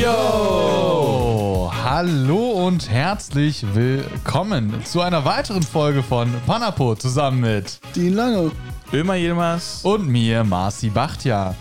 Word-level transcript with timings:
Yo! 0.00 1.70
Hallo 1.84 2.52
und 2.66 2.88
herzlich 2.88 3.62
willkommen 3.74 4.82
zu 4.86 5.02
einer 5.02 5.26
weiteren 5.26 5.62
Folge 5.62 6.02
von 6.02 6.32
Panapo 6.46 6.94
zusammen 6.94 7.40
mit 7.40 7.78
Dean 7.94 8.14
Lange. 8.14 8.50
Ömer 8.94 9.16
Yilmaz. 9.16 9.80
und 9.82 10.08
mir, 10.08 10.42
Marci 10.44 10.88
Bachtja. 10.88 11.54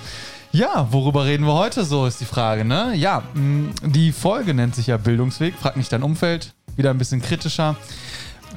Ja, 0.54 0.88
worüber 0.89 1.25
reden 1.25 1.45
wir 1.45 1.54
heute 1.54 1.84
so, 1.84 2.05
ist 2.05 2.21
die 2.21 2.25
Frage, 2.25 2.63
ne? 2.63 2.94
Ja, 2.95 3.23
mh, 3.34 3.71
die 3.88 4.13
Folge 4.13 4.53
nennt 4.53 4.73
sich 4.73 4.88
ja 4.88 4.95
Bildungsweg. 4.95 5.55
Frag 5.59 5.76
nicht 5.76 5.91
dein 5.91 6.03
Umfeld. 6.03 6.53
Wieder 6.77 6.91
ein 6.91 6.98
bisschen 6.98 7.21
kritischer. 7.21 7.76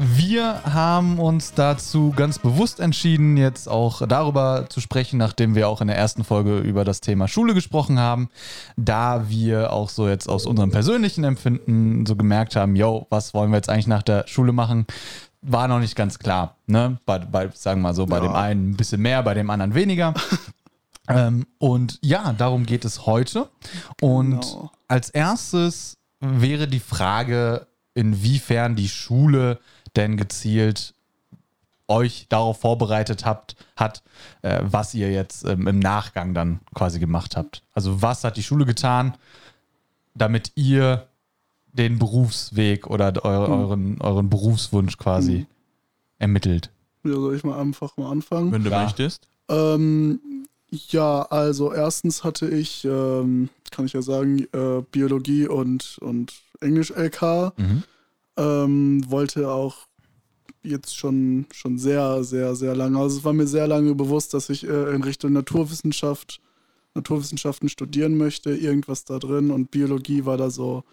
Wir 0.05 0.65
haben 0.65 1.21
uns 1.21 1.55
dazu 1.55 2.13
ganz 2.17 2.41
bewusst 2.41 2.81
entschieden, 2.81 3.37
jetzt 3.37 3.69
auch 3.69 4.03
darüber 4.09 4.67
zu 4.69 4.81
sprechen, 4.81 5.17
nachdem 5.17 5.55
wir 5.55 5.69
auch 5.69 5.81
in 5.81 5.87
der 5.87 5.97
ersten 5.97 6.25
Folge 6.25 6.59
über 6.59 6.85
das 6.85 7.01
Thema 7.01 7.29
Schule 7.29 7.55
gesprochen 7.55 8.01
haben, 8.01 8.29
da 8.77 9.29
wir 9.29 9.73
auch 9.73 9.89
so 9.89 10.09
jetzt 10.09 10.29
aus 10.29 10.45
unserem 10.45 10.73
persönlichen 10.73 11.23
Empfinden 11.23 12.05
so 12.05 12.17
gemerkt 12.17 12.57
haben, 12.57 12.75
yo, 12.75 13.07
was 13.11 13.33
wollen 13.33 13.51
wir 13.53 13.59
jetzt 13.59 13.69
eigentlich 13.69 13.87
nach 13.87 14.03
der 14.03 14.27
Schule 14.27 14.53
machen? 14.53 14.87
War 15.41 15.69
noch 15.69 15.79
nicht 15.79 15.95
ganz 15.95 16.19
klar, 16.19 16.57
ne? 16.67 16.99
Bei, 17.07 17.21
bei 17.21 17.51
sagen 17.55 17.81
wir 17.81 17.89
mal 17.91 17.95
so, 17.95 18.07
bei 18.07 18.17
Ja. 18.17 18.23
dem 18.23 18.35
einen 18.35 18.71
ein 18.71 18.77
bisschen 18.77 19.01
mehr, 19.03 19.23
bei 19.23 19.35
dem 19.35 19.51
anderen 19.51 19.75
weniger. 19.77 20.15
ähm, 21.09 21.47
und 21.59 22.01
ja, 22.03 22.33
darum 22.33 22.67
geht 22.67 22.85
es 22.85 23.07
heute. 23.07 23.49
Und 24.01 24.41
Genau. 24.41 24.71
als 24.89 25.11
erstes 25.11 25.97
wäre 26.19 26.67
die 26.67 26.81
Frage, 26.81 27.69
inwiefern 27.95 28.75
die 28.75 28.89
Schule 28.89 29.61
denn 29.97 30.17
gezielt 30.17 30.95
euch 31.89 32.27
darauf 32.29 32.61
vorbereitet 32.61 33.25
habt, 33.25 33.57
hat, 33.77 34.03
äh, 34.43 34.61
was 34.63 34.95
ihr 34.95 35.11
jetzt 35.11 35.45
ähm, 35.45 35.67
im 35.67 35.79
Nachgang 35.79 36.35
dann 36.35 36.61
quasi 36.75 36.99
gemacht 36.99 37.37
habt. 37.37 37.63
Also 37.75 38.03
was 38.03 38.25
hat 38.25 38.37
die 38.37 38.43
Schule 38.43 38.65
getan, 38.65 39.15
damit 40.15 40.53
ihr 40.55 41.07
den 41.73 41.99
Berufsweg 41.99 42.87
oder 42.87 43.13
eu 43.25 43.29
euren, 43.29 44.01
euren 44.01 44.31
Berufswunsch 44.31 44.99
quasi 44.99 45.47
ermittelt? 46.19 46.71
Ja, 47.05 47.15
soll 47.15 47.35
ich 47.35 47.45
mal 47.45 47.61
einfach 47.61 47.97
mal 47.97 48.11
anfangen? 48.11 48.53
Wenn 48.53 48.63
du 48.63 48.71
Klar. 48.71 48.85
möchtest. 48.85 49.27
Ähm, 49.49 50.21
ja, 50.71 51.23
also 51.23 51.73
erstens 51.73 52.25
hatte 52.25 52.49
ich, 52.49 52.85
ähm, 52.85 53.51
kann 53.71 53.87
ich 53.87 53.93
ja 53.93 54.03
sagen, 54.03 54.47
äh, 54.53 54.83
Biologie 54.91 55.47
und, 55.47 55.99
und 56.01 56.33
Englisch 56.61 56.91
LK. 56.91 57.53
Mhm. 57.57 57.83
Ähm, 58.43 59.09
wollte 59.09 59.51
auch 59.51 59.87
jetzt 60.63 60.97
schon, 60.97 61.47
schon 61.53 61.79
sehr, 61.79 62.25
sehr, 62.25 62.55
sehr 62.55 62.75
lange. 62.75 62.99
Also 62.99 63.19
es 63.19 63.25
war 63.25 63.33
mir 63.33 63.47
sehr 63.47 63.67
lange 63.67 63.95
bewusst, 63.95 64.35
dass 64.35 64.49
ich 64.51 64.67
äh, 64.67 64.95
in 64.95 65.03
Richtung 65.03 65.33
Naturwissenschaft, 65.33 66.41
Naturwissenschaften 66.95 67.69
studieren 67.69 68.17
möchte, 68.17 68.55
irgendwas 68.55 69.05
da 69.05 69.19
drin 69.19 69.51
und 69.51 69.71
Biologie 69.71 70.25
war 70.25 70.37
da 70.37 70.51
so, 70.51 70.85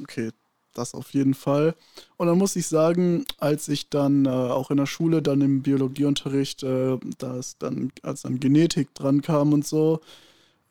okay, 0.00 0.30
das 0.74 0.94
auf 0.94 1.12
jeden 1.14 1.34
Fall. 1.34 1.74
Und 2.16 2.26
dann 2.26 2.38
muss 2.38 2.56
ich 2.56 2.66
sagen, 2.66 3.24
als 3.38 3.68
ich 3.68 3.88
dann 3.90 4.26
äh, 4.26 4.28
auch 4.28 4.70
in 4.70 4.76
der 4.76 4.86
Schule 4.86 5.22
dann 5.22 5.40
im 5.40 5.62
Biologieunterricht, 5.62 6.62
äh, 6.62 6.98
da 7.18 7.36
ist 7.36 7.62
dann, 7.62 7.92
als 8.02 8.22
dann 8.22 8.40
Genetik 8.40 8.94
dran 8.94 9.22
kam 9.22 9.52
und 9.52 9.66
so, 9.66 10.00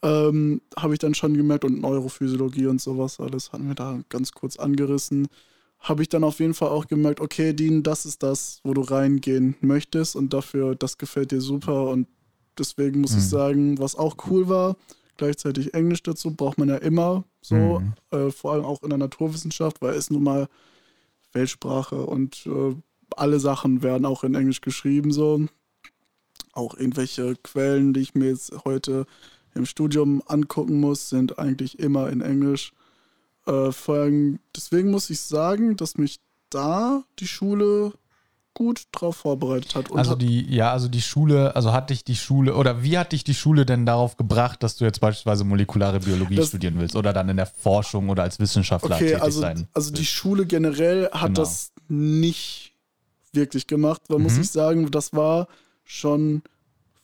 ähm, 0.02 0.62
habe 0.78 0.94
ich 0.94 1.00
dann 1.00 1.16
schon 1.16 1.36
gemerkt 1.38 1.64
und 1.66 1.82
Neurophysiologie 1.82 2.68
und 2.68 2.82
sowas 2.82 3.20
alles 3.20 3.54
hatten 3.54 3.68
wir 3.68 3.76
da 3.76 4.00
ganz 4.10 4.34
kurz 4.34 4.58
angerissen. 4.58 5.28
Habe 5.84 6.02
ich 6.02 6.10
dann 6.10 6.24
auf 6.24 6.40
jeden 6.40 6.54
Fall 6.54 6.70
auch 6.70 6.88
gemerkt, 6.88 7.20
okay, 7.20 7.54
Dean, 7.54 7.84
das 7.84 8.06
ist 8.06 8.24
das, 8.24 8.62
wo 8.64 8.74
du 8.74 8.82
reingehen 8.82 9.56
möchtest 9.60 10.16
und 10.16 10.34
dafür, 10.34 10.76
das 10.76 10.98
gefällt 10.98 11.32
dir 11.32 11.42
super 11.42 11.90
und 11.90 12.08
deswegen 12.58 13.02
muss 13.02 13.12
ich 13.12 13.24
Mhm. 13.26 13.30
sagen, 13.30 13.80
was 13.80 13.96
auch 13.96 14.16
cool 14.30 14.48
war, 14.48 14.78
gleichzeitig 15.18 15.74
Englisch 15.74 16.02
dazu 16.02 16.34
braucht 16.34 16.58
man 16.58 16.70
ja 16.70 16.78
immer 16.78 17.26
so, 17.42 17.82
Mhm. 17.82 17.94
äh, 18.18 18.32
vor 18.32 18.54
allem 18.54 18.64
auch 18.64 18.82
in 18.82 18.90
der 18.90 18.98
Naturwissenschaft, 18.98 19.82
weil 19.82 19.94
es 19.96 20.10
nun 20.10 20.24
mal 20.24 20.48
Weltsprache 21.34 22.06
und 22.06 22.46
äh, 22.46 22.76
alle 23.18 23.40
Sachen 23.40 23.84
werden 23.84 24.06
auch 24.06 24.24
in 24.24 24.36
Englisch 24.36 24.62
geschrieben 24.62 25.12
so. 25.12 25.46
Auch 26.54 26.76
irgendwelche 26.76 27.36
Quellen, 27.44 27.94
die 27.94 28.00
ich 28.02 28.16
mir 28.16 28.30
jetzt 28.30 28.54
heute 28.64 29.06
im 29.54 29.66
Studium 29.66 30.24
angucken 30.28 30.80
muss, 30.80 31.10
sind 31.10 31.38
eigentlich 31.40 31.78
immer 31.80 32.10
in 32.10 32.22
Englisch. 32.22 32.72
Äh, 33.46 33.72
vor 33.72 33.96
allem, 33.96 34.40
deswegen 34.56 34.92
muss 34.92 35.10
ich 35.10 35.20
sagen, 35.20 35.76
dass 35.76 35.98
mich 35.98 36.20
da 36.50 37.04
die 37.20 37.28
Schule 37.28 37.94
gut 38.54 38.84
drauf 38.92 39.18
vorbereitet 39.18 39.74
hat. 39.74 39.92
Also 39.96 40.14
die, 40.16 40.46
ja, 40.54 40.72
also 40.72 40.88
die 40.88 41.02
Schule, 41.02 41.56
also 41.56 41.74
hat 41.74 41.90
dich 41.90 42.04
die 42.04 42.16
Schule, 42.16 42.56
oder 42.56 42.84
wie 42.84 42.98
hat 43.00 43.12
dich 43.12 43.24
die 43.24 43.34
Schule 43.34 43.66
denn 43.66 43.86
darauf 43.88 44.16
gebracht, 44.16 44.62
dass 44.62 44.76
du 44.78 44.86
jetzt 44.86 45.02
beispielsweise 45.02 45.44
molekulare 45.44 46.00
Biologie 46.00 46.36
Das- 46.36 46.50
studieren 46.50 46.76
willst 46.78 46.96
oder 46.96 47.14
dann 47.14 47.30
in 47.30 47.38
der 47.38 47.48
Forschung 47.48 48.10
oder 48.10 48.22
als 48.24 48.40
Wissenschaftler 48.40 48.96
Okay, 48.96 49.08
tätig 49.08 49.24
also, 49.24 49.42
sein? 49.42 49.68
also 49.74 49.92
die? 49.92 50.06
Schule 50.06 50.46
generell 50.46 51.10
hat 51.12 51.30
Genau. 51.30 51.40
das 51.42 51.72
nicht 51.88 52.74
wirklich 53.34 53.66
gemacht, 53.66 54.04
weil 54.10 54.20
muss 54.20 54.36
Mhm. 54.36 54.42
ich 54.42 54.52
sagen, 54.52 54.92
das 54.92 55.14
war 55.14 55.48
schon 55.84 56.44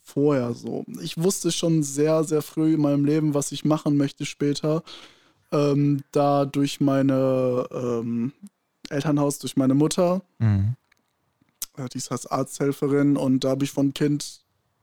vorher 0.04 0.54
so. 0.54 0.86
Ich 1.02 1.18
wusste 1.18 1.52
schon 1.52 1.82
sehr, 1.82 2.24
sehr 2.24 2.44
früh 2.44 2.76
in 2.76 2.82
meinem 2.82 3.06
Leben, 3.06 3.34
was 3.34 3.52
ich 3.52 3.66
machen 3.66 3.98
möchte 3.98 4.26
später. 4.26 4.84
Ähm, 5.52 6.04
da 6.12 6.46
durch 6.46 6.80
meine 6.80 7.68
ähm, 7.72 8.34
Elternhaus, 8.90 9.40
durch 9.40 9.58
meine 9.58 9.74
Mutter, 9.74 10.22
Mhm. 10.38 10.76
die 11.94 11.98
ist 11.98 12.12
als 12.12 12.28
Arzthelferin 12.28 13.18
und 13.18 13.44
da 13.44 13.50
habe 13.52 13.64
ich 13.64 13.72
von 13.72 13.94
Kind 13.94 14.42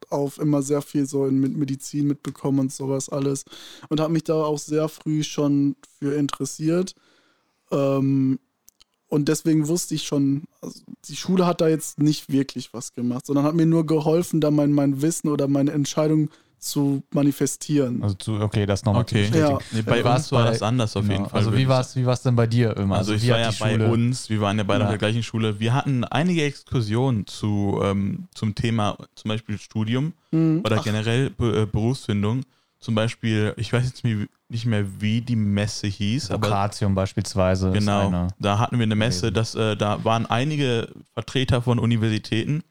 auf 0.09 0.39
immer 0.39 0.63
sehr 0.63 0.83
viel 0.83 1.07
so 1.07 1.27
in 1.27 1.41
mit 1.41 1.57
Medizin 1.57 2.07
mitbekommen 2.07 2.59
und 2.61 2.73
sowas 2.73 3.09
alles 3.09 3.45
und 3.89 4.01
habe 4.01 4.13
mich 4.13 4.25
da 4.25 4.35
auch 4.35 4.59
sehr 4.59 4.89
früh 4.89 5.23
schon 5.23 5.77
für 5.99 6.15
interessiert. 6.17 6.95
Ähm, 7.71 8.39
und 9.09 9.29
deswegen 9.29 9.69
wusste 9.69 9.95
ich 9.95 10.05
schon, 10.05 10.45
also 10.61 10.81
die 11.05 11.17
Schule 11.17 11.47
hat 11.47 11.61
da 11.61 11.69
jetzt 11.69 11.99
nicht 12.01 12.31
wirklich 12.31 12.73
was 12.75 12.93
gemacht, 12.93 13.27
sondern 13.27 13.45
hat 13.45 13.55
mir 13.55 13.67
nur 13.67 13.87
geholfen, 13.87 14.41
da 14.41 14.51
mein, 14.51 14.73
mein 14.73 15.01
Wissen 15.03 15.29
oder 15.29 15.49
meine 15.49 15.73
Entscheidung 15.73 16.31
zu 16.59 17.03
manifestieren. 17.13 18.03
Also 18.03 18.15
zu, 18.17 18.41
okay, 18.41 18.67
das 18.67 18.85
nochmal 18.85 19.03
Okay. 19.03 19.27
zu 19.27 19.31
bestätigen. 19.33 19.59
Ja. 19.59 19.59
Nee, 19.73 19.83
bei 19.83 20.03
uns 20.05 20.33
war 20.33 20.45
bei- 20.45 20.51
das 20.51 20.63
anders 20.63 20.97
auf 20.97 21.03
Genau. 21.03 21.15
jeden 21.15 21.31
Fall. 21.31 21.39
Also 21.39 21.53
wie 21.57 21.63
ich 21.63 21.69
war 21.69 21.81
es 21.81 21.95
wie 21.97 22.07
war's 22.07 22.23
denn 22.23 22.35
bei 22.37 22.47
dir 22.47 22.77
immer? 22.77 22.97
Also, 22.97 23.13
ich 23.15 23.23
wie 23.23 23.31
war 23.31 23.39
ja 23.39 23.51
bei 23.59 23.73
Schule- 23.73 23.89
uns, 23.89 24.29
wir 24.31 24.41
waren 24.41 24.59
ja 24.59 24.65
beide 24.65 24.81
Ja. 24.81 24.87
auf 24.87 24.91
der 24.93 24.99
gleichen 24.99 25.23
Schule. 25.23 25.61
Wir 25.61 25.75
hatten 25.75 26.05
einige 26.05 26.43
Exkursionen 26.45 27.27
zu, 27.27 27.81
ähm, 27.83 28.27
zum 28.35 28.55
Thema 28.55 28.97
zum 29.15 29.29
Beispiel 29.29 29.59
Studium 29.59 30.13
Mhm. 30.33 30.63
oder 30.65 30.79
Ach, 30.81 30.85
generell 30.85 31.31
Be 31.31 31.63
äh, 31.63 31.67
Berufsfindung. 31.67 32.43
Zum 32.79 32.95
Beispiel, 32.95 33.55
ich 33.57 33.73
weiß 33.73 33.85
jetzt 33.85 34.05
nicht 34.05 34.67
mehr, 34.67 34.85
wie 35.01 35.21
die 35.21 35.35
Messe 35.35 35.87
hieß, 35.89 36.31
aber 36.31 36.41
Prokratium 36.49 36.95
beispielsweise. 36.95 37.69
ist 37.69 37.75
Genau, 37.75 38.29
da 38.39 38.59
hatten 38.59 38.79
wir 38.79 38.85
eine 38.85 38.95
Messe, 38.95 39.33
dass, 39.33 39.55
äh, 39.55 39.77
da 39.77 40.05
waren 40.05 40.27
einige 40.27 40.89
Vertreter 41.15 41.63
von 41.63 41.79
Universitäten, 41.79 42.63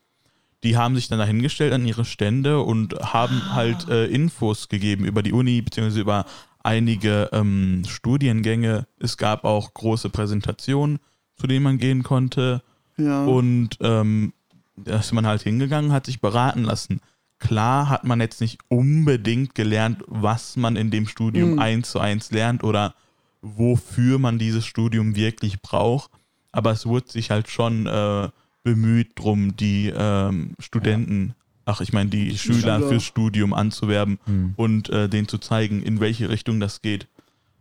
die 0.66 0.76
haben 0.76 0.96
sich 0.96 1.08
dann 1.08 1.20
dahingestellt 1.20 1.72
an 1.72 1.86
ihre 1.86 2.04
Stände 2.06 2.60
und 2.62 2.94
haben 3.00 3.42
Ah. 3.50 3.56
halt 3.56 3.88
äh, 3.88 4.08
Infos 4.08 4.68
gegeben 4.68 5.06
über 5.06 5.24
die 5.24 5.32
Uni, 5.32 5.62
beziehungsweise 5.62 6.02
über 6.02 6.26
einige 6.64 7.30
ähm, 7.32 7.84
Studiengänge. 7.88 8.88
Es 9.00 9.16
gab 9.18 9.46
auch 9.46 9.74
große 9.74 10.10
Präsentationen, 10.10 11.00
zu 11.38 11.48
denen 11.48 11.64
man 11.64 11.78
gehen 11.78 12.04
konnte. 12.04 12.62
ja. 12.98 13.24
Und 13.26 13.78
ähm, 13.82 14.34
da 14.76 14.98
ist 15.00 15.14
man 15.14 15.26
halt 15.26 15.42
hingegangen, 15.44 15.92
hat 15.94 16.06
sich 16.08 16.20
beraten 16.20 16.64
lassen. 16.64 17.00
Klar 17.40 17.88
hat 17.90 18.04
man 18.04 18.20
jetzt 18.20 18.42
nicht 18.42 18.60
unbedingt 18.68 19.56
gelernt, 19.56 20.04
was 20.08 20.56
man 20.58 20.76
in 20.76 20.90
dem 20.92 21.08
Studium 21.08 21.54
Mhm. 21.54 21.60
eins 21.60 21.92
zu 21.92 22.00
eins 22.00 22.32
lernt 22.32 22.64
oder 22.64 22.96
wofür 23.42 24.18
man 24.20 24.40
dieses 24.40 24.66
Studium 24.66 25.16
wirklich 25.16 25.62
braucht. 25.62 26.10
Aber 26.52 26.72
es 26.72 26.86
wurde 26.86 27.12
sich 27.12 27.32
halt 27.32 27.50
schon 27.50 27.86
äh, 27.86 28.30
bemüht 28.66 29.12
drum, 29.16 29.56
die 29.56 29.94
ähm, 29.96 30.56
Studenten, 30.60 31.36
ach 31.64 31.80
ich 31.80 31.94
meine 31.94 32.10
die, 32.10 32.38
Schüler, 32.38 32.60
Schüler. 32.80 32.82
fürs 32.90 33.04
Studium 33.04 33.54
anzuwerben 33.54 34.20
Hm. 34.26 34.54
und 34.58 34.90
äh, 34.90 35.08
denen 35.08 35.30
zu 35.30 35.38
zeigen, 35.38 35.82
in 35.82 36.02
welche 36.02 36.28
Richtung 36.30 36.60
das 36.60 36.82
geht. 36.82 37.08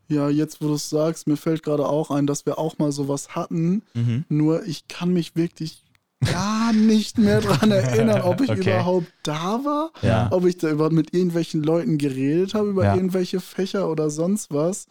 ja, 0.08 0.28
jetzt 0.28 0.60
wo 0.60 0.66
du 0.68 0.74
es 0.74 0.90
sagst, 0.90 1.26
mir 1.28 1.36
fällt 1.36 1.62
gerade 1.62 1.86
auch 1.86 2.10
ein, 2.10 2.26
dass 2.26 2.44
wir 2.46 2.58
auch 2.58 2.78
mal 2.78 2.90
sowas 2.92 3.34
hatten. 3.36 3.82
Mhm. 3.94 4.24
Nur 4.28 4.64
ich 4.66 4.88
kann 4.88 5.12
mich 5.12 5.34
wirklich 5.36 5.82
gar 6.24 6.72
nicht 6.72 7.18
mehr 7.18 7.40
dran 7.42 7.70
erinnern, 7.70 8.22
ob 8.22 8.40
ich 8.40 8.50
Okay. 8.50 8.60
überhaupt 8.74 9.12
da 9.24 9.60
war, 9.64 9.90
Ja. 10.02 10.28
ob 10.30 10.46
ich 10.46 10.56
da 10.58 10.70
überhaupt 10.70 10.94
mit 10.94 11.12
irgendwelchen 11.14 11.62
Leuten 11.62 11.98
geredet 11.98 12.54
habe 12.54 12.70
über 12.70 12.84
Ja. 12.84 12.94
irgendwelche 12.94 13.40
Fächer 13.40 13.90
oder 13.90 14.08
sonst 14.10 14.50
was. 14.52 14.86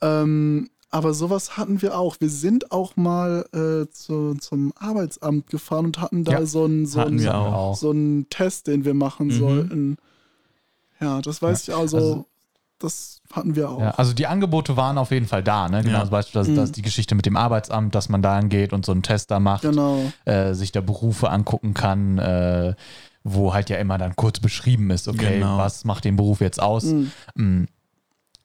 Ähm, 0.00 0.68
aber 0.94 1.12
sowas 1.12 1.56
hatten 1.56 1.82
wir 1.82 1.98
auch. 1.98 2.16
Wir 2.20 2.30
sind 2.30 2.70
auch 2.70 2.96
mal 2.96 3.44
äh, 3.52 3.90
zu, 3.90 4.34
zum 4.36 4.72
Arbeitsamt 4.78 5.48
gefahren 5.48 5.86
und 5.86 6.00
hatten 6.00 6.22
da 6.24 6.32
Ja, 6.32 6.46
so 6.46 6.64
einen 6.64 6.86
so 6.86 7.00
einen- 7.00 7.74
so 7.74 7.90
einen 7.90 8.28
Test, 8.30 8.68
den 8.68 8.84
wir 8.84 8.94
machen 8.94 9.26
Mhm. 9.26 9.32
sollten. 9.32 9.96
Ja, 11.00 11.20
das 11.20 11.42
weiß 11.42 11.66
ich 11.68 11.74
also, 11.74 11.96
also- 11.96 12.26
das 12.78 13.20
hatten 13.32 13.56
wir 13.56 13.70
auch. 13.70 13.80
Ja, 13.80 13.90
also 13.92 14.12
die 14.12 14.26
Angebote 14.28 14.76
waren 14.76 14.96
auf 14.98 15.10
jeden 15.10 15.26
Fall 15.26 15.42
da, 15.42 15.68
ne? 15.68 15.80
Genau, 15.82 15.94
Ja. 15.94 15.98
also 16.00 16.10
beispielsweise 16.12 16.52
Mhm. 16.52 16.56
dass 16.56 16.70
die 16.72 16.82
Geschichte 16.82 17.14
mit 17.16 17.26
dem 17.26 17.36
Arbeitsamt, 17.36 17.94
dass 17.94 18.08
man 18.08 18.22
da 18.22 18.36
angeht 18.38 18.72
und 18.72 18.86
so 18.86 18.92
einen 18.92 19.02
Test 19.02 19.30
da 19.32 19.40
macht, 19.40 19.62
Genau. 19.62 19.98
äh, 20.26 20.54
sich 20.54 20.70
da 20.70 20.80
Berufe 20.80 21.28
angucken 21.30 21.74
kann, 21.74 22.18
äh, 22.18 22.74
wo 23.24 23.52
halt 23.54 23.68
ja 23.70 23.78
immer 23.78 23.98
dann 23.98 24.14
kurz 24.16 24.38
beschrieben 24.38 24.90
ist, 24.90 25.08
okay, 25.08 25.38
Genau. 25.40 25.58
was 25.58 25.84
macht 25.84 26.04
den 26.04 26.14
Beruf 26.16 26.40
jetzt 26.40 26.62
aus? 26.62 26.84
Mhm. 26.84 27.66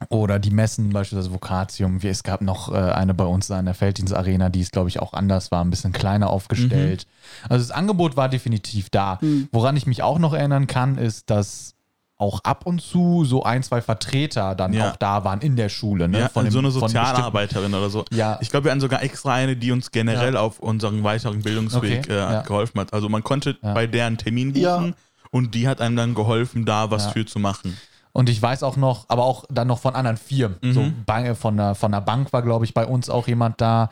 Oder 0.08 0.40
die 0.40 0.50
Messen, 0.52 0.92
beispielsweise 0.92 1.34
Vokatium. 1.34 2.00
Es 2.02 2.24
gab 2.24 2.42
noch 2.42 2.72
äh, 2.74 2.78
eine 2.78 3.14
bei 3.14 3.26
uns 3.26 3.48
da 3.48 3.60
in 3.60 3.66
der 3.66 3.74
Felddienstarena, 3.74 4.48
die 4.50 4.62
ist, 4.62 4.72
glaube 4.72 4.88
ich, 4.88 5.02
auch 5.02 5.12
anders 5.12 5.52
war, 5.52 5.62
ein 5.64 5.70
bisschen 5.70 5.92
kleiner 5.92 6.30
aufgestellt. 6.30 7.06
Also 7.50 7.68
das 7.68 7.72
Angebot 7.76 8.16
war 8.16 8.30
definitiv 8.30 8.90
da. 8.90 9.20
Woran 9.52 9.76
ich 9.76 9.86
mich 9.88 10.02
auch 10.02 10.18
noch 10.18 10.34
erinnern 10.34 10.68
kann, 10.68 10.98
ist, 10.98 11.30
dass 11.30 11.76
auch 12.16 12.42
ab 12.44 12.66
und 12.66 12.82
zu 12.82 13.24
so 13.26 13.44
ein, 13.44 13.62
zwei 13.64 13.82
Vertreter 13.82 14.56
dann 14.56 14.72
Ja. 14.74 14.92
auch 14.92 14.96
da 14.96 15.24
waren 15.26 15.42
in 15.42 15.56
der 15.58 15.70
Schule. 15.70 16.08
Ne? 16.10 16.20
Ja, 16.20 16.30
Von 16.30 16.46
dem- 16.46 16.52
so 16.52 16.60
eine 16.60 16.72
Sozialarbeiterin 16.72 17.74
oder 17.74 17.90
so. 17.90 18.04
Ja. 18.12 18.38
Ich 18.42 18.50
glaube, 18.50 18.66
wir 18.66 18.72
hatten 18.72 18.82
sogar 18.82 19.04
extra 19.04 19.34
eine, 19.34 19.56
die 19.58 19.72
uns 19.72 19.92
generell 19.92 20.34
Ja. 20.34 20.42
auf 20.42 20.60
unserem 20.60 21.04
weiteren 21.04 21.42
Bildungsweg 21.42 22.06
Okay, 22.06 22.14
äh, 22.14 22.18
ja. 22.18 22.42
geholfen 22.42 22.80
hat. 22.80 22.94
Also 22.94 23.08
man 23.10 23.24
konnte 23.24 23.58
Ja. 23.62 23.74
bei 23.74 23.86
deren 23.88 24.18
Termin 24.18 24.52
buchen 24.52 24.62
Ja. 24.64 24.92
und 25.32 25.56
die 25.56 25.68
hat 25.70 25.80
einem 25.82 25.96
dann 25.96 26.14
geholfen, 26.14 26.66
da 26.66 26.90
was 26.92 27.06
Ja. 27.06 27.12
für 27.12 27.26
zu 27.26 27.40
machen. 27.40 27.78
Und 28.12 28.28
ich 28.30 28.42
weiß 28.42 28.64
auch 28.64 28.76
noch, 28.76 29.06
aber 29.08 29.24
auch 29.24 29.46
dann 29.50 29.68
noch 29.68 29.80
von 29.80 29.96
anderen 29.96 30.18
Firmen. 30.18 30.58
Mhm. 30.62 30.74
So 30.74 30.92
Bank, 31.06 31.38
von, 31.38 31.58
der, 31.58 31.76
von 31.76 31.92
der 31.92 32.02
Bank 32.02 32.34
war, 32.34 32.42
glaube 32.42 32.66
ich, 32.66 32.74
bei 32.74 32.86
uns 32.86 33.10
auch 33.10 33.28
jemand 33.28 33.62
da 33.62 33.90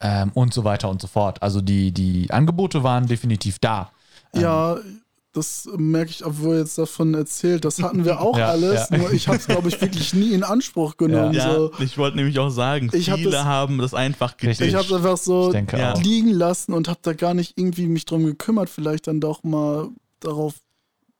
ähm, 0.00 0.32
und 0.34 0.52
so 0.52 0.64
weiter 0.64 0.88
und 0.90 1.00
so 1.00 1.06
fort. 1.06 1.42
Also 1.42 1.60
die, 1.60 1.92
die 1.92 2.30
Angebote 2.30 2.82
waren 2.82 3.06
definitiv 3.06 3.58
da. 3.60 3.90
Ja, 4.34 4.76
das 5.32 5.68
merke 5.76 6.10
ich, 6.10 6.26
obwohl 6.26 6.56
jetzt 6.58 6.76
davon 6.76 7.14
erzählt. 7.14 7.64
Das 7.64 7.80
hatten 7.80 8.04
wir 8.04 8.20
auch 8.20 8.36
Ja, 8.38 8.48
alles, 8.48 8.90
ja. 8.90 8.98
nur 8.98 9.12
ich 9.12 9.28
habe 9.28 9.38
es, 9.38 9.46
glaube 9.46 9.68
ich, 9.68 9.80
wirklich 9.80 10.12
nie 10.14 10.32
in 10.32 10.42
Anspruch 10.42 10.96
genommen. 10.96 11.32
Ja, 11.34 11.54
So. 11.54 11.70
ich 11.78 11.96
wollte 11.96 12.16
nämlich 12.16 12.38
auch 12.40 12.50
sagen, 12.50 12.90
Ich 12.92 13.08
hab 13.10 13.18
viele 13.18 13.30
das- 13.30 13.44
haben 13.44 13.78
das 13.78 13.94
einfach 13.94 14.34
Richtig. 14.42 14.66
Ich 14.68 14.74
habe 14.74 14.84
es 14.86 14.92
einfach 14.92 15.16
so 15.16 15.52
liegen 16.02 16.30
lassen 16.32 16.72
und 16.72 16.88
habe 16.88 16.98
da 17.02 17.12
gar 17.12 17.34
nicht 17.34 17.56
irgendwie 17.56 17.86
mich 17.86 18.04
drum 18.06 18.24
gekümmert, 18.26 18.68
vielleicht 18.68 19.06
dann 19.06 19.20
doch 19.20 19.44
mal 19.44 19.88
darauf 20.18 20.54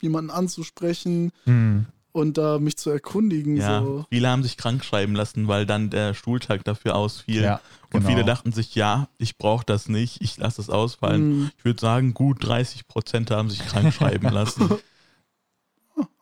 jemanden 0.02 0.30
anzusprechen 0.30 1.30
Hm. 1.44 1.86
Und 2.12 2.38
da 2.38 2.58
mich 2.58 2.76
zu 2.76 2.90
erkundigen. 2.90 3.56
Ja, 3.56 3.82
So. 3.82 4.04
viele 4.10 4.28
haben 4.28 4.42
sich 4.42 4.56
krank 4.56 4.84
schreiben 4.84 5.14
lassen, 5.14 5.48
weil 5.48 5.66
dann 5.66 5.90
der 5.90 6.14
Schultag 6.14 6.64
dafür 6.64 6.96
ausfiel. 6.96 7.42
Ja, 7.42 7.60
Und 7.92 8.00
genau. 8.00 8.08
viele 8.08 8.24
dachten 8.24 8.52
sich, 8.52 8.74
ja, 8.74 9.08
ich 9.18 9.38
brauche 9.38 9.64
das 9.64 9.88
nicht, 9.88 10.20
ich 10.22 10.36
lasse 10.36 10.60
es 10.60 10.70
ausfallen. 10.70 11.28
Mhm. 11.40 11.50
Ich 11.58 11.64
würde 11.64 11.80
sagen, 11.80 12.14
gut 12.14 12.38
30 12.46 12.88
Prozent 12.88 13.30
haben 13.30 13.50
sich 13.50 13.64
krank 13.66 13.92
schreiben 13.94 14.28
lassen. 14.30 14.70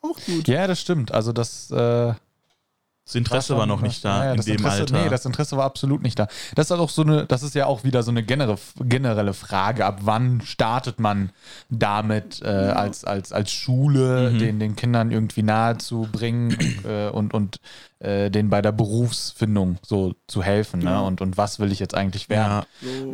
Auch 0.02 0.18
gut. 0.26 0.48
Ja, 0.48 0.66
das 0.66 0.80
stimmt. 0.80 1.12
Also 1.12 1.32
das 1.32 1.70
äh, 1.70 2.14
Das 3.08 3.14
Interesse 3.14 3.56
war 3.56 3.64
noch 3.64 3.80
nicht 3.80 4.04
da 4.04 4.26
Ja, 4.26 4.32
in 4.34 4.40
dem 4.42 4.56
Interesse, 4.56 4.80
Alter. 4.80 5.02
Nee, 5.02 5.08
das 5.08 5.24
Interesse 5.24 5.56
war 5.56 5.64
absolut 5.64 6.02
nicht 6.02 6.18
da. 6.18 6.28
Das 6.54 6.66
ist 6.70 6.72
auch 6.72 6.90
so 6.90 7.00
eine, 7.00 7.24
das 7.24 7.42
ist 7.42 7.54
ja 7.54 7.64
auch 7.64 7.82
wieder 7.82 8.02
so 8.02 8.10
eine 8.10 8.22
generelle, 8.22 9.32
Frage. 9.32 9.86
Ab 9.86 10.00
wann 10.02 10.42
startet 10.42 11.00
man 11.00 11.30
damit 11.70 12.42
äh, 12.42 12.48
als, 12.48 13.04
als, 13.06 13.32
als 13.32 13.50
Schule, 13.50 14.30
Mhm. 14.32 14.38
den, 14.38 14.60
den 14.60 14.76
Kindern 14.76 15.10
irgendwie 15.10 15.42
nahe 15.42 15.78
zu 15.78 16.06
bringen 16.12 16.54
äh, 16.84 17.08
und, 17.08 17.32
und 17.32 17.60
äh, 18.00 18.30
denen 18.30 18.50
bei 18.50 18.60
der 18.60 18.72
Berufsfindung 18.72 19.78
so 19.82 20.14
zu 20.26 20.42
helfen. 20.42 20.80
Ne? 20.80 20.90
Ja. 20.90 21.00
Und, 21.00 21.22
und 21.22 21.38
was 21.38 21.58
will 21.60 21.72
ich 21.72 21.78
jetzt 21.78 21.94
eigentlich 21.94 22.28
werden? 22.28 22.64
ja, 22.82 23.02
So. 23.02 23.12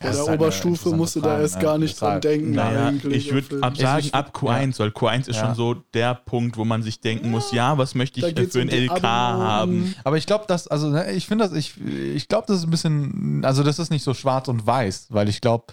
Vor 0.00 0.10
das 0.10 0.24
der 0.24 0.34
Oberstufe 0.34 0.96
musst 0.96 1.16
du 1.16 1.20
da 1.20 1.28
Frage, 1.28 1.42
erst 1.42 1.56
ne? 1.56 1.62
gar 1.62 1.78
nicht 1.78 2.00
dran 2.00 2.20
denken. 2.22 2.52
naja, 2.52 2.88
eigentlich, 2.88 3.26
ich 3.26 3.32
würde 3.32 3.76
sagen, 3.76 4.08
ab 4.12 4.34
Q1, 4.34 4.78
weil 4.78 4.88
Q1 4.88 5.28
ist 5.28 5.36
Ja. 5.36 5.46
schon 5.46 5.54
so 5.54 5.74
der 5.74 6.14
Punkt, 6.14 6.56
wo 6.56 6.64
man 6.64 6.82
sich 6.82 7.02
denken 7.02 7.30
muss, 7.30 7.52
ja, 7.52 7.76
was 7.76 7.94
möchte 7.94 8.20
ich 8.20 8.34
für 8.34 8.60
um 8.60 8.60
ein 8.62 8.68
die 8.68 8.86
LK 8.86 9.02
haben? 9.02 9.94
Aber 10.02 10.16
ich 10.16 10.24
glaube, 10.24 10.46
dass, 10.48 10.68
also 10.68 10.88
ne, 10.88 11.12
ich 11.12 11.26
finde 11.26 11.44
das, 11.44 11.52
ich, 11.54 11.78
ich 11.78 12.28
glaube, 12.28 12.46
das 12.46 12.58
ist 12.58 12.64
ein 12.64 12.70
bisschen, 12.70 13.44
also 13.44 13.62
das 13.62 13.78
ist 13.78 13.90
nicht 13.90 14.02
so 14.02 14.14
schwarz 14.14 14.48
und 14.48 14.66
weiß, 14.66 15.08
weil 15.10 15.28
ich 15.28 15.42
glaube, 15.42 15.66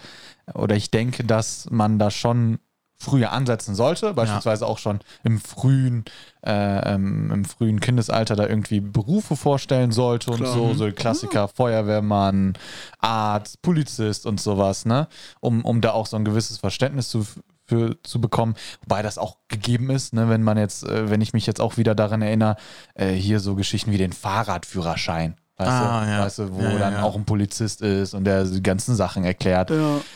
oder 0.54 0.76
ich 0.76 0.90
denke, 0.90 1.24
dass 1.24 1.66
man 1.70 1.98
da 1.98 2.10
schon 2.10 2.58
früher 2.98 3.32
ansetzen 3.32 3.74
sollte, 3.74 4.12
beispielsweise 4.12 4.66
auch 4.66 4.78
schon 4.78 5.00
im 5.22 5.40
frühen, 5.40 6.04
äh, 6.44 6.94
ähm, 6.94 7.30
im 7.30 7.44
frühen 7.44 7.80
Kindesalter 7.80 8.34
da 8.34 8.46
irgendwie 8.46 8.80
Berufe 8.80 9.36
vorstellen 9.36 9.92
sollte 9.92 10.32
und 10.32 10.38
Klar. 10.38 10.52
so, 10.52 10.74
so 10.74 10.90
Klassiker, 10.90 11.48
Feuerwehrmann, 11.48 12.54
Arzt, 12.98 13.62
Polizist 13.62 14.26
und 14.26 14.40
sowas, 14.40 14.84
ne? 14.84 15.06
Um, 15.40 15.64
um 15.64 15.80
da 15.80 15.92
auch 15.92 16.06
so 16.06 16.16
ein 16.16 16.24
gewisses 16.24 16.58
Verständnis 16.58 17.08
zu, 17.08 17.24
für, 17.66 18.02
zu 18.02 18.20
bekommen, 18.20 18.54
wobei 18.82 19.02
das 19.02 19.16
auch 19.18 19.36
gegeben 19.46 19.90
ist, 19.90 20.12
ne, 20.12 20.28
wenn 20.28 20.42
man 20.42 20.58
jetzt, 20.58 20.84
äh, 20.84 21.08
wenn 21.08 21.20
ich 21.20 21.32
mich 21.32 21.46
jetzt 21.46 21.60
auch 21.60 21.76
wieder 21.76 21.94
daran 21.94 22.22
erinnere, 22.22 22.56
äh, 22.94 23.12
hier 23.12 23.38
so 23.38 23.54
Geschichten 23.54 23.92
wie 23.92 23.98
den 23.98 24.12
Fahrradführerschein. 24.12 25.36
Weißt, 25.58 25.70
Ah, 25.70 26.04
du, 26.04 26.10
ja. 26.10 26.20
weißt 26.24 26.38
du, 26.38 26.54
wo 26.54 26.60
Ja, 26.62 26.70
ja, 26.72 26.78
dann 26.78 26.96
auch 26.98 27.16
ein 27.16 27.24
Polizist 27.24 27.82
ist 27.82 28.14
und 28.14 28.22
der 28.24 28.44
die 28.44 28.62
ganzen 28.62 28.94
Sachen 28.94 29.24
erklärt. 29.24 29.70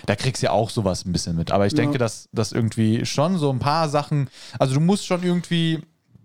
Da 0.07 0.15
kriegst 0.17 0.41
du 0.43 0.47
ja 0.47 0.53
auch 0.53 0.71
sowas 0.71 1.05
ein 1.05 1.13
bisschen 1.13 1.35
mit. 1.37 1.51
Aber 1.51 1.67
ich 1.67 1.75
denke, 1.75 1.99
dass 1.99 2.29
das 2.33 2.53
irgendwie 2.53 3.05
schon 3.05 3.37
so 3.39 3.51
ein 3.51 3.59
paar 3.59 3.89
Sachen, 3.89 4.29
also 4.61 4.75
du 4.75 4.81
musst 4.81 5.05
schon 5.05 5.23
irgendwie 5.25 5.81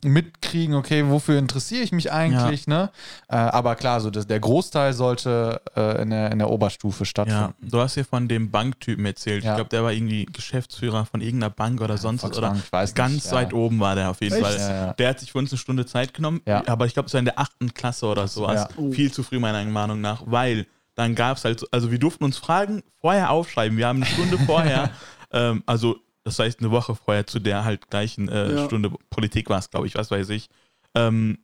mitkriegen, 0.08 0.76
okay, 0.76 1.06
wofür 1.10 1.38
interessiere 1.40 1.84
ich 1.84 1.92
mich 1.92 2.12
eigentlich, 2.12 2.68
ne? 2.68 2.90
Äh, 3.30 3.36
aber 3.36 3.76
klar, 3.76 4.00
so 4.02 4.10
das, 4.10 4.28
der 4.28 4.40
Großteil 4.40 4.94
sollte 4.94 5.62
äh, 5.76 6.02
in, 6.02 6.10
der, 6.10 6.32
in 6.32 6.40
der 6.40 6.50
Oberstufe 6.50 7.00
Ja, 7.04 7.06
stattfinden. 7.06 7.54
du 7.62 7.80
hast 7.80 7.96
ja 7.96 8.04
von 8.04 8.28
dem 8.28 8.52
Banktypen 8.52 9.06
erzählt. 9.06 9.44
Ja. 9.44 9.52
Ich 9.52 9.56
glaube, 9.56 9.70
der 9.70 9.84
war 9.84 9.92
irgendwie 9.92 10.26
Geschäftsführer 10.26 11.06
von 11.06 11.22
irgendeiner 11.22 11.50
Bank 11.52 11.82
oder 11.82 11.98
sonst 11.98 12.24
was. 12.24 12.38
Oder 12.38 12.48
Volksbank, 12.56 12.66
ich 12.66 12.72
weiß 12.74 12.90
nicht, 12.90 12.96
ganz 12.96 13.26
ja. 13.26 13.32
weit 13.34 13.54
oben 13.54 13.80
war 13.80 13.96
der 13.96 14.10
auf 14.10 14.22
jeden 14.22 14.36
Echt? 14.36 14.44
Fall. 14.46 14.58
Ja, 14.58 14.86
ja. 14.88 14.94
Der 14.94 15.10
hat 15.10 15.20
sich 15.20 15.32
für 15.32 15.38
uns 15.38 15.52
eine 15.52 15.58
Stunde 15.60 15.86
Zeit 15.86 16.14
genommen, 16.14 16.42
Ja. 16.46 16.64
aber 16.68 16.86
ich 16.86 16.94
glaube, 16.94 17.08
es 17.08 17.14
war 17.14 17.20
in 17.20 17.26
der 17.26 17.40
achten 17.40 17.74
Klasse 17.74 18.06
oder 18.06 18.28
so. 18.28 18.44
Ja. 18.44 18.68
Also 18.68 18.92
viel 18.92 19.12
zu 19.12 19.24
früh, 19.24 19.40
meiner 19.40 19.64
Meinung 19.66 20.02
nach, 20.02 20.24
weil 20.26 20.66
dann 20.96 21.14
gab 21.16 21.38
es 21.38 21.46
halt, 21.46 21.60
so- 21.60 21.68
also 21.72 21.92
wir 21.92 22.00
durften 22.00 22.24
uns 22.24 22.38
Fragen 22.38 22.82
vorher 23.02 23.30
aufschreiben. 23.30 23.78
Wir 23.78 23.88
haben 23.88 23.98
eine 23.98 24.06
Stunde 24.12 24.38
vorher, 24.46 24.90
ähm, 25.32 25.62
also 25.66 25.98
das 26.28 26.40
heißt 26.40 26.60
eine 26.60 26.72
Woche 26.72 26.94
vorher 26.94 27.26
zu 27.26 27.40
der 27.40 27.64
halt 27.64 27.90
gleichen 27.90 28.28
äh, 28.28 28.54
Ja. 28.54 28.66
Stunde 28.66 28.92
Politik 29.10 29.50
war 29.50 29.60
es, 29.60 29.70
glaube 29.70 29.88
ich, 29.88 29.96
was 29.96 30.12
weiß 30.12 30.28
ich, 30.30 30.50
ähm, 30.94 31.38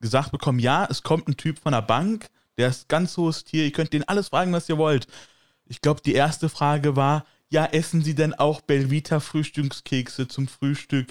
gesagt 0.00 0.30
bekommen, 0.30 0.60
ja, 0.60 0.86
es 0.88 1.02
kommt 1.02 1.26
ein 1.26 1.36
Typ 1.36 1.58
von 1.58 1.72
der 1.72 1.82
Bank, 1.82 2.28
der 2.56 2.68
ist 2.68 2.88
ganz 2.88 3.16
hohes 3.16 3.42
Tier, 3.42 3.64
ihr 3.64 3.72
könnt 3.72 3.92
den 3.92 4.06
alles 4.06 4.28
fragen, 4.28 4.52
was 4.52 4.68
ihr 4.68 4.78
wollt. 4.78 5.08
Ich 5.66 5.80
glaube, 5.80 6.00
die 6.00 6.14
erste 6.14 6.48
Frage 6.48 6.94
war, 6.94 7.24
ja, 7.48 7.66
essen 7.66 8.02
Sie 8.02 8.14
denn 8.14 8.34
auch 8.34 8.60
Belvita 8.60 9.18
Frühstückskekse 9.18 10.28
zum 10.28 10.46
Frühstück, 10.46 11.08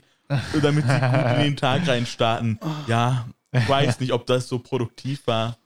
damit 0.61 0.85
Sie 0.87 0.99
gut 0.99 1.35
in 1.35 1.41
den 1.41 1.57
Tag 1.57 1.85
reinstarten? 1.85 2.57
Ja, 2.87 3.27
ich 3.51 3.67
weiß 3.67 3.99
nicht, 3.99 4.13
ob 4.13 4.25
das 4.27 4.47
so 4.47 4.59
produktiv 4.59 5.27
war. 5.27 5.57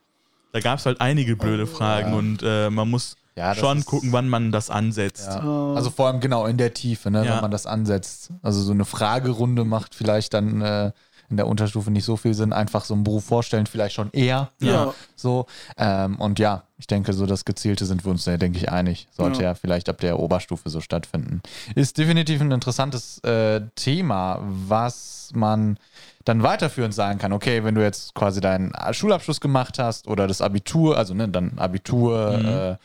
Da 0.52 0.58
gab 0.58 0.80
es 0.80 0.86
halt 0.86 1.00
einige 1.00 1.36
blöde 1.36 1.68
Fragen 1.68 2.14
und 2.14 2.42
äh, 2.42 2.68
man 2.68 2.90
muss 2.90 3.16
Ja, 3.38 3.54
schon 3.54 3.84
gucken, 3.84 4.12
wann 4.12 4.28
man 4.28 4.52
das 4.52 4.68
ansetzt. 4.68 5.28
Ja. 5.28 5.72
Also 5.74 5.90
vor 5.90 6.08
allem 6.08 6.20
genau 6.20 6.46
in 6.46 6.56
der 6.56 6.74
Tiefe, 6.74 7.10
ne, 7.10 7.24
Ja. 7.24 7.34
wenn 7.36 7.42
man 7.42 7.50
das 7.50 7.66
ansetzt. 7.66 8.30
Also 8.42 8.60
so 8.60 8.72
eine 8.72 8.84
Fragerunde 8.84 9.64
macht 9.64 9.94
vielleicht 9.94 10.34
dann 10.34 10.60
äh, 10.60 10.92
in 11.30 11.36
der 11.36 11.46
Unterstufe 11.46 11.90
nicht 11.90 12.04
so 12.04 12.16
viel 12.16 12.34
Sinn. 12.34 12.52
Einfach 12.52 12.84
so 12.84 12.94
einen 12.94 13.04
Beruf 13.04 13.24
vorstellen, 13.24 13.66
vielleicht 13.66 13.94
schon 13.94 14.10
eher. 14.12 14.48
Ja. 14.60 14.94
So. 15.14 15.46
Ähm, 15.76 16.16
und 16.16 16.38
ja, 16.38 16.62
ich 16.78 16.86
denke, 16.86 17.12
so 17.12 17.26
das 17.26 17.44
Gezielte 17.44 17.84
sind 17.86 18.04
wir 18.04 18.10
uns 18.10 18.24
da, 18.24 18.36
denke 18.38 18.58
ich, 18.58 18.70
einig. 18.72 19.08
Sollte 19.10 19.42
ja. 19.42 19.54
Vielleicht 19.54 19.88
ab 19.88 19.98
der 20.00 20.18
Oberstufe 20.18 20.70
so 20.70 20.80
stattfinden. 20.80 21.42
Ist 21.74 21.98
definitiv 21.98 22.40
ein 22.40 22.50
interessantes 22.50 23.18
äh, 23.24 23.60
Thema, 23.74 24.40
was 24.42 25.30
man 25.34 25.78
dann 26.24 26.42
weiterführend 26.42 26.94
sagen 26.94 27.18
kann. 27.18 27.32
Okay, 27.32 27.62
wenn 27.64 27.74
du 27.74 27.82
jetzt 27.82 28.14
quasi 28.14 28.40
deinen 28.40 28.72
Schulabschluss 28.92 29.40
gemacht 29.40 29.78
hast 29.78 30.08
oder 30.08 30.26
das 30.26 30.40
Abitur, 30.40 30.96
also 30.96 31.14
ne, 31.14 31.28
dann 31.28 31.58
Abitur, 31.58 32.78
äh, 32.78 32.84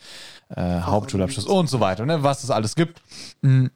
äh, 0.55 0.81
Hauptschulabschluss 0.81 1.45
und 1.45 1.67
so 1.69 1.79
weiter, 1.79 2.05
ne, 2.05 2.23
was 2.23 2.43
es 2.43 2.49
alles 2.51 2.75
gibt, 2.75 3.01
mh, 3.41 3.69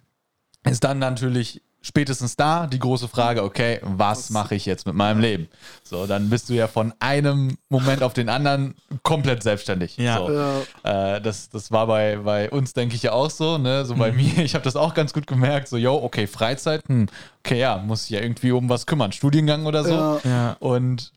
ist 0.70 0.84
dann 0.84 1.00
natürlich 1.00 1.62
spätestens 1.82 2.36
da 2.36 2.68
die 2.68 2.80
große 2.80 3.08
Frage, 3.08 3.44
okay, 3.44 3.80
was 3.82 4.30
mache 4.30 4.56
ich 4.56 4.66
jetzt 4.66 4.86
mit 4.86 4.96
meinem 4.96 5.22
Leben? 5.22 5.48
So, 5.84 6.06
dann 6.06 6.30
bist 6.30 6.50
du 6.50 6.54
ja 6.54 6.68
von 6.68 6.94
einem 7.00 7.58
Moment 7.70 8.04
auf 8.04 8.12
den 8.14 8.28
anderen 8.28 8.76
komplett 9.04 9.42
selbstständig. 9.42 9.96
Ja. 9.96 10.18
So. 10.18 10.32
Ja. 10.34 11.16
Äh, 11.16 11.22
das, 11.22 11.48
das 11.48 11.72
war 11.72 11.88
bei, 11.88 12.18
bei 12.18 12.50
uns, 12.50 12.74
denke 12.74 12.96
ich, 12.96 13.04
ja 13.04 13.14
auch 13.14 13.30
so, 13.30 13.58
ne? 13.58 13.86
So 13.86 13.94
Mhm. 13.96 14.00
bei 14.00 14.12
mir, 14.12 14.38
ich 14.44 14.54
habe 14.56 14.66
das 14.66 14.76
auch 14.76 14.94
ganz 14.96 15.14
gut 15.14 15.28
gemerkt, 15.28 15.70
so, 15.70 15.78
yo, 15.78 15.96
okay, 15.96 16.28
Freizeit, 16.28 16.84
hm, 16.88 17.08
okay, 17.46 17.60
ja, 17.60 17.78
muss 17.78 18.04
ich 18.06 18.10
ja 18.10 18.20
irgendwie 18.20 18.52
um 18.52 18.68
was 18.68 18.86
kümmern, 18.86 19.14
Studiengang 19.14 19.66
oder 19.66 19.84
so. 19.86 19.94
Ja. 19.94 20.20
Ja. 20.26 20.58
Und 20.60 21.14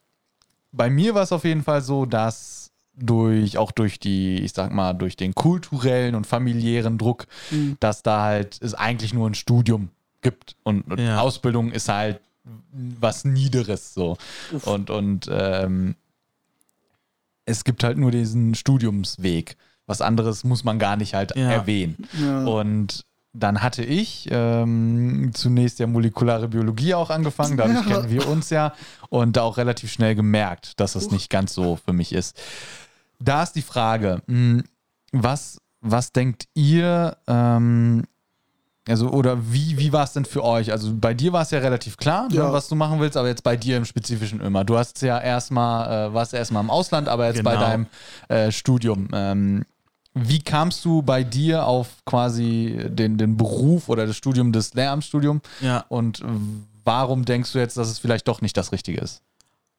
bei 0.70 0.88
mir 0.88 1.16
war 1.16 1.22
es 1.22 1.32
auf 1.32 1.42
jeden 1.44 1.64
Fall 1.64 1.80
so, 1.82 2.06
dass 2.06 2.59
durch, 3.00 3.56
auch 3.58 3.72
durch 3.72 3.98
die, 3.98 4.36
ich 4.42 4.52
sag 4.52 4.72
mal, 4.72 4.92
durch 4.92 5.16
den 5.16 5.34
kulturellen 5.34 6.14
und 6.14 6.26
familiären 6.26 6.98
Druck, 6.98 7.26
Mhm. 7.50 7.76
dass 7.80 8.02
da 8.02 8.22
halt 8.22 8.58
es 8.62 8.74
eigentlich 8.74 9.14
nur 9.14 9.28
ein 9.28 9.34
Studium 9.34 9.88
gibt. 10.22 10.56
Und, 10.62 10.82
und 10.90 11.00
Ja. 11.00 11.20
Ausbildung 11.20 11.72
ist 11.72 11.88
halt 11.88 12.20
was 13.00 13.24
Niederes 13.24 13.94
so. 13.94 14.16
Und, 14.64 14.90
und 14.90 15.28
ähm, 15.32 15.94
es 17.46 17.64
gibt 17.64 17.82
halt 17.84 17.98
nur 17.98 18.10
diesen 18.10 18.54
Studiumsweg. 18.54 19.56
Was 19.86 20.00
anderes 20.00 20.44
muss 20.44 20.62
man 20.62 20.78
gar 20.78 20.96
nicht 20.96 21.14
halt 21.14 21.34
Ja. 21.36 21.50
erwähnen. 21.50 21.96
Ja. 22.20 22.44
Und 22.44 23.04
dann 23.32 23.62
hatte 23.62 23.84
ich 23.84 24.28
ähm, 24.30 25.30
zunächst 25.34 25.78
ja 25.78 25.86
molekulare 25.86 26.48
Biologie 26.48 26.94
auch 26.94 27.10
angefangen, 27.10 27.56
dadurch 27.56 27.86
Ja. 27.86 27.96
kennen 28.00 28.10
wir 28.10 28.28
uns 28.28 28.50
ja 28.50 28.74
und 29.08 29.36
da 29.36 29.42
auch 29.42 29.56
relativ 29.56 29.90
schnell 29.92 30.14
gemerkt, 30.14 30.78
dass 30.80 30.94
es 30.96 31.10
nicht 31.10 31.30
ganz 31.30 31.54
so 31.54 31.76
für 31.76 31.92
mich 31.92 32.12
ist. 32.12 32.40
Da 33.22 33.42
ist 33.42 33.52
die 33.52 33.62
Frage, 33.62 34.22
mh, 34.26 34.62
was, 35.12 35.58
was 35.80 36.12
denkt 36.12 36.44
ihr, 36.54 37.16
ähm, 37.26 38.04
also, 38.88 39.10
oder 39.10 39.52
wie, 39.52 39.78
wie 39.78 39.92
war 39.92 40.04
es 40.04 40.14
denn 40.14 40.24
für 40.24 40.42
euch? 40.42 40.72
Also, 40.72 40.92
bei 40.96 41.12
dir 41.14 41.32
war 41.32 41.42
es 41.42 41.50
ja 41.50 41.58
relativ 41.60 41.96
klar, 41.96 42.28
ne, 42.28 42.36
Ja. 42.36 42.52
was 42.52 42.66
du 42.68 42.74
machen 42.74 42.98
willst, 42.98 43.16
aber 43.16 43.28
jetzt 43.28 43.42
bei 43.44 43.56
dir 43.56 43.76
im 43.76 43.84
Spezifischen 43.84 44.40
immer. 44.40 44.64
Du 44.64 44.76
hast 44.78 45.00
ja 45.02 45.20
erstmal, 45.20 46.08
äh, 46.08 46.14
warst 46.14 46.32
erstmal 46.34 46.62
im 46.64 46.70
Ausland, 46.70 47.08
aber 47.08 47.26
jetzt 47.26 47.42
bei 47.44 47.52
Genau. 47.54 47.64
deinem 47.66 47.86
äh, 48.28 48.50
Studium. 48.50 49.08
Ähm, 49.12 49.64
wie 50.14 50.40
kamst 50.40 50.84
du 50.84 51.02
bei 51.02 51.22
dir 51.22 51.66
auf 51.66 51.88
quasi 52.04 52.80
den, 52.88 53.16
den 53.16 53.36
Beruf 53.36 53.88
oder 53.88 54.06
das 54.06 54.16
Studium 54.16 54.50
des 54.50 54.74
Lehramtsstudium? 54.74 55.40
Ja. 55.60 55.84
Und 55.88 56.24
warum 56.82 57.24
denkst 57.24 57.52
du 57.52 57.58
jetzt, 57.60 57.76
dass 57.76 57.88
es 57.88 57.98
vielleicht 58.00 58.26
doch 58.26 58.40
nicht 58.40 58.56
das 58.56 58.72
Richtige 58.72 59.00
ist? 59.00 59.22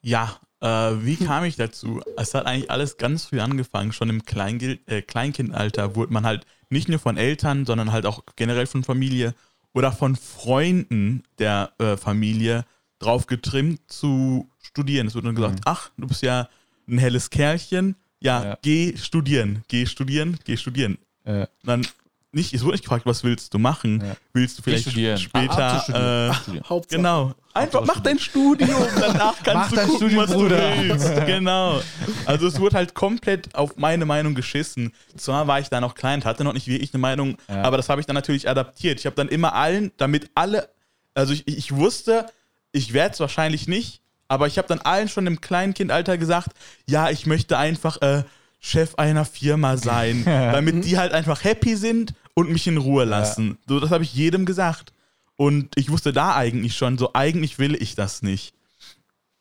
Ja, 0.01 0.35
äh, 0.61 0.67
wie 1.05 1.17
kam 1.17 1.43
ich 1.43 1.55
dazu? 1.55 2.01
Es 2.17 2.33
hat 2.33 2.45
eigentlich 2.45 2.71
alles 2.71 2.97
ganz 2.97 3.25
früh 3.25 3.39
angefangen. 3.39 3.91
Schon 3.93 4.09
im 4.09 4.23
Kleingil 4.25 4.79
äh, 4.85 5.01
Kleinkindalter 5.01 5.95
wurde 5.95 6.13
man 6.13 6.25
halt 6.25 6.45
nicht 6.69 6.87
nur 6.87 6.99
von 6.99 7.17
Eltern, 7.17 7.65
sondern 7.65 7.91
halt 7.91 8.05
auch 8.05 8.23
generell 8.35 8.65
von 8.67 8.83
Familie 8.83 9.33
oder 9.73 9.91
von 9.91 10.15
Freunden 10.15 11.23
der 11.39 11.71
äh, 11.79 11.97
Familie 11.97 12.65
drauf 12.99 13.25
getrimmt 13.25 13.79
zu 13.91 14.49
studieren. 14.61 15.07
Es 15.07 15.15
wurde 15.15 15.27
dann 15.27 15.35
gesagt, 15.35 15.61
ach, 15.65 15.89
du 15.97 16.07
bist 16.07 16.21
ja 16.21 16.49
ein 16.87 16.97
helles 16.97 17.29
Kerlchen. 17.29 17.95
Ja, 18.19 18.43
Ja. 18.43 18.57
geh 18.61 18.95
studieren, 18.97 19.63
geh 19.67 19.85
studieren, 19.87 20.37
geh 20.45 20.55
studieren. 20.57 20.99
Äh, 21.23 21.47
Dann 21.63 21.85
nicht, 22.33 22.53
es 22.53 22.61
wurde 22.63 22.73
nicht 22.73 22.83
gefragt, 22.83 23.05
was 23.05 23.23
willst 23.23 23.53
du 23.53 23.59
machen? 23.59 24.01
Ja. 24.05 24.15
Willst 24.33 24.57
du 24.57 24.61
vielleicht 24.61 24.83
studieren. 24.83 25.17
später 25.17 25.83
Ah, 25.93 26.31
äh. 26.37 26.81
Genau. 26.89 27.33
Einfach 27.53 27.83
mach 27.85 27.99
dein 27.99 28.17
Studium, 28.17 28.69
danach 28.99 29.35
kannst 29.43 29.53
Mach 29.53 29.69
du 29.69 29.75
dein 29.75 29.87
gucken, 29.87 29.97
Studium, 30.09 30.21
was 30.23 30.31
Bruder. 30.31 30.71
du 30.75 30.89
willst. 30.89 31.11
Genau. 31.25 31.81
Also 32.25 32.47
es 32.47 32.57
wurde 32.59 32.77
halt 32.77 32.93
komplett 32.93 33.53
auf 33.53 33.75
meine 33.75 34.05
Meinung 34.05 34.33
geschissen. 34.35 34.93
Zwar 35.17 35.47
war 35.47 35.59
ich 35.59 35.69
da 35.69 35.81
noch 35.81 35.93
klein, 35.95 36.23
hatte 36.23 36.45
noch 36.45 36.53
nicht 36.53 36.67
wirklich 36.67 36.93
eine 36.93 37.01
Meinung, 37.01 37.35
Ja. 37.49 37.63
aber 37.63 37.75
das 37.75 37.89
habe 37.89 37.99
ich 37.99 38.07
dann 38.07 38.15
natürlich 38.15 38.47
adaptiert. 38.47 38.99
Ich 38.99 39.05
habe 39.05 39.15
dann 39.17 39.27
immer 39.27 39.53
allen, 39.53 39.91
damit 39.97 40.29
alle, 40.33 40.69
also 41.13 41.33
ich, 41.33 41.45
ich 41.47 41.75
wusste, 41.75 42.25
ich 42.71 42.93
werde 42.93 43.13
es 43.15 43.19
wahrscheinlich 43.19 43.67
nicht, 43.67 43.99
aber 44.29 44.47
ich 44.47 44.57
habe 44.57 44.69
dann 44.69 44.79
allen 44.79 45.09
schon 45.09 45.27
im 45.27 45.41
Kleinkindalter 45.41 46.17
gesagt, 46.17 46.51
ja, 46.87 47.09
ich 47.09 47.25
möchte 47.25 47.57
einfach 47.57 48.01
äh, 48.01 48.23
Chef 48.61 48.95
einer 48.95 49.25
Firma 49.25 49.75
sein, 49.75 50.23
damit 50.25 50.85
die 50.85 50.97
halt 50.97 51.11
einfach 51.11 51.43
happy 51.43 51.75
sind 51.75 52.13
und 52.33 52.49
mich 52.49 52.67
in 52.67 52.77
Ruhe 52.77 53.05
lassen. 53.05 53.57
So, 53.67 53.79
das 53.79 53.91
habe 53.91 54.03
ich 54.03 54.13
jedem 54.13 54.45
gesagt. 54.45 54.93
Und 55.35 55.69
ich 55.75 55.89
wusste 55.89 56.13
da 56.13 56.35
eigentlich 56.35 56.75
schon, 56.75 56.97
so 56.97 57.11
eigentlich 57.13 57.57
will 57.59 57.75
ich 57.75 57.95
das 57.95 58.21
nicht. 58.21 58.53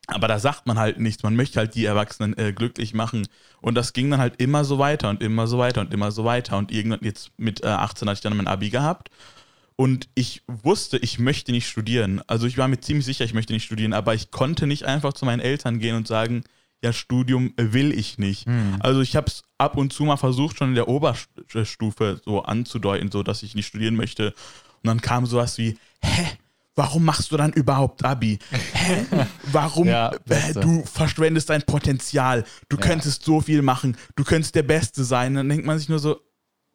Aber 0.07 0.29
da 0.29 0.39
sagt 0.39 0.67
man 0.67 0.79
halt 0.79 0.99
nichts. 0.99 1.23
Man 1.23 1.37
möchte 1.37 1.59
halt 1.61 1.75
die 1.75 1.85
Erwachsenen 1.85 2.37
äh, 2.37 2.53
glücklich 2.53 2.95
machen. 2.95 3.29
Und 3.61 3.75
das 3.75 3.93
ging 3.93 4.11
dann 4.11 4.21
halt 4.21 4.41
immer 4.41 4.65
so 4.65 4.79
weiter 4.79 5.09
und 5.11 5.23
immer 5.23 5.47
so 5.47 5.59
weiter 5.59 5.83
und 5.83 5.93
immer 5.93 6.11
so 6.11 6.25
weiter. 6.25 6.57
Und 6.57 6.73
irgendwann 6.73 7.01
jetzt 7.03 7.31
mit 7.37 7.63
äh, 7.63 7.69
18 7.69 8.09
hatte 8.09 8.17
ich 8.17 8.21
dann 8.23 8.37
mein 8.37 8.49
Abi 8.49 8.71
gehabt. 8.71 9.11
Und 9.77 10.09
ich 10.15 10.43
wusste, 10.47 10.99
ich 10.99 11.19
möchte 11.19 11.53
nicht 11.53 11.69
studieren. 11.69 12.21
Also 12.27 12.47
ich 12.47 12.59
war 12.59 12.69
mir 12.69 12.81
ziemlich 12.81 13.07
sicher, 13.07 13.25
ich 13.25 13.35
möchte 13.35 13.53
nicht 13.53 13.65
studieren, 13.65 13.93
aber 13.95 14.15
ich 14.15 14.31
konnte 14.31 14.67
nicht 14.67 14.85
einfach 14.85 15.13
zu 15.13 15.25
meinen 15.25 15.41
Eltern 15.41 15.79
gehen 15.79 15.97
und 15.97 16.07
sagen, 16.07 16.45
ja, 16.83 16.93
Studium 16.93 17.55
will 17.57 17.93
ich 17.93 18.19
nicht. 18.19 18.47
Also 18.81 19.01
ich 19.01 19.17
habe 19.17 19.29
es 19.29 19.43
ab 19.61 19.77
und 19.77 19.93
zu 19.93 20.05
mal 20.05 20.17
versucht, 20.17 20.59
schon 20.59 20.71
in 20.71 20.75
der 20.75 20.89
Oberstufe 20.89 22.21
so 22.25 22.43
anzudeuten, 22.43 23.11
so 23.11 23.23
dass 23.23 23.43
ich 23.43 23.55
nicht 23.55 23.67
studieren 23.67 23.95
möchte. 23.95 24.29
Und 24.83 24.87
dann 24.87 25.01
kam 25.01 25.27
sowas 25.27 25.59
wie, 25.59 25.79
hä? 26.03 26.27
Warum 26.77 27.05
machst 27.05 27.31
du 27.31 27.37
dann 27.37 27.53
überhaupt 27.53 28.05
Abi? 28.05 28.39
Hä? 28.73 29.07
Warum? 29.53 29.87
Ja, 29.87 30.13
äh, 30.29 30.55
du 30.55 30.83
verschwendest 30.85 31.51
dein 31.51 31.63
Potenzial. 31.63 32.45
Du 32.71 32.79
könntest 32.79 33.25
so 33.25 33.41
viel 33.41 33.61
machen. 33.61 33.99
Du 34.17 34.25
könntest 34.25 34.55
der 34.55 34.63
Beste 34.63 35.05
sein. 35.05 35.35
Dann 35.35 35.49
denkt 35.49 35.67
man 35.67 35.79
sich 35.79 35.91
nur 35.91 35.99
so, 35.99 36.21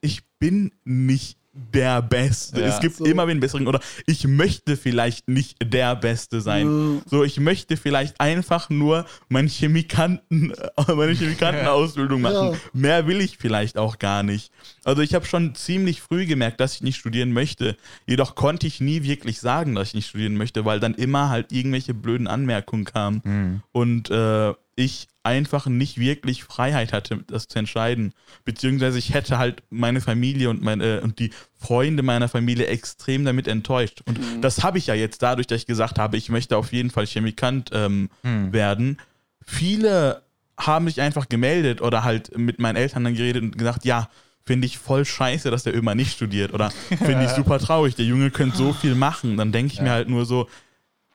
ich 0.02 0.22
bin 0.38 0.72
nicht 0.84 1.40
der 1.56 2.02
Beste. 2.02 2.60
Ja. 2.62 2.68
es 2.68 2.80
gibt 2.82 2.98
So. 2.98 3.06
immer 3.06 3.28
wen 3.28 3.40
besseren. 3.40 3.68
Oder 3.68 3.80
ich 4.06 4.28
möchte 4.28 4.76
vielleicht 4.76 5.28
nicht 5.30 5.56
der 5.64 5.96
Beste 5.96 6.42
sein. 6.42 6.68
Mhm. 6.68 7.02
So, 7.06 7.24
ich 7.24 7.40
möchte 7.40 7.78
vielleicht 7.78 8.20
einfach 8.20 8.70
nur 8.70 9.06
mein 9.30 9.48
Chemikanten, 9.48 10.54
meine 10.88 11.14
Chemikantenausbildung 11.14 12.22
machen. 12.22 12.52
Ja. 12.54 12.58
Mehr 12.74 13.08
will 13.08 13.22
ich 13.22 13.38
vielleicht 13.38 13.78
auch 13.78 14.00
gar 14.00 14.22
nicht. 14.24 14.52
Also 14.84 15.02
ich 15.02 15.14
habe 15.14 15.26
schon 15.26 15.56
ziemlich 15.56 16.02
früh 16.02 16.26
gemerkt, 16.26 16.60
dass 16.60 16.76
ich 16.76 16.82
nicht 16.84 16.98
studieren 16.98 17.32
möchte. 17.32 17.78
Jedoch 18.06 18.36
konnte 18.36 18.68
ich 18.68 18.82
nie 18.82 19.04
wirklich 19.04 19.40
sagen, 19.40 19.76
dass 19.76 19.90
ich 19.90 19.94
nicht 19.96 20.08
studieren 20.10 20.36
möchte, 20.36 20.66
weil 20.66 20.80
dann 20.80 20.94
immer 20.94 21.30
halt 21.30 21.52
irgendwelche 21.52 21.94
blöden 21.94 22.28
Anmerkungen 22.28 22.84
kamen. 22.86 23.62
Und 23.72 24.10
äh, 24.10 24.54
ich 24.76 25.08
einfach 25.26 25.66
nicht 25.66 26.00
wirklich 26.00 26.44
Freiheit 26.44 26.94
hatte, 26.94 27.24
das 27.28 27.48
zu 27.48 27.60
entscheiden. 27.60 28.14
Beziehungsweise 28.44 29.00
ich 29.00 29.14
hätte 29.14 29.38
halt 29.38 29.64
meine 29.70 30.02
Familie 30.02 30.50
und, 30.50 30.62
meine, 30.62 31.02
und 31.02 31.20
die 31.20 31.32
Freunde 31.58 32.04
meiner 32.04 32.30
Familie 32.30 32.68
extrem 32.68 33.26
damit 33.26 33.48
enttäuscht. 33.48 34.02
Und 34.06 34.20
das 34.42 34.64
habe 34.64 34.78
ich 34.78 34.88
ja 34.88 34.94
jetzt 34.94 35.22
dadurch, 35.22 35.48
dass 35.48 35.62
ich 35.62 35.68
gesagt 35.68 35.98
habe, 36.00 36.18
ich 36.18 36.30
möchte 36.30 36.58
auf 36.58 36.72
jeden 36.72 36.92
Fall 36.92 37.08
Chemikant 37.08 37.72
ähm, 37.74 38.10
werden. 38.24 38.98
Viele 39.46 40.22
haben 40.58 40.88
sich 40.88 41.02
einfach 41.02 41.28
gemeldet 41.28 41.82
oder 41.82 42.04
halt 42.04 42.38
mit 42.38 42.60
meinen 42.60 42.78
Eltern 42.78 43.04
dann 43.04 43.16
geredet 43.16 43.44
und 43.44 43.58
gesagt, 43.58 43.84
ja, 43.84 44.10
finde 44.46 44.68
ich 44.68 44.78
voll 44.78 45.06
scheiße, 45.06 45.50
dass 45.50 45.64
der 45.64 45.74
immer 45.74 45.96
nicht 45.96 46.14
studiert 46.14 46.54
oder 46.54 46.70
finde 46.98 47.26
ich 47.26 47.32
super 47.32 47.60
traurig, 47.60 47.96
der 47.96 48.06
Junge 48.06 48.32
könnte 48.32 48.58
so 48.58 48.74
viel 48.74 48.96
machen. 48.96 49.38
Dann 49.38 49.52
denke 49.52 49.74
ich 49.74 49.82
mir 49.82 49.92
halt 49.92 50.08
nur 50.08 50.26
so, 50.26 50.48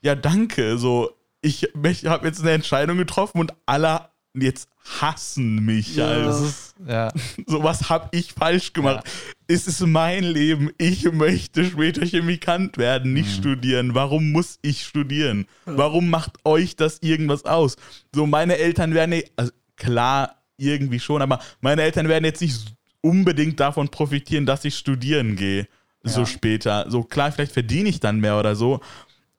ja, 0.03 0.15
danke, 0.15 0.79
so, 0.79 1.11
ich, 1.43 1.69
ich 1.85 2.07
habe 2.07 2.27
jetzt 2.27 2.41
eine 2.41 2.51
Entscheidung 2.53 2.97
getroffen 2.99 3.41
und 3.41 3.53
alle 3.67 4.09
jetzt 4.35 4.69
hassen 5.01 5.57
mich. 5.65 5.97
Ja. 5.97 6.23
Das 6.25 6.41
ist, 6.41 6.75
ja. 6.87 7.13
So, 7.47 7.65
was 7.65 7.89
habe 7.91 8.09
ich 8.17 8.33
falsch 8.33 8.73
gemacht? 8.73 9.05
Es 9.49 9.67
ist 9.67 9.81
mein 9.81 10.23
Leben. 10.23 10.71
Ich 10.79 11.11
möchte 11.11 11.65
später 11.65 12.05
Chemikant 12.07 12.79
werden, 12.79 13.13
nicht 13.13 13.33
studieren. 13.35 13.95
Warum 13.95 14.31
muss 14.31 14.59
ich 14.63 14.85
studieren? 14.85 15.47
Warum 15.65 16.11
macht 16.11 16.37
euch 16.45 16.77
das 16.77 16.99
irgendwas 17.01 17.45
aus? 17.45 17.77
So, 18.15 18.27
meine 18.27 18.57
Eltern 18.57 18.95
werden, 18.95 19.11
nicht- 19.11 19.33
also 19.37 19.51
klar, 19.77 20.37
irgendwie 20.57 21.01
schon, 21.01 21.23
aber 21.23 21.41
meine 21.61 21.83
Eltern 21.83 22.07
werden 22.09 22.25
jetzt 22.25 22.41
nicht 22.43 22.75
unbedingt 23.01 23.59
davon 23.59 23.89
profitieren, 23.89 24.47
dass 24.47 24.65
ich 24.65 24.77
studieren 24.77 25.35
gehe. 25.35 25.67
So 26.03 26.21
Ja. 26.21 26.27
später. 26.27 26.87
So, 26.89 27.03
klar, 27.03 27.33
vielleicht 27.33 27.53
verdiene 27.53 27.89
ich 27.89 27.99
dann 27.99 28.21
mehr 28.21 28.39
oder 28.39 28.55
so. 28.55 28.81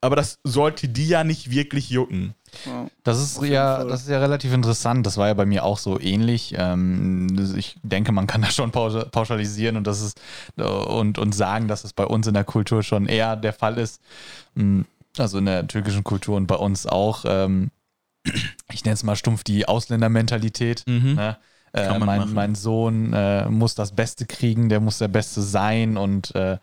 Aber 0.02 0.16
das 0.16 0.40
sollte 0.44 0.90
die 0.90 1.08
ja 1.08 1.24
nicht 1.24 1.52
wirklich 1.52 1.90
jucken. 1.92 2.34
Das 3.04 3.20
ist 3.22 3.42
ja, 3.44 3.84
das 3.86 4.02
ist 4.02 4.10
ja 4.10 4.20
relativ 4.20 4.52
interessant. 4.54 5.06
Das 5.06 5.16
war 5.18 5.28
ja 5.28 5.34
bei 5.36 5.46
mir 5.46 5.64
auch 5.64 5.78
so 5.78 6.00
ähnlich. 6.00 6.56
Ähm, 6.58 7.28
ich 7.56 7.78
denke, 7.84 8.12
man 8.12 8.28
kann 8.28 8.42
das 8.46 8.56
schon 8.56 8.72
pausch- 8.72 9.06
pauschalisieren 9.12 9.78
und 9.78 9.86
das 9.88 10.02
ist 10.02 10.20
äh, 10.58 10.64
und, 10.64 11.18
und 11.20 11.34
sagen, 11.34 11.68
dass 11.68 11.84
es 11.84 11.94
bei 11.94 12.06
uns 12.06 12.28
in 12.28 12.34
der 12.34 12.44
Kultur 12.44 12.84
schon 12.84 13.06
eher 13.06 13.36
der 13.36 13.54
Fall 13.54 13.78
ist. 13.78 14.02
Mm, 14.56 14.82
Also 15.18 15.38
in 15.38 15.46
der 15.46 15.68
türkischen 15.68 16.04
Kultur 16.04 16.36
und 16.38 16.48
bei 16.48 16.56
uns 16.56 16.88
auch. 16.88 17.24
Ähm, 17.28 17.72
ich 18.72 18.84
nenne 18.84 18.94
es 18.96 19.04
mal 19.04 19.16
stumpf 19.16 19.44
die 19.44 19.68
Ausländermentalität. 19.68 20.84
Mhm. 20.88 21.16
Ne? 21.16 21.38
Äh, 21.74 22.00
mein, 22.00 22.34
mein 22.34 22.54
Sohn 22.56 23.14
äh, 23.14 23.48
muss 23.50 23.76
das 23.76 23.94
Beste 23.96 24.26
kriegen, 24.26 24.68
der 24.68 24.82
muss 24.82 24.98
der 24.98 25.08
Beste 25.08 25.42
sein 25.42 25.96
und 25.96 26.36
äh, 26.36 26.58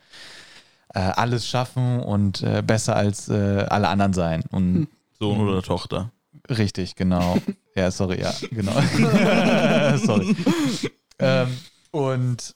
äh, 0.95 1.01
alles 1.01 1.47
schaffen 1.47 2.01
und 2.01 2.43
äh, 2.43 2.63
besser 2.67 2.97
als 2.97 3.29
äh, 3.29 3.67
alle 3.69 3.89
anderen 3.89 4.13
sein. 4.13 4.45
Und 4.51 4.89
Sohn 5.19 5.41
oder 5.41 5.63
Tochter. 5.63 6.13
Richtig, 6.49 6.95
genau. 6.97 7.39
ja, 7.77 7.91
sorry, 7.91 8.21
ja, 8.21 8.33
genau. 8.51 8.73
sorry. 9.99 10.37
Ähm, 11.19 11.59
und 11.91 12.55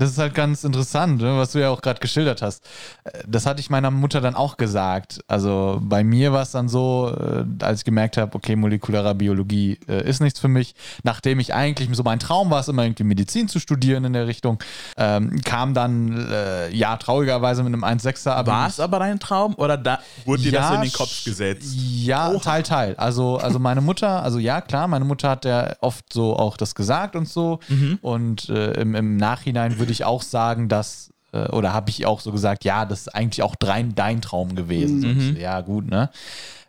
das 0.00 0.12
ist 0.12 0.18
halt 0.18 0.34
ganz 0.34 0.64
interessant, 0.64 1.20
ne, 1.20 1.36
was 1.36 1.52
du 1.52 1.58
ja 1.60 1.68
auch 1.68 1.82
gerade 1.82 2.00
geschildert 2.00 2.40
hast. 2.40 2.64
Äh, 3.04 3.10
Das 3.28 3.44
hatte 3.44 3.60
ich 3.60 3.68
meiner 3.68 3.90
Mutter 3.90 4.22
dann 4.22 4.34
auch 4.34 4.56
gesagt. 4.56 5.20
Also 5.28 5.78
bei 5.82 6.02
mir 6.02 6.32
war 6.32 6.40
es 6.42 6.52
dann 6.52 6.70
so, 6.70 7.14
äh, 7.14 7.44
als 7.64 7.80
ich 7.80 7.84
gemerkt 7.84 8.16
habe, 8.16 8.34
okay, 8.34 8.56
molekulare 8.56 9.14
Biologie 9.14 9.78
äh, 9.88 10.08
ist 10.08 10.20
nichts 10.20 10.40
für 10.40 10.48
mich. 10.48 10.74
Nachdem 11.02 11.38
ich 11.38 11.52
eigentlich 11.52 11.90
so 11.94 12.02
mein 12.02 12.18
Traum 12.18 12.50
war, 12.50 12.60
es 12.60 12.68
immer 12.68 12.82
irgendwie 12.84 13.04
Medizin 13.04 13.46
zu 13.48 13.58
studieren 13.60 14.04
in 14.04 14.14
der 14.14 14.26
Richtung, 14.26 14.58
ähm, 14.96 15.38
kam 15.44 15.74
dann, 15.74 16.28
äh, 16.30 16.74
ja, 16.74 16.96
traurigerweise 16.96 17.62
mit 17.62 17.74
einem 17.74 17.84
1,6er. 17.84 18.30
aber 18.30 18.52
War 18.52 18.68
es 18.68 18.80
aber 18.80 19.00
dein 19.00 19.20
Traum 19.20 19.54
oder 19.56 19.76
da 19.76 19.98
wurde 20.24 20.42
dir 20.44 20.52
das 20.52 20.70
in 20.76 20.80
den 20.80 20.92
Kopf 20.92 21.24
gesetzt? 21.24 21.74
Ja, 21.76 22.32
Teil, 22.38 22.62
Teil. 22.62 22.94
Also, 22.96 23.36
also 23.36 23.58
meine 23.58 23.82
Mutter, 23.82 24.22
also 24.22 24.38
ja, 24.38 24.62
klar, 24.62 24.88
meine 24.88 25.04
Mutter 25.04 25.28
hat 25.28 25.44
ja 25.44 25.74
oft 25.82 26.10
so 26.10 26.36
auch 26.36 26.56
das 26.56 26.74
gesagt 26.74 27.16
und 27.16 27.28
so. 27.28 27.60
Mhm. 27.68 27.98
Und 28.00 28.48
äh, 28.48 28.72
im, 28.80 28.94
im 28.94 29.18
Nachhinein 29.18 29.78
würde 29.78 29.89
ich 29.92 30.04
auch 30.04 30.22
sagen, 30.22 30.68
dass, 30.68 31.12
äh, 31.32 31.48
oder 31.48 31.72
habe 31.72 31.90
ich 31.90 32.06
auch 32.06 32.20
so 32.20 32.32
gesagt, 32.32 32.64
ja, 32.64 32.84
das 32.84 33.02
ist 33.02 33.14
eigentlich 33.14 33.42
auch 33.42 33.54
dein, 33.56 33.94
dein 33.94 34.20
Traum 34.22 34.54
gewesen. 34.56 35.00
So, 35.00 35.08
Mhm. 35.08 35.36
ja, 35.36 35.60
gut, 35.60 35.88
ne? 35.88 36.10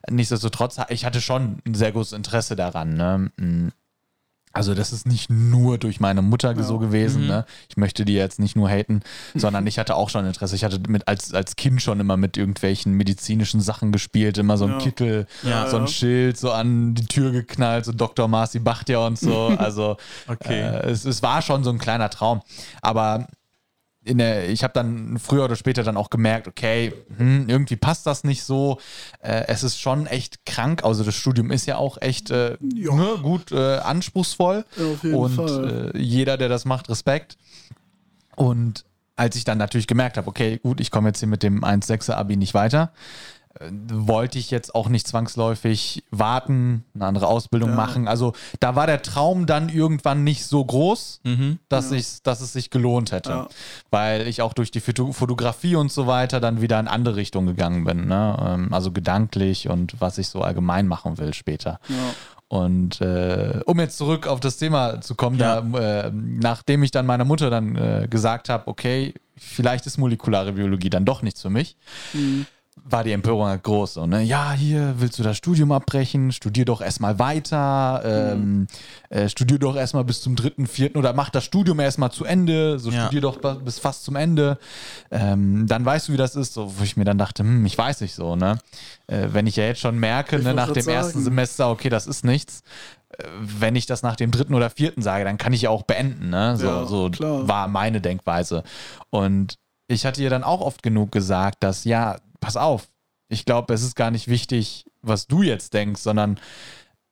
Nichtsdestotrotz, 0.09 0.77
ich 0.89 1.05
hatte 1.05 1.21
schon 1.21 1.57
ein 1.65 1.75
sehr 1.75 1.91
großes 1.91 2.13
Interesse 2.13 2.55
daran, 2.55 2.95
ne? 2.95 3.31
Also 4.53 4.73
das 4.73 4.91
ist 4.91 5.07
nicht 5.07 5.29
nur 5.29 5.77
durch 5.77 5.99
meine 5.99 6.21
Mutter 6.21 6.61
so 6.63 6.77
Mhm. 6.77 6.81
gewesen. 6.81 7.27
Ne? 7.27 7.45
Ich 7.69 7.77
möchte 7.77 8.03
die 8.05 8.13
jetzt 8.13 8.39
nicht 8.39 8.55
nur 8.55 8.69
haten, 8.69 9.01
sondern 9.35 9.65
ich 9.67 9.79
hatte 9.79 9.95
auch 9.95 10.09
schon 10.09 10.25
Interesse. 10.25 10.55
Ich 10.55 10.63
hatte 10.63 10.79
mit 10.87 11.07
als, 11.07 11.33
als 11.33 11.55
Kind 11.55 11.81
schon 11.81 11.99
immer 11.99 12.17
mit 12.17 12.37
irgendwelchen 12.37 12.93
medizinischen 12.93 13.61
Sachen 13.61 13.91
gespielt, 13.91 14.37
immer 14.37 14.57
so 14.57 14.65
ein 14.65 14.71
Ja. 14.71 14.77
Kittel, 14.79 15.27
Ja. 15.43 15.67
so 15.69 15.77
ein 15.77 15.87
Schild 15.87 16.37
so 16.37 16.51
an 16.51 16.95
die 16.95 17.05
Tür 17.05 17.31
geknallt, 17.31 17.85
so 17.85 17.91
Dr. 17.93 18.27
Marci 18.27 18.59
Bachtia 18.59 18.99
und 19.05 19.17
so. 19.17 19.47
Also 19.57 19.97
Okay. 20.27 20.59
äh, 20.61 20.89
es, 20.89 21.05
es 21.05 21.23
war 21.23 21.41
schon 21.41 21.63
so 21.63 21.69
ein 21.69 21.77
kleiner 21.79 22.09
Traum. 22.09 22.41
Aber 22.81 23.27
der, 24.03 24.49
ich 24.49 24.63
habe 24.63 24.73
dann 24.73 25.19
früher 25.19 25.45
oder 25.45 25.55
später 25.55 25.83
dann 25.83 25.97
auch 25.97 26.09
gemerkt, 26.09 26.47
okay, 26.47 26.93
hm, 27.17 27.47
irgendwie 27.47 27.75
passt 27.75 28.07
das 28.07 28.23
nicht 28.23 28.43
so. 28.43 28.79
Äh, 29.19 29.45
es 29.47 29.63
ist 29.63 29.79
schon 29.79 30.07
echt 30.07 30.45
krank. 30.45 30.83
Also 30.83 31.03
das 31.03 31.15
Studium 31.15 31.51
ist 31.51 31.67
ja 31.67 31.77
auch 31.77 32.01
echt 32.01 32.31
äh, 32.31 32.57
ne, 32.59 33.19
gut 33.21 33.51
äh, 33.51 33.77
anspruchsvoll. 33.77 34.65
Ja, 34.75 34.85
auf 34.85 35.03
jeden 35.03 35.15
und 35.15 35.35
Fall. 35.35 35.91
Äh, 35.93 35.99
jeder, 35.99 36.37
der 36.37 36.49
das 36.49 36.65
macht, 36.65 36.89
Respekt. 36.89 37.37
Und 38.35 38.85
als 39.15 39.35
ich 39.35 39.43
dann 39.43 39.59
natürlich 39.59 39.87
gemerkt 39.87 40.17
habe, 40.17 40.27
okay, 40.27 40.57
gut, 40.57 40.79
ich 40.79 40.89
komme 40.89 41.09
jetzt 41.09 41.19
hier 41.19 41.27
mit 41.27 41.43
dem 41.43 41.63
1,6er 41.63 42.13
Abi 42.13 42.37
nicht 42.37 42.55
weiter, 42.55 42.91
wollte 43.91 44.39
ich 44.39 44.49
jetzt 44.49 44.73
auch 44.75 44.87
nicht 44.89 45.07
zwangsläufig 45.07 46.03
warten, 46.09 46.83
eine 46.95 47.05
andere 47.05 47.27
Ausbildung 47.27 47.71
Ja. 47.71 47.75
machen. 47.75 48.07
Also 48.07 48.33
da 48.59 48.75
war 48.75 48.87
der 48.87 49.01
Traum 49.01 49.45
dann 49.45 49.69
irgendwann 49.69 50.23
nicht 50.23 50.45
so 50.45 50.63
groß, 50.63 51.21
Mhm. 51.23 51.59
dass, 51.69 51.91
ich's- 51.91 52.21
dass 52.23 52.41
es 52.41 52.53
sich 52.53 52.69
gelohnt 52.69 53.11
hätte. 53.11 53.29
Ja. 53.29 53.47
Weil 53.89 54.27
ich 54.27 54.41
auch 54.41 54.53
durch 54.53 54.71
die 54.71 54.79
Foto 54.79 55.11
Fotografie 55.11 55.75
und 55.75 55.91
so 55.91 56.07
weiter 56.07 56.39
dann 56.39 56.61
wieder 56.61 56.79
in 56.79 56.87
andere 56.87 57.15
Richtungen 57.17 57.47
gegangen 57.47 57.83
bin. 57.83 58.07
Ne? 58.07 58.37
Ähm, 58.41 58.73
Also 58.73 58.91
gedanklich 58.91 59.67
und 59.69 59.99
was 59.99 60.17
ich 60.17 60.29
so 60.29 60.41
allgemein 60.41 60.87
machen 60.87 61.17
will 61.17 61.33
später. 61.33 61.79
Ja. 61.89 61.95
Und 62.47 62.99
äh, 63.01 63.61
um 63.65 63.79
jetzt 63.79 63.97
zurück 63.97 64.27
auf 64.27 64.39
das 64.41 64.57
Thema 64.57 64.99
zu 65.01 65.15
kommen, 65.15 65.37
Ja. 65.37 65.61
da, 65.61 66.07
äh, 66.07 66.11
nachdem 66.13 66.83
ich 66.83 66.91
dann 66.91 67.05
meiner 67.05 67.23
Mutter 67.25 67.49
dann 67.49 67.75
äh, 67.75 68.07
gesagt 68.09 68.49
habe, 68.49 68.67
okay, 68.67 69.13
vielleicht 69.37 69.85
ist 69.85 69.97
molekulare 69.97 70.51
Biologie 70.53 70.89
dann 70.89 71.05
doch 71.05 71.21
nichts 71.21 71.41
für 71.41 71.49
mich, 71.49 71.77
Mhm. 72.13 72.45
War 72.83 73.03
die 73.03 73.11
Empörung 73.11 73.45
halt 73.45 73.63
groß. 73.63 73.95
So, 73.95 74.05
ne? 74.07 74.21
Ja, 74.23 74.53
hier 74.53 74.95
willst 74.97 75.19
du 75.19 75.23
das 75.23 75.37
Studium 75.37 75.71
abbrechen, 75.71 76.31
studier 76.31 76.65
doch 76.65 76.81
erstmal 76.81 77.19
weiter, 77.19 78.01
ähm, 78.03 78.67
äh, 79.09 79.27
studier 79.29 79.59
doch 79.59 79.75
erstmal 79.75 80.03
bis 80.03 80.21
zum 80.21 80.35
dritten, 80.35 80.65
vierten 80.67 80.97
oder 80.97 81.13
mach 81.13 81.29
das 81.29 81.43
Studium 81.43 81.79
erstmal 81.79 82.11
zu 82.11 82.23
Ende, 82.25 82.79
so 82.79 82.89
Ja. 82.89 83.03
studier 83.05 83.21
doch 83.21 83.37
bis 83.59 83.77
fast 83.77 84.03
zum 84.03 84.15
Ende. 84.15 84.57
Ähm, 85.11 85.67
dann 85.67 85.85
weißt 85.85 86.07
du, 86.07 86.13
wie 86.13 86.17
das 86.17 86.35
ist, 86.35 86.53
so, 86.53 86.79
wo 86.79 86.83
ich 86.83 86.97
mir 86.97 87.03
dann 87.03 87.17
dachte, 87.17 87.43
hm, 87.43 87.65
ich 87.65 87.77
weiß 87.77 88.01
nicht 88.01 88.15
so, 88.15 88.35
ne? 88.35 88.57
Äh, 89.07 89.27
wenn 89.31 89.47
ich 89.47 89.57
ja 89.57 89.65
jetzt 89.65 89.81
schon 89.81 89.99
merke, 89.99 90.39
ne, 90.39 90.53
nach 90.53 90.71
dem 90.71 90.87
ersten 90.87 91.13
sagen. 91.13 91.23
Semester, 91.25 91.69
okay, 91.69 91.89
das 91.89 92.07
ist 92.07 92.23
nichts. 92.25 92.61
Äh, 93.17 93.23
Wenn 93.41 93.75
ich 93.75 93.85
das 93.85 94.01
nach 94.01 94.15
dem 94.15 94.31
dritten 94.31 94.53
oder 94.53 94.69
vierten 94.69 95.01
sage, 95.01 95.25
dann 95.25 95.37
kann 95.37 95.53
ich 95.53 95.63
ja 95.63 95.69
auch 95.69 95.83
beenden, 95.83 96.29
ne? 96.29 96.55
So, 96.57 96.65
Ja, 96.65 96.85
so 96.85 97.11
war 97.19 97.67
meine 97.67 97.99
Denkweise. 98.01 98.63
Und 99.09 99.55
ich 99.87 100.05
hatte 100.05 100.23
ihr 100.23 100.29
dann 100.29 100.43
auch 100.45 100.61
oft 100.61 100.81
genug 100.83 101.11
gesagt, 101.11 101.57
dass 101.63 101.83
ja, 101.83 102.15
pass 102.41 102.57
auf, 102.57 102.89
ich 103.29 103.45
glaube, 103.45 103.73
es 103.73 103.81
ist 103.83 103.95
gar 103.95 104.11
nicht 104.11 104.27
wichtig, 104.27 104.85
was 105.01 105.27
du 105.27 105.41
jetzt 105.41 105.73
denkst, 105.73 106.01
sondern 106.01 106.37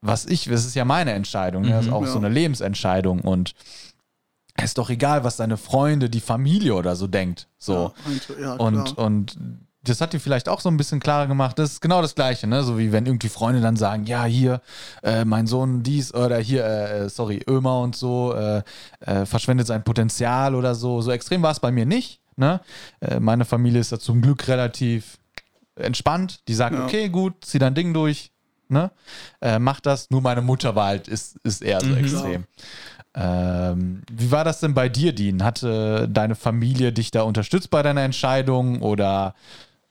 was 0.02 0.26
ich, 0.26 0.48
es 0.48 0.66
ist 0.66 0.76
ja 0.76 0.84
meine 0.84 1.12
Entscheidung, 1.14 1.64
ne? 1.64 1.72
das 1.72 1.86
ist 1.86 1.92
auch 1.94 2.02
Ja. 2.04 2.12
so 2.12 2.18
eine 2.18 2.28
Lebensentscheidung 2.30 3.22
und 3.22 3.54
es 4.56 4.66
ist 4.66 4.78
doch 4.78 4.90
egal, 4.90 5.24
was 5.24 5.38
deine 5.38 5.56
Freunde, 5.56 6.10
die 6.10 6.20
Familie 6.20 6.74
oder 6.76 6.96
so 6.98 7.08
denkt. 7.08 7.48
So. 7.58 7.74
Ja, 7.74 7.94
eigentlich- 8.06 8.40
ja, 8.42 8.54
Und, 8.56 8.98
und 8.98 9.38
das 9.84 10.02
hat 10.02 10.12
dir 10.12 10.20
vielleicht 10.20 10.50
auch 10.50 10.60
so 10.60 10.68
ein 10.70 10.76
bisschen 10.76 11.00
klarer 11.00 11.28
gemacht. 11.28 11.58
Das 11.58 11.72
ist 11.72 11.82
genau 11.82 12.02
das 12.02 12.14
Gleiche, 12.14 12.46
ne? 12.48 12.64
So 12.64 12.78
wie 12.78 12.92
wenn 12.92 13.06
irgendwie 13.06 13.30
Freunde 13.30 13.62
dann 13.62 13.78
sagen, 13.78 14.06
ja, 14.06 14.26
hier, 14.26 14.62
äh, 15.04 15.24
mein 15.24 15.48
Sohn 15.48 15.84
dies 15.84 16.14
oder 16.14 16.38
hier, 16.40 16.66
äh, 16.66 17.06
äh, 17.06 17.10
sorry, 17.10 17.42
Ömer 17.48 17.80
und 17.80 17.96
so, 17.96 18.34
äh, 18.34 18.62
äh, 19.00 19.26
verschwendet 19.26 19.68
sein 19.68 19.84
Potenzial 19.86 20.56
oder 20.56 20.76
so. 20.76 21.00
So 21.02 21.12
extrem 21.12 21.42
war 21.42 21.52
es 21.52 21.62
bei 21.62 21.72
mir 21.72 21.86
nicht. 21.86 22.20
Ne? 22.36 22.60
Äh, 23.00 23.22
meine 23.22 23.46
Familie 23.46 23.80
ist 23.80 23.94
da 23.94 24.00
zum 24.00 24.22
Glück 24.22 24.48
relativ 24.50 25.19
entspannt. 25.80 26.48
Die 26.48 26.54
sagt, 26.54 26.76
Ja. 26.76 26.86
okay, 26.86 27.10
gut, 27.10 27.34
zieh 27.46 27.60
dein 27.60 27.76
Ding 27.76 27.94
durch, 27.94 28.32
ne? 28.68 28.92
Äh, 29.42 29.60
mach 29.60 29.80
das. 29.80 30.10
Nur 30.10 30.22
meine 30.22 30.42
Mutter 30.42 30.76
war 30.76 30.88
halt, 30.88 31.08
ist, 31.08 31.38
ist 31.44 31.62
eher 31.64 31.82
so 31.82 31.88
Mhm. 31.88 31.98
extrem. 31.98 32.44
Ähm, 33.16 34.02
wie 34.12 34.32
war 34.32 34.44
das 34.44 34.60
denn 34.60 34.74
bei 34.74 34.88
dir, 34.90 35.14
Dean? 35.14 35.44
Hatte 35.44 36.08
deine 36.12 36.36
Familie 36.36 36.94
dich 36.94 37.12
da 37.12 37.24
unterstützt 37.24 37.70
bei 37.70 37.82
deiner 37.82 38.02
Entscheidung 38.02 38.82
oder 38.82 39.34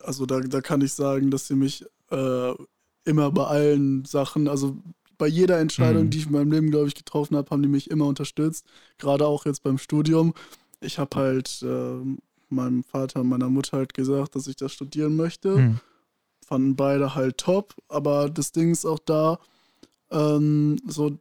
Also 0.05 0.25
da, 0.27 0.39
da 0.41 0.61
kann 0.61 0.81
ich 0.81 0.93
sagen, 0.93 1.31
dass 1.31 1.49
sie 1.49 1.57
mich 1.57 1.85
äh, 2.11 2.53
immer 3.05 3.31
bei 3.33 3.45
allen 3.45 4.05
Sachen, 4.05 4.47
also 4.49 4.77
bei 5.19 5.27
jeder 5.27 5.59
Entscheidung, 5.59 6.05
Mhm. 6.05 6.11
die 6.11 6.19
ich 6.19 6.27
in 6.27 6.33
meinem 6.33 6.53
Leben, 6.53 6.71
glaube 6.71 6.87
ich, 6.87 6.95
getroffen 6.95 7.37
habe, 7.37 7.51
haben 7.51 7.63
die 7.63 7.69
mich 7.69 7.91
immer 7.91 8.07
unterstützt. 8.07 8.65
Gerade 8.99 9.27
auch 9.27 9.45
jetzt 9.47 9.65
beim 9.65 9.79
Studium. 9.79 10.33
Ich 10.81 10.99
habe 11.01 11.17
halt 11.17 11.61
äh, 11.63 12.17
meinem 12.51 12.85
Vater 12.85 13.21
und 13.21 13.29
meiner 13.29 13.49
Mutter 13.51 13.77
halt 13.79 13.93
gesagt, 13.95 14.37
dass 14.37 14.47
ich 14.47 14.55
das 14.57 14.73
studieren 14.73 15.17
möchte. 15.17 15.57
Hm. 15.57 15.81
Fanden 16.49 16.77
beide 16.77 17.15
halt 17.15 17.39
top. 17.39 17.75
Aber 17.89 18.31
das 18.31 18.53
Ding 18.53 18.73
ist 18.73 18.87
auch 18.87 18.99
da, 18.99 19.39
ähm, 20.11 20.77
so, 20.87 21.19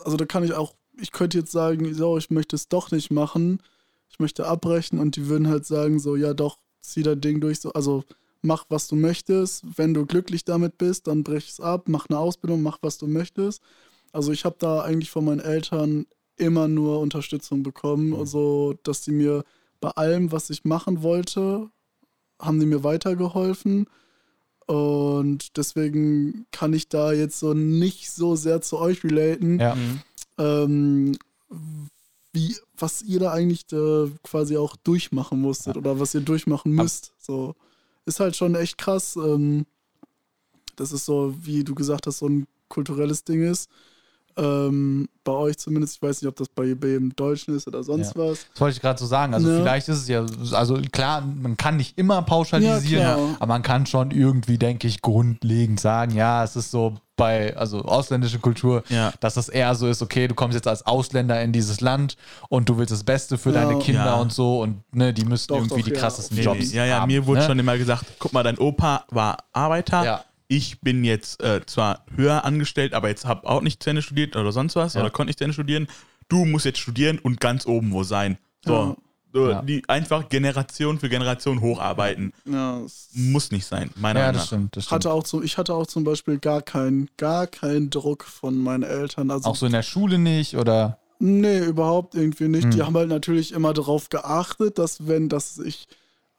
also 0.00 0.16
da 0.16 0.26
kann 0.26 0.44
ich 0.44 0.52
auch, 0.52 0.74
ich 1.00 1.12
könnte 1.12 1.38
jetzt 1.38 1.52
sagen, 1.52 1.94
so, 1.94 2.18
ich 2.18 2.30
möchte 2.30 2.54
es 2.54 2.68
doch 2.68 2.90
nicht 2.90 3.10
machen. 3.10 3.62
Ich 4.10 4.18
möchte 4.18 4.46
abbrechen 4.46 4.98
und 4.98 5.16
die 5.16 5.28
würden 5.28 5.48
halt 5.48 5.64
sagen, 5.64 5.98
so, 5.98 6.14
ja 6.16 6.34
doch, 6.34 6.58
zieh 6.82 7.02
dein 7.02 7.20
Ding 7.20 7.40
durch, 7.40 7.60
so, 7.60 7.72
also 7.72 8.04
mach, 8.42 8.64
was 8.68 8.88
du 8.88 8.96
möchtest. 8.96 9.64
Wenn 9.76 9.94
du 9.94 10.04
glücklich 10.04 10.44
damit 10.44 10.76
bist, 10.76 11.06
dann 11.06 11.24
brech 11.24 11.48
es 11.48 11.60
ab, 11.60 11.84
mach 11.88 12.06
eine 12.08 12.18
Ausbildung, 12.18 12.62
mach, 12.62 12.78
was 12.82 12.98
du 12.98 13.06
möchtest. 13.06 13.62
Also 14.12 14.32
ich 14.32 14.44
habe 14.44 14.56
da 14.58 14.82
eigentlich 14.82 15.10
von 15.10 15.24
meinen 15.24 15.40
Eltern 15.40 16.06
immer 16.36 16.68
nur 16.68 17.00
Unterstützung 17.00 17.62
bekommen, 17.62 18.14
also 18.14 18.74
dass 18.82 19.02
die 19.02 19.10
mir 19.10 19.44
bei 19.80 19.90
allem, 19.90 20.32
was 20.32 20.50
ich 20.50 20.64
machen 20.64 21.02
wollte, 21.02 21.70
haben 22.40 22.60
die 22.60 22.66
mir 22.66 22.84
weitergeholfen. 22.84 23.86
Und 24.68 25.56
deswegen 25.56 26.46
kann 26.52 26.74
ich 26.74 26.88
da 26.90 27.12
jetzt 27.12 27.38
so 27.40 27.54
nicht 27.54 28.10
so 28.10 28.36
sehr 28.36 28.60
zu 28.60 28.76
euch 28.78 29.02
relaten, 29.02 29.58
Ja. 29.58 29.74
Mhm. 29.74 30.00
ähm, 30.36 31.18
wie, 32.34 32.54
was 32.76 33.00
ihr 33.00 33.18
da 33.18 33.32
eigentlich 33.32 33.64
äh, 33.72 34.10
quasi 34.22 34.58
auch 34.58 34.76
durchmachen 34.76 35.40
musstet 35.40 35.78
oder 35.78 35.98
was 35.98 36.14
ihr 36.14 36.20
durchmachen 36.20 36.72
müsst. 36.72 37.12
So 37.18 37.54
ist 38.04 38.20
halt 38.20 38.36
schon 38.36 38.54
echt 38.54 38.76
krass. 38.76 39.16
Ähm, 39.16 39.64
das 40.76 40.92
ist 40.92 41.06
so, 41.06 41.34
wie 41.40 41.64
du 41.64 41.74
gesagt 41.74 42.06
hast, 42.06 42.18
so 42.18 42.28
ein 42.28 42.46
kulturelles 42.68 43.24
Ding 43.24 43.42
ist. 43.42 43.70
Ähm, 44.38 45.08
bei 45.24 45.32
euch 45.32 45.58
zumindest, 45.58 45.96
ich 45.96 46.02
weiß 46.02 46.22
nicht, 46.22 46.28
ob 46.28 46.36
das 46.36 46.48
bei, 46.48 46.74
bei 46.74 46.88
jedem 46.88 47.14
Deutschen 47.14 47.54
ist 47.56 47.66
oder 47.66 47.82
sonst 47.82 48.16
was. 48.16 48.46
Das 48.52 48.60
wollte 48.60 48.76
ich 48.76 48.80
gerade 48.80 48.98
so 48.98 49.04
sagen. 49.06 49.34
Also 49.34 49.48
Ne? 49.48 49.58
vielleicht 49.58 49.88
ist 49.88 49.98
es 49.98 50.08
ja, 50.08 50.24
also 50.52 50.80
klar, 50.92 51.20
man 51.22 51.56
kann 51.56 51.76
nicht 51.76 51.98
immer 51.98 52.22
pauschalisieren, 52.22 53.02
Ja, 53.02 53.18
aber 53.40 53.46
man 53.54 53.62
kann 53.62 53.84
schon 53.86 54.10
irgendwie, 54.10 54.56
denke 54.56 54.86
ich, 54.86 55.02
grundlegend 55.02 55.80
sagen, 55.80 56.14
ja, 56.14 56.44
es 56.44 56.56
ist 56.56 56.70
so 56.70 56.94
bei, 57.16 57.56
also 57.56 57.80
ausländische 57.82 58.38
Kultur, 58.38 58.84
Ja. 58.88 59.12
dass 59.20 59.34
das 59.34 59.48
eher 59.48 59.74
so 59.74 59.88
ist, 59.88 60.00
okay, 60.02 60.28
du 60.28 60.34
kommst 60.36 60.54
jetzt 60.54 60.68
als 60.68 60.86
Ausländer 60.86 61.42
in 61.42 61.52
dieses 61.52 61.80
Land 61.80 62.16
und 62.48 62.68
du 62.68 62.78
willst 62.78 62.92
das 62.92 63.02
Beste 63.02 63.36
für 63.38 63.50
Ja. 63.52 63.64
deine 63.64 63.80
Kinder 63.80 64.04
Ja. 64.06 64.14
und 64.20 64.32
so 64.32 64.62
und 64.62 64.82
ne, 64.94 65.12
die 65.12 65.24
müssten 65.24 65.52
Doch, 65.52 65.56
irgendwie 65.58 65.80
doch, 65.82 65.88
die 65.88 65.94
ja. 65.94 66.00
krassesten 66.00 66.36
Nee, 66.38 66.44
Jobs 66.44 66.70
nee. 66.70 66.76
Ja, 66.76 66.84
ja, 66.86 67.00
haben, 67.00 67.08
mir 67.08 67.26
wurde 67.26 67.40
ne? 67.40 67.46
schon 67.46 67.58
immer 67.58 67.76
gesagt, 67.76 68.04
guck 68.20 68.32
mal, 68.32 68.44
dein 68.44 68.56
Opa 68.56 69.04
war 69.10 69.38
Arbeiter. 69.52 70.24
Ich 70.48 70.80
bin 70.80 71.04
jetzt 71.04 71.42
äh, 71.42 71.60
zwar 71.66 72.04
höher 72.16 72.44
angestellt, 72.44 72.94
aber 72.94 73.08
jetzt 73.08 73.26
habe 73.26 73.46
auch 73.48 73.60
nicht 73.60 73.82
zu 73.82 73.90
Ende 73.90 74.00
studiert 74.02 74.34
oder 74.34 74.50
sonst 74.50 74.76
was 74.76 74.94
Ja. 74.94 75.02
oder 75.02 75.10
konnte 75.10 75.28
nicht 75.28 75.38
zu 75.38 75.44
Ende 75.44 75.52
studieren. 75.54 75.86
Du 76.28 76.44
musst 76.46 76.64
jetzt 76.64 76.78
studieren 76.78 77.18
und 77.18 77.40
ganz 77.40 77.66
oben 77.66 77.92
wo 77.92 78.02
sein. 78.02 78.38
So, 78.64 78.72
Ja. 78.72 78.96
so 79.32 79.50
Ja. 79.50 79.62
die 79.62 79.82
einfach 79.88 80.28
Generation 80.30 80.98
für 80.98 81.10
Generation 81.10 81.60
hocharbeiten. 81.60 82.32
Ja, 82.46 82.80
es 82.80 83.10
Muss 83.12 83.50
nicht 83.50 83.66
sein, 83.66 83.90
meiner 83.96 84.20
Ja, 84.20 84.26
Meinung 84.26 84.32
das 84.38 84.42
nach. 84.42 84.46
stimmt, 84.46 84.76
das 84.76 84.84
stimmt. 84.84 84.94
hatte 85.04 85.12
auch 85.12 85.26
so, 85.26 85.42
ich 85.42 85.58
hatte 85.58 85.74
auch 85.74 85.86
zum 85.86 86.04
Beispiel 86.04 86.38
gar 86.38 86.62
keinen, 86.62 87.10
gar 87.18 87.46
keinen 87.46 87.90
Druck 87.90 88.24
von 88.24 88.56
meinen 88.56 88.84
Eltern. 88.84 89.30
Also 89.30 89.50
Auch 89.50 89.56
so 89.56 89.66
in 89.66 89.72
der 89.72 89.82
Schule 89.82 90.18
nicht 90.18 90.56
oder 90.56 90.98
Nee, 91.20 91.58
überhaupt 91.64 92.14
irgendwie 92.14 92.46
nicht. 92.46 92.62
Hm. 92.64 92.70
Die 92.70 92.82
haben 92.82 92.96
halt 92.96 93.08
natürlich 93.08 93.50
immer 93.52 93.74
darauf 93.74 94.08
geachtet, 94.08 94.78
dass 94.78 95.08
wenn, 95.08 95.28
dass 95.28 95.58
ich 95.58 95.88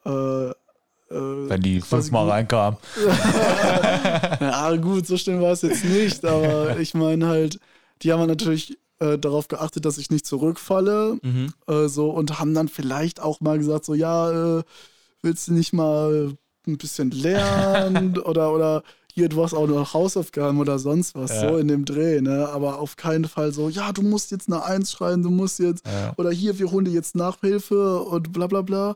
äh, 0.06 0.50
wenn 1.10 1.62
die 1.62 1.82
fünfmal 1.82 2.30
reinkamen. 2.30 2.78
Ja, 4.42 4.76
gut, 4.78 5.08
so 5.08 5.18
schlimm 5.18 5.42
war 5.42 5.52
es 5.52 5.62
jetzt 5.62 5.84
nicht, 5.84 6.24
aber 6.26 6.78
ich 6.80 6.94
meine 6.94 7.28
halt, 7.28 7.60
die 8.02 8.12
haben 8.12 8.26
natürlich 8.28 8.78
äh, 9.00 9.18
darauf 9.18 9.48
geachtet, 9.48 9.86
dass 9.86 9.98
ich 9.98 10.10
nicht 10.10 10.26
zurückfalle, 10.26 11.18
Mhm. 11.22 11.54
äh, 11.68 11.88
so 11.88 12.10
und 12.12 12.40
haben 12.40 12.54
dann 12.54 12.68
vielleicht 12.68 13.22
auch 13.22 13.42
mal 13.42 13.58
gesagt, 13.58 13.86
so 13.86 13.94
ja, 13.94 14.60
äh, 14.60 14.64
willst 15.22 15.48
du 15.48 15.54
nicht 15.54 15.74
mal 15.74 16.34
ein 16.68 16.78
bisschen 16.78 17.12
lernen 17.12 18.18
oder 18.26 18.54
oder 18.54 18.84
hier, 19.12 19.28
du 19.28 19.44
hast 19.44 19.54
auch 19.54 19.68
noch 19.68 19.94
Hausaufgaben 19.94 20.60
oder 20.60 20.80
sonst 20.80 21.16
was, 21.16 21.32
Ja. 21.32 21.50
so 21.50 21.58
in 21.58 21.68
dem 21.68 21.84
Dreh, 21.84 22.22
ne? 22.22 22.48
Aber 22.50 22.80
auf 22.80 22.96
keinen 22.96 23.26
Fall 23.26 23.52
so, 23.52 23.68
ja, 23.68 23.92
du 23.92 24.02
musst 24.02 24.32
jetzt 24.32 24.48
eine 24.48 24.64
Eins 24.64 24.92
schreiben, 24.92 25.24
du 25.24 25.30
musst 25.32 25.60
jetzt, 25.60 25.86
Ja. 25.86 26.14
oder 26.18 26.32
hier, 26.32 26.58
wir 26.60 26.72
holen 26.72 26.86
dir 26.86 26.92
jetzt 26.92 27.16
Nachhilfe 27.16 28.00
und 28.02 28.32
bla 28.32 28.48
bla 28.48 28.62
bla. 28.62 28.96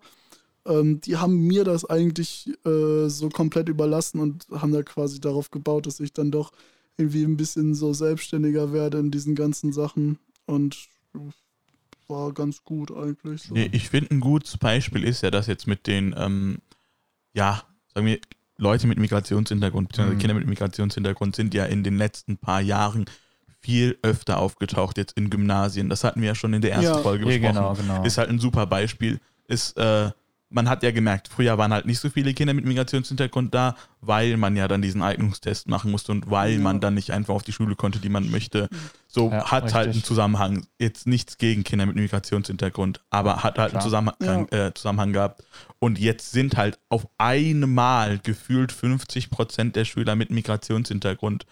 Ähm, 0.65 1.01
die 1.01 1.17
haben 1.17 1.39
mir 1.45 1.63
das 1.63 1.83
eigentlich 1.85 2.49
äh, 2.65 3.09
so 3.09 3.29
komplett 3.29 3.67
überlassen 3.69 4.19
und 4.19 4.45
haben 4.51 4.71
da 4.71 4.81
quasi 4.83 5.19
darauf 5.19 5.51
gebaut, 5.51 5.85
dass 5.87 5.99
ich 5.99 6.13
dann 6.13 6.31
doch 6.31 6.51
irgendwie 6.97 7.23
ein 7.23 7.37
bisschen 7.37 7.73
so 7.75 7.93
selbstständiger 7.93 8.71
werde 8.71 8.99
in 8.99 9.11
diesen 9.11 9.35
ganzen 9.35 9.73
Sachen 9.73 10.19
und 10.45 10.87
war 12.07 12.31
ganz 12.33 12.63
gut 12.63 12.91
eigentlich. 12.95 13.43
So. 13.43 13.53
Nee, 13.53 13.69
ich 13.71 13.89
finde, 13.89 14.11
ein 14.13 14.19
gutes 14.19 14.57
Beispiel 14.57 15.03
ist 15.03 15.21
ja, 15.23 15.31
dass 15.31 15.47
jetzt 15.47 15.67
mit 15.67 15.87
den, 15.87 16.13
ähm, 16.17 16.57
ja, 17.33 17.63
sagen 17.93 18.05
wir, 18.07 18.19
Leute 18.57 18.85
mit 18.87 18.99
Migrationshintergrund, 18.99 19.89
beziehungsweise 19.89 20.15
Mhm. 20.15 20.19
Kinder 20.19 20.33
mit 20.35 20.47
Migrationshintergrund 20.47 21.35
sind 21.35 21.53
ja 21.53 21.65
in 21.65 21.83
den 21.83 21.97
letzten 21.97 22.37
paar 22.37 22.61
Jahren 22.61 23.05
viel 23.59 23.97
öfter 24.01 24.37
aufgetaucht, 24.39 24.97
jetzt 24.97 25.13
in 25.17 25.29
Gymnasien. 25.29 25.89
Das 25.89 26.03
hatten 26.03 26.21
wir 26.21 26.27
ja 26.27 26.35
schon 26.35 26.53
in 26.53 26.61
der 26.61 26.73
ersten 26.73 26.85
Ja. 26.97 27.01
Folge 27.01 27.23
Ja, 27.25 27.29
besprochen. 27.39 27.53
genau, 27.55 27.73
genau. 27.73 28.03
Ist 28.05 28.17
halt 28.17 28.29
ein 28.29 28.39
super 28.39 28.65
Beispiel. 28.67 29.19
ist, 29.47 29.75
äh, 29.77 30.09
man 30.53 30.69
hat 30.69 30.83
ja 30.83 30.91
gemerkt, 30.91 31.27
früher 31.27 31.57
waren 31.57 31.73
halt 31.73 31.85
nicht 31.85 31.99
so 31.99 32.09
viele 32.09 32.33
Kinder 32.33 32.53
mit 32.53 32.63
Migrationshintergrund 32.63 33.53
da, 33.53 33.75
weil 34.01 34.37
man 34.37 34.55
ja 34.55 34.67
dann 34.67 34.81
diesen 34.81 35.01
Eignungstest 35.01 35.67
machen 35.67 35.91
musste 35.91 36.11
und 36.11 36.29
weil 36.29 36.53
Ja. 36.53 36.59
man 36.59 36.79
dann 36.79 36.93
nicht 36.93 37.11
einfach 37.11 37.33
auf 37.33 37.43
die 37.43 37.51
Schule 37.51 37.75
konnte, 37.75 37.99
die 37.99 38.09
man 38.09 38.29
möchte. 38.29 38.69
So 39.07 39.29
Ja, 39.31 39.45
hat 39.51 39.63
halt 39.63 39.75
einen 39.75 39.85
richtig. 39.87 40.05
Zusammenhang. 40.05 40.65
Jetzt 40.79 41.07
nichts 41.07 41.37
gegen 41.37 41.63
Kinder 41.63 41.85
mit 41.85 41.95
Migrationshintergrund, 41.95 43.01
aber 43.09 43.37
hat 43.43 43.57
halt 43.57 43.71
einen 43.73 43.81
Klar. 43.81 43.83
Zusammenhang, 43.83 44.47
äh, 44.49 44.73
Zusammenhang 44.73 45.13
gehabt. 45.13 45.43
Und 45.79 45.99
jetzt 45.99 46.31
sind 46.31 46.55
halt 46.55 46.79
auf 46.89 47.07
einmal 47.17 48.19
gefühlt 48.19 48.71
50 48.71 49.29
Prozent 49.29 49.75
der 49.75 49.85
Schüler 49.85 50.15
mit 50.15 50.29
Migrationshintergrund. 50.31 51.45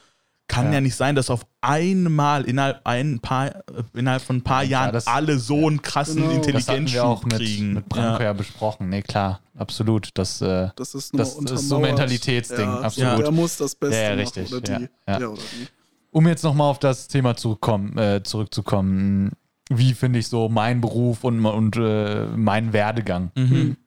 Kann 0.51 0.65
ja. 0.67 0.73
Ja. 0.73 0.81
nicht 0.81 0.95
sein, 0.95 1.15
dass 1.15 1.29
auf 1.29 1.45
einmal 1.61 2.43
innerhalb, 2.43 2.81
ein 2.85 3.19
paar, 3.19 3.47
äh, 3.55 3.61
innerhalb 3.93 4.21
von 4.21 4.37
ein 4.37 4.41
paar 4.41 4.63
Ja, 4.63 4.69
Jahren 4.81 4.93
das- 4.93 5.07
alle 5.07 5.39
so 5.39 5.67
einen 5.67 5.81
krassen 5.81 6.15
Genau. 6.17 6.27
Das 6.27 6.35
hatten 6.35 6.47
wir 6.53 6.55
Intelligenzschub 6.57 7.03
auch 7.05 7.23
mit, 7.23 7.33
kriegen. 7.35 7.73
mit 7.73 7.87
Branko 7.89 8.19
ja. 8.19 8.23
ja. 8.25 8.33
besprochen. 8.33 8.89
Nee, 8.89 9.01
klar, 9.01 9.39
absolut. 9.57 10.09
Das, 10.15 10.41
äh, 10.41 10.69
Das 10.75 10.93
ist, 10.93 11.17
Das 11.17 11.39
nur 11.39 11.51
ist 11.53 11.69
so 11.69 11.75
untermauert. 11.77 11.99
Mentalitätsding, 11.99 12.65
ja, 12.65 12.79
absolut. 12.81 13.19
Der 13.23 13.31
muss 13.31 13.55
das 13.57 13.75
Beste 13.75 13.95
Ja, 13.95 14.01
ja, 14.03 14.09
machen. 14.09 14.19
richtig, 14.19 14.51
Oder 14.53 14.61
die. 14.79 14.89
ja, 15.07 15.19
ja. 15.19 15.27
oder 15.27 15.35
die. 15.41 15.67
um 16.11 16.27
jetzt 16.27 16.43
nochmal 16.43 16.69
auf 16.69 16.79
das 16.79 17.07
Thema 17.07 17.35
zurückkommen, 17.37 17.97
äh, 17.97 18.21
zurückzukommen, 18.21 19.31
wie 19.69 19.93
finde 19.93 20.19
ich 20.19 20.27
so 20.27 20.49
meinen 20.49 20.81
Beruf 20.81 21.23
und, 21.23 21.45
und 21.45 21.77
äh, 21.77 22.25
meinen 22.35 22.73
Werdegang. 22.73 23.31
Mhm. 23.35 23.77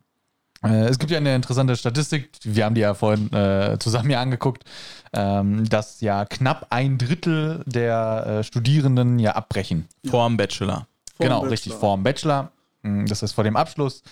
Äh, 0.64 0.86
es 0.86 0.98
gibt 0.98 1.10
ja 1.10 1.18
eine 1.18 1.34
interessante 1.34 1.76
Statistik, 1.76 2.30
wir 2.42 2.64
haben 2.64 2.74
die 2.74 2.80
ja 2.80 2.94
vorhin 2.94 3.32
äh, 3.32 3.76
zusammen 3.78 4.10
ja 4.10 4.20
angeguckt, 4.20 4.64
ähm, 5.12 5.68
dass 5.68 6.00
ja 6.00 6.24
knapp 6.24 6.66
ein 6.70 6.98
Drittel 6.98 7.62
der 7.66 8.26
äh, 8.26 8.42
Studierenden 8.44 9.18
ja 9.18 9.32
abbrechen. 9.32 9.86
Vorm 10.08 10.36
Bachelor. 10.36 10.86
Vor 11.16 11.26
dem 11.26 11.28
genau, 11.28 11.36
Bachelor. 11.40 11.52
richtig, 11.52 11.72
vor 11.74 11.96
dem 11.96 12.02
Bachelor. 12.02 12.50
Mm, 12.82 13.06
Das 13.06 13.22
heißt 13.22 13.34
vor 13.34 13.44
dem 13.44 13.56
Abschluss. 13.56 14.02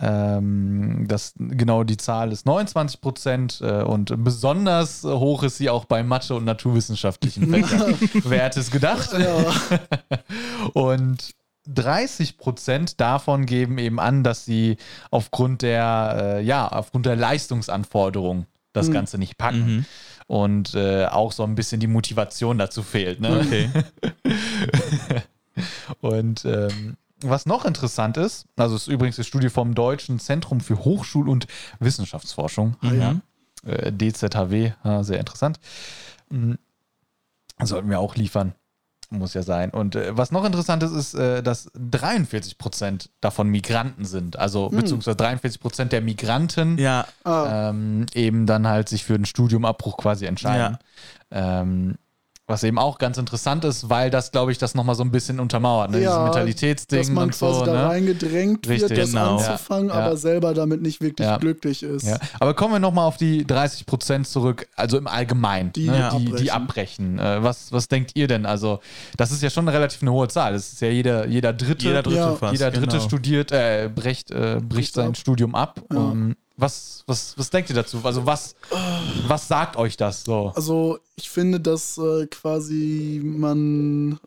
Ähm, 0.00 1.04
das, 1.08 1.34
genau 1.36 1.84
die 1.84 1.96
Zahl 1.98 2.32
ist 2.32 2.46
29 2.46 3.00
Prozent 3.00 3.60
äh, 3.62 3.82
und 3.82 4.12
besonders 4.24 5.04
hoch 5.04 5.42
ist 5.42 5.58
sie 5.58 5.68
auch 5.70 5.84
bei 5.84 6.02
Mathe- 6.02 6.34
und 6.34 6.44
naturwissenschaftlichen 6.44 7.50
Fächern. 7.50 7.94
Wer 8.24 8.44
hätte 8.44 8.60
es 8.60 8.70
gedacht? 8.70 9.10
Ja, 9.12 9.52
Und 10.72 11.30
30 11.66 12.38
Prozent 12.38 13.00
davon 13.00 13.46
geben 13.46 13.78
eben 13.78 14.00
an, 14.00 14.24
dass 14.24 14.44
sie 14.44 14.76
aufgrund 15.10 15.62
der, 15.62 16.36
äh, 16.38 16.42
ja, 16.44 16.66
aufgrund 16.68 17.06
der 17.06 17.16
Leistungsanforderung 17.16 18.46
das 18.72 18.88
Mhm. 18.88 18.92
Ganze 18.92 19.18
nicht 19.18 19.38
packen. 19.38 19.76
Mhm. 19.76 19.84
Und 20.26 20.74
äh, 20.74 21.06
auch 21.06 21.32
so 21.32 21.44
ein 21.44 21.54
bisschen 21.54 21.80
die 21.80 21.86
Motivation 21.86 22.56
dazu 22.58 22.82
fehlt. 22.82 23.20
Ne? 23.20 23.40
Okay. 23.40 23.70
Und 26.00 26.44
ähm, 26.44 26.96
was 27.20 27.46
noch 27.46 27.64
interessant 27.64 28.16
ist, 28.16 28.46
also 28.56 28.74
es 28.74 28.82
ist 28.82 28.88
übrigens 28.88 29.16
die 29.16 29.24
Studie 29.24 29.48
vom 29.50 29.74
Deutschen 29.74 30.18
Zentrum 30.18 30.60
für 30.60 30.74
Hochschul- 30.84 31.28
und 31.28 31.46
Wissenschaftsforschung, 31.78 32.76
Mhm. 32.80 33.00
ja, 33.00 33.14
äh, 33.64 33.92
DZHW, 33.92 34.72
ja, 34.84 35.04
sehr 35.04 35.20
interessant. 35.20 35.60
Mhm. 36.30 36.58
Sollten 37.62 37.90
wir 37.90 38.00
auch 38.00 38.16
liefern, 38.16 38.54
muss 39.18 39.34
ja 39.34 39.42
sein. 39.42 39.70
Und 39.70 39.96
äh, 39.96 40.16
was 40.16 40.32
noch 40.32 40.44
interessant 40.44 40.82
ist, 40.82 40.92
ist, 40.92 41.14
äh, 41.14 41.42
dass 41.42 41.70
43 41.74 42.58
Prozent 42.58 43.10
davon 43.20 43.48
Migranten 43.48 44.04
sind, 44.04 44.38
also 44.38 44.68
beziehungsweise 44.68 45.16
43 45.16 45.60
Prozent 45.60 45.92
der 45.92 46.00
Migranten 46.00 46.78
Ja, 46.78 47.06
ah, 47.24 47.70
ähm, 47.70 48.06
eben 48.14 48.46
dann 48.46 48.66
halt 48.66 48.88
sich 48.88 49.04
für 49.04 49.14
einen 49.14 49.26
Studiumabbruch 49.26 49.96
quasi 49.96 50.26
entscheiden. 50.26 50.78
Ähm, 51.30 51.96
was 52.48 52.64
eben 52.64 52.78
auch 52.78 52.98
ganz 52.98 53.18
interessant 53.18 53.64
ist, 53.64 53.88
weil 53.88 54.10
das, 54.10 54.32
glaube 54.32 54.50
ich, 54.52 54.58
das 54.58 54.74
nochmal 54.74 54.96
so 54.96 55.04
ein 55.04 55.12
bisschen 55.12 55.38
untermauert, 55.38 55.90
ne? 55.92 55.98
Ja, 55.98 56.00
dieses 56.02 56.14
dass 56.16 56.24
Mentalitätsding 56.24 57.14
man 57.14 57.24
und 57.24 57.30
quasi 57.38 57.58
so. 57.60 57.64
da 57.66 57.72
Ne? 57.72 57.84
reingedrängt 57.88 58.68
Richtig, 58.68 58.90
wird, 58.90 58.98
das 59.00 59.10
genau. 59.12 59.36
anzufangen, 59.36 59.88
Ja, 59.88 59.98
ja. 60.00 60.06
aber 60.06 60.16
selber 60.16 60.52
damit 60.52 60.82
nicht 60.82 61.00
wirklich 61.00 61.26
Ja. 61.26 61.36
glücklich 61.38 61.82
ist. 61.84 62.06
Ja. 62.06 62.18
Aber 62.40 62.54
kommen 62.54 62.74
wir 62.74 62.78
nochmal 62.80 63.06
auf 63.06 63.16
die 63.16 63.46
30 63.46 63.86
Prozent 63.86 64.26
zurück, 64.26 64.66
also 64.76 64.98
im 64.98 65.06
Allgemeinen, 65.06 65.72
Die 65.72 65.88
ne? 65.88 65.94
die, 65.96 66.02
abbrechen. 66.02 66.36
die 66.36 66.50
abbrechen. 66.50 67.18
Äh, 67.20 67.42
was, 67.44 67.70
was 67.72 67.86
denkt 67.88 68.12
ihr 68.16 68.26
denn? 68.26 68.44
Also, 68.44 68.80
das 69.16 69.30
ist 69.30 69.42
ja 69.42 69.48
schon 69.48 69.66
eine 69.68 69.76
relativ 69.76 70.02
eine 70.02 70.12
hohe 70.12 70.26
Zahl. 70.28 70.52
Das 70.52 70.72
ist 70.72 70.80
ja 70.82 70.88
jeder, 70.88 71.26
jeder 71.28 71.52
Dritte, 71.52 71.86
jeder 71.86 72.02
dritte 72.02 72.16
Ja. 72.16 72.34
fast. 72.34 72.52
jeder 72.52 72.70
Dritte 72.72 72.88
genau. 72.98 73.02
studiert, 73.04 73.52
äh, 73.52 73.88
bricht, 73.94 74.30
äh, 74.32 74.56
bricht 74.56 74.68
Bricht 74.68 74.94
sein 74.94 75.08
ab. 75.10 75.16
Studium 75.16 75.54
ab. 75.54 75.80
Ja. 75.92 76.12
Was, 76.56 77.02
was, 77.06 77.36
was 77.38 77.50
denkt 77.50 77.70
ihr 77.70 77.76
dazu? 77.76 78.00
Also, 78.04 78.26
was, 78.26 78.54
was 79.26 79.48
sagt 79.48 79.76
euch 79.76 79.96
das 79.96 80.24
so? 80.24 80.52
Also 80.54 80.98
ich 81.16 81.30
finde, 81.30 81.60
dass 81.60 81.98
äh, 81.98 82.26
quasi 82.26 83.20
man 83.24 84.18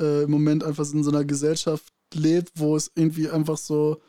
äh, 0.00 0.24
im 0.24 0.30
Moment 0.30 0.64
einfach 0.64 0.90
in 0.92 1.04
so 1.04 1.10
einer 1.10 1.24
Gesellschaft 1.24 1.92
lebt, 2.14 2.52
wo 2.54 2.76
es 2.76 2.90
irgendwie 2.94 3.28
einfach 3.28 3.58
so, 3.58 4.00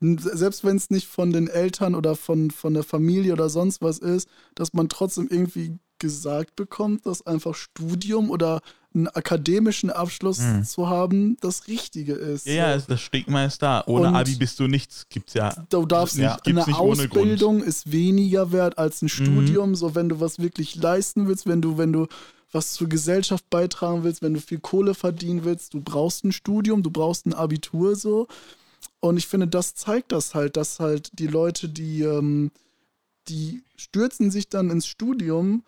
selbst 0.00 0.64
wenn 0.64 0.76
es 0.76 0.90
nicht 0.90 1.06
von 1.06 1.32
den 1.32 1.48
Eltern 1.48 1.94
oder 1.94 2.16
von, 2.16 2.50
von 2.50 2.74
der 2.74 2.84
Familie 2.84 3.32
oder 3.32 3.50
sonst 3.50 3.82
was 3.82 3.98
ist, 3.98 4.28
dass 4.54 4.72
man 4.72 4.88
trotzdem 4.88 5.28
irgendwie 5.30 5.78
gesagt 5.98 6.56
bekommt, 6.56 7.06
dass 7.06 7.26
einfach 7.26 7.54
Studium 7.54 8.30
oder 8.30 8.60
einen 8.94 9.06
akademischen 9.08 9.90
Abschluss 9.90 10.38
Mhm. 10.40 10.64
zu 10.64 10.88
haben 10.88 11.36
das 11.40 11.68
Richtige 11.68 12.14
ist. 12.14 12.46
Ja, 12.46 12.70
ja, 12.70 12.78
das 12.78 13.00
Stigma 13.00 13.44
ist 13.44 13.62
da. 13.62 13.84
Ohne 13.86 14.08
Und- 14.08 14.16
Abi 14.16 14.34
bist 14.34 14.58
du 14.58 14.66
nichts. 14.66 15.06
Gibt's 15.08 15.34
ja. 15.34 15.54
Du 15.68 15.86
darfst 15.86 16.16
Ja. 16.16 16.32
nicht, 16.32 16.44
Gibt's 16.44 16.62
eine 16.62 16.70
nicht 16.72 16.80
ohne 16.80 17.02
Ausbildung 17.04 17.62
ist 17.62 17.92
weniger 17.92 18.50
wert 18.52 18.78
als 18.78 19.00
ein 19.02 19.08
Studium. 19.08 19.74
So, 19.76 19.94
wenn 19.94 20.08
du 20.08 20.18
was 20.20 20.38
wirklich 20.40 20.74
leisten 20.74 21.28
willst, 21.28 21.46
wenn 21.46 21.62
du, 21.62 21.78
wenn 21.78 21.92
du 21.92 22.06
was 22.52 22.72
zur 22.72 22.88
Gesellschaft 22.88 23.48
beitragen 23.48 24.02
willst, 24.02 24.22
wenn 24.22 24.34
du 24.34 24.40
viel 24.40 24.58
Kohle 24.58 24.94
verdienen 24.94 25.44
willst, 25.44 25.72
du 25.74 25.80
brauchst 25.80 26.24
ein 26.24 26.32
Studium, 26.32 26.82
du 26.82 26.90
brauchst 26.90 27.26
ein 27.26 27.32
Abitur 27.34 27.94
so. 27.94 28.26
Und 28.98 29.16
ich 29.18 29.28
finde, 29.28 29.46
das 29.46 29.76
zeigt 29.76 30.10
das 30.10 30.34
halt, 30.34 30.56
dass 30.56 30.80
halt 30.80 31.10
die 31.18 31.28
Leute, 31.28 31.68
die, 31.68 32.02
ähm, 32.02 32.50
die 33.28 33.62
stürzen 33.76 34.32
sich 34.32 34.48
dann 34.48 34.68
ins 34.70 34.86
Studium, 34.88 35.62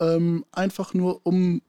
ähm, 0.00 0.44
einfach 0.52 0.92
nur 0.94 1.24
um 1.26 1.62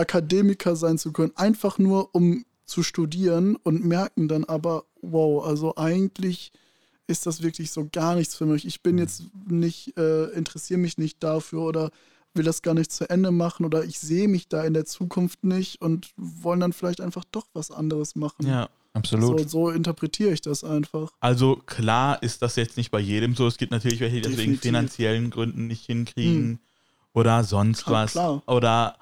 Akademiker 0.00 0.76
sein 0.76 0.98
zu 0.98 1.12
können, 1.12 1.32
einfach 1.36 1.78
nur 1.78 2.14
um 2.14 2.44
zu 2.64 2.82
studieren 2.82 3.56
und 3.56 3.84
merken 3.84 4.28
dann 4.28 4.44
aber, 4.44 4.84
wow, 5.02 5.44
also 5.44 5.76
eigentlich 5.76 6.52
ist 7.06 7.26
das 7.26 7.42
wirklich 7.42 7.72
so 7.72 7.88
gar 7.90 8.14
nichts 8.14 8.36
für 8.36 8.46
mich. 8.46 8.66
Ich 8.66 8.82
bin 8.82 8.96
jetzt 8.96 9.24
nicht, 9.48 9.96
äh, 9.98 10.26
interessiere 10.26 10.78
mich 10.78 10.96
nicht 10.96 11.22
dafür 11.22 11.62
oder 11.62 11.90
will 12.34 12.44
das 12.44 12.62
gar 12.62 12.74
nicht 12.74 12.92
zu 12.92 13.10
Ende 13.10 13.32
machen 13.32 13.66
oder 13.66 13.84
ich 13.84 13.98
sehe 13.98 14.28
mich 14.28 14.48
da 14.48 14.62
in 14.62 14.74
der 14.74 14.84
Zukunft 14.84 15.42
nicht 15.42 15.82
und 15.82 16.10
wollen 16.16 16.60
dann 16.60 16.72
vielleicht 16.72 17.00
einfach 17.00 17.24
doch 17.32 17.46
was 17.52 17.70
anderes 17.70 18.14
machen. 18.14 18.46
Ja. 18.46 18.68
Absolut. 18.92 19.40
So, 19.42 19.48
so 19.48 19.70
interpretiere 19.70 20.32
ich 20.32 20.40
das 20.40 20.64
einfach. 20.64 21.12
Also 21.20 21.56
klar 21.64 22.20
ist 22.24 22.42
das 22.42 22.56
jetzt 22.56 22.76
nicht 22.76 22.90
bei 22.90 22.98
jedem 22.98 23.36
so. 23.36 23.46
Es 23.46 23.56
gibt 23.56 23.70
natürlich 23.70 24.00
welche, 24.00 24.16
die 24.16 24.22
das 24.22 24.36
wegen 24.36 24.56
finanziellen 24.58 25.30
Gründen 25.30 25.68
nicht 25.68 25.86
hinkriegen 25.86 26.58
oder 27.12 27.44
sonst 27.44 27.84
Klar, 27.84 28.04
was. 28.04 28.12
klar. 28.12 28.42
Oder 28.46 28.96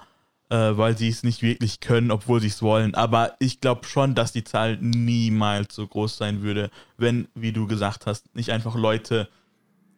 äh, 0.49 0.77
weil 0.77 0.97
sie 0.97 1.09
es 1.09 1.23
nicht 1.23 1.41
wirklich 1.41 1.79
können, 1.79 2.11
obwohl 2.11 2.41
sie 2.41 2.47
es 2.47 2.61
wollen. 2.61 2.95
Aber 2.95 3.35
ich 3.39 3.61
glaube 3.61 3.85
schon, 3.85 4.15
dass 4.15 4.31
die 4.31 4.43
Zahl 4.43 4.77
niemals 4.81 5.75
so 5.75 5.85
groß 5.87 6.17
sein 6.17 6.41
würde, 6.41 6.69
wenn, 6.97 7.27
wie 7.35 7.51
du 7.51 7.67
gesagt 7.67 8.05
hast, 8.05 8.33
nicht 8.35 8.51
einfach 8.51 8.75
Leute 8.75 9.29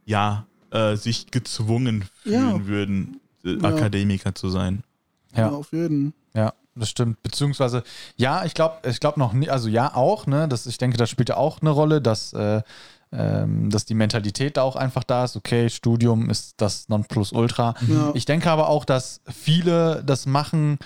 ja 0.05 0.45
äh, 0.71 0.95
sich 0.95 1.31
gezwungen 1.31 2.05
fühlen 2.23 2.59
Ja. 2.61 2.65
würden, 2.65 3.19
äh, 3.45 3.53
Ja. 3.55 3.69
Akademiker 3.69 4.35
zu 4.35 4.49
sein. 4.49 4.83
Ja. 5.35 5.47
Ja, 5.47 5.49
auf 5.51 5.71
jeden. 5.71 6.13
Ja, 6.33 6.53
das 6.75 6.89
stimmt. 6.89 7.21
Beziehungsweise, 7.23 7.83
ja, 8.17 8.45
ich 8.45 8.53
glaube, 8.53 8.87
ich 8.89 8.99
glaube 8.99 9.19
noch 9.19 9.33
nicht, 9.33 9.49
also 9.49 9.67
ja 9.69 9.93
auch, 9.95 10.27
ne, 10.27 10.47
das, 10.47 10.65
ich 10.65 10.77
denke, 10.77 10.97
das 10.97 11.09
spielt 11.09 11.29
ja 11.29 11.37
auch 11.37 11.61
eine 11.61 11.69
Rolle, 11.71 12.01
dass, 12.01 12.33
äh, 12.33 12.61
dass 13.11 13.85
die 13.85 13.93
Mentalität 13.93 14.55
da 14.57 14.61
auch 14.63 14.75
einfach 14.77 15.03
da 15.03 15.25
ist, 15.25 15.35
okay, 15.35 15.69
Studium 15.69 16.29
ist 16.29 16.53
das 16.57 16.87
Nonplusultra. 16.89 17.73
Ja. 17.87 18.11
Ich 18.13 18.25
denke 18.25 18.49
aber 18.49 18.69
auch, 18.69 18.85
dass 18.85 19.19
viele 19.29 20.01
das 20.05 20.25
machen, 20.25 20.79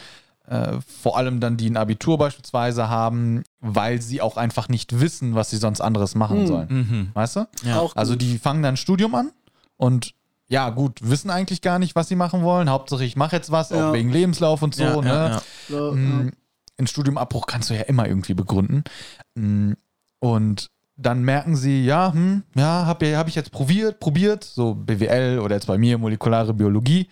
äh, 0.47 0.79
vor 1.01 1.17
allem 1.17 1.39
dann, 1.39 1.55
die 1.57 1.69
ein 1.69 1.77
Abitur 1.77 2.17
beispielsweise 2.17 2.89
haben, 2.89 3.43
weil 3.59 4.01
sie 4.01 4.21
auch 4.21 4.37
einfach 4.37 4.69
nicht 4.69 4.99
wissen, 4.99 5.35
was 5.35 5.49
sie 5.51 5.57
sonst 5.57 5.81
anderes 5.81 6.15
machen 6.15 6.39
Hm. 6.41 6.47
sollen. 6.47 6.67
Mhm. 6.69 7.09
Weißt 7.13 7.35
du? 7.35 7.47
Ja. 7.63 7.79
Auch 7.79 7.95
Also 7.95 8.15
die 8.15 8.37
fangen 8.39 8.63
dann 8.63 8.73
ein 8.73 8.77
Studium 8.77 9.13
an 9.15 9.31
und 9.77 10.13
ja, 10.47 10.69
gut, 10.69 10.99
wissen 11.01 11.31
eigentlich 11.31 11.61
gar 11.61 11.79
nicht, 11.79 11.95
was 11.95 12.07
sie 12.07 12.15
machen 12.15 12.43
wollen. 12.43 12.69
Hauptsache, 12.69 13.03
ich 13.03 13.15
mache 13.15 13.35
jetzt 13.35 13.51
was, 13.51 13.71
Ja. 13.71 13.89
auch 13.89 13.93
wegen 13.93 14.11
Lebenslauf 14.11 14.61
und 14.61 14.75
so. 14.75 14.83
Ja, 14.83 15.01
ne? 15.01 15.07
ja, 15.09 15.29
ja. 15.29 15.41
Ja, 15.69 15.91
Mm, 15.91 16.31
Ein 16.77 16.87
Studiumabbruch 16.87 17.47
kannst 17.47 17.69
du 17.69 17.73
ja 17.75 17.81
immer 17.81 18.07
irgendwie 18.07 18.33
begründen. 18.35 18.83
Mm, 19.35 19.73
Und 20.19 20.69
dann 20.97 21.23
merken 21.23 21.57
sie, 21.57 21.83
ja, 21.83 22.13
hm, 22.13 22.43
ja, 22.55 22.85
habe 22.85 23.17
hab 23.17 23.27
ich 23.27 23.35
jetzt 23.35 23.51
probiert, 23.51 23.99
probiert, 23.99 24.45
so 24.45 24.73
BWL 24.73 25.39
oder 25.39 25.55
jetzt 25.55 25.67
bei 25.67 25.77
mir 25.77 25.97
molekulare 25.97 26.53
Biologie. 26.53 27.09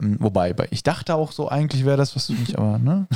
Mm, 0.00 0.14
Wobei, 0.20 0.54
bei- 0.54 0.68
ich 0.70 0.82
dachte 0.82 1.14
auch 1.14 1.32
so, 1.32 1.48
eigentlich 1.48 1.84
wäre 1.84 1.98
das 1.98 2.16
was 2.16 2.26
für 2.26 2.32
mich, 2.32 2.56
aber 2.58 2.78
ne? 2.78 3.06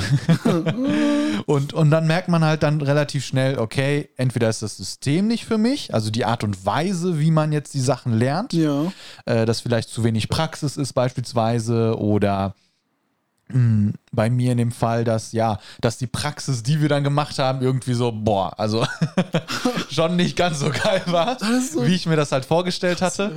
und, 1.47 1.73
und 1.73 1.89
dann 1.89 2.05
merkt 2.05 2.27
man 2.27 2.43
halt 2.43 2.61
dann 2.61 2.81
relativ 2.81 3.25
schnell, 3.25 3.57
okay, 3.57 4.09
entweder 4.15 4.49
ist 4.49 4.61
das 4.61 4.77
System 4.77 5.27
nicht 5.27 5.45
für 5.45 5.57
mich, 5.57 5.93
also 5.93 6.11
die 6.11 6.25
Art 6.25 6.43
und 6.43 6.65
Weise, 6.65 7.19
wie 7.19 7.31
man 7.31 7.51
jetzt 7.51 7.73
die 7.73 7.81
Sachen 7.81 8.13
lernt, 8.13 8.53
ja. 8.53 8.91
äh, 9.25 9.45
dass 9.45 9.61
vielleicht 9.61 9.89
zu 9.89 10.03
wenig 10.03 10.29
Praxis 10.29 10.77
ist 10.77 10.93
beispielsweise 10.93 11.97
oder 11.97 12.53
bei 14.11 14.29
mir 14.29 14.51
in 14.51 14.57
dem 14.57 14.71
Fall, 14.71 15.03
dass 15.03 15.31
ja, 15.31 15.59
dass 15.81 15.97
die 15.97 16.07
Praxis, 16.07 16.63
die 16.63 16.81
wir 16.81 16.89
dann 16.89 17.03
gemacht 17.03 17.39
haben, 17.39 17.61
irgendwie 17.61 17.93
so, 17.93 18.11
boah, 18.11 18.57
also 18.59 18.85
schon 19.89 20.15
nicht 20.15 20.35
ganz 20.35 20.59
so 20.59 20.69
geil 20.69 21.01
war, 21.07 21.37
so 21.71 21.85
wie 21.85 21.95
ich 21.95 22.05
mir 22.05 22.15
das 22.15 22.31
halt 22.31 22.45
vorgestellt 22.45 23.01
hatte. 23.01 23.31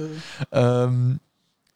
Ähm, 0.53 1.20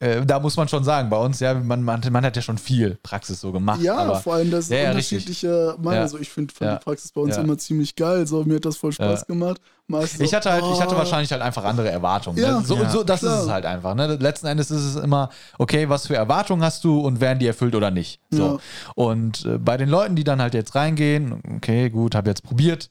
äh, 0.01 0.25
da 0.25 0.39
muss 0.39 0.57
man 0.57 0.69
schon 0.69 0.85
sagen, 0.85 1.11
bei 1.11 1.17
uns, 1.17 1.41
ja, 1.41 1.55
man, 1.55 1.83
man, 1.83 2.01
man 2.11 2.25
hat 2.25 2.37
ja 2.37 2.43
schon 2.43 2.57
viel 2.59 2.99
Praxis 3.03 3.41
so 3.41 3.51
gemacht. 3.51 3.81
Ja, 3.83 3.97
aber, 3.97 4.21
vor 4.21 4.35
allem 4.35 4.51
das 4.51 4.69
Ja, 4.69 4.77
ja, 4.77 4.91
unterschiedliche 4.91 5.75
Meinung. 5.79 5.95
Ja. 5.95 6.03
Also 6.03 6.19
ich 6.19 6.31
finde 6.31 6.55
fand 6.55 6.71
Ja. 6.71 6.77
die 6.77 6.85
Praxis 6.85 7.11
bei 7.11 7.21
uns 7.21 7.35
Ja. 7.37 7.43
immer 7.43 7.59
ziemlich 7.59 7.97
geil. 7.97 8.25
So, 8.27 8.45
mir 8.45 8.57
hat 8.57 8.65
das 8.65 8.77
voll 8.77 8.93
Spaß 8.93 9.21
Ja. 9.21 9.27
gemacht. 9.27 9.61
So, 9.91 10.23
Ich 10.23 10.35
hatte 10.35 10.51
halt, 10.53 10.65
ich 10.71 10.81
hatte 10.81 10.95
oh, 10.95 10.99
wahrscheinlich 10.99 11.33
halt 11.33 11.41
einfach 11.41 11.65
andere 11.65 11.91
Erwartungen. 11.91 12.37
Ja, 12.39 12.59
ne? 12.59 12.65
so, 12.65 12.77
ja, 12.77 12.91
so, 12.91 13.03
das 13.03 13.21
klar. 13.21 13.39
ist 13.39 13.45
es 13.47 13.51
halt 13.51 13.65
einfach. 13.65 13.95
Ne? 13.95 14.17
Letzten 14.17 14.47
Endes 14.47 14.71
ist 14.71 14.83
es 14.83 14.97
immer, 14.97 15.31
okay, 15.59 15.89
was 15.89 16.07
für 16.07 16.15
Erwartungen 16.15 16.63
hast 16.63 16.85
du 16.85 17.01
und 17.01 17.21
werden 17.21 17.39
die 17.39 17.47
erfüllt 17.47 17.75
oder 17.75 17.91
nicht. 17.91 18.21
So. 18.31 18.47
Ja. 18.47 18.59
Und 18.95 19.47
äh, 19.47 19.57
bei 19.57 19.79
den 19.79 19.89
Leuten, 19.89 20.15
die 20.15 20.25
dann 20.25 20.43
halt 20.43 20.53
jetzt 20.53 20.75
reingehen, 20.75 21.41
okay, 21.57 21.89
gut, 21.89 22.15
habe 22.15 22.29
jetzt 22.29 22.43
probiert, 22.43 22.91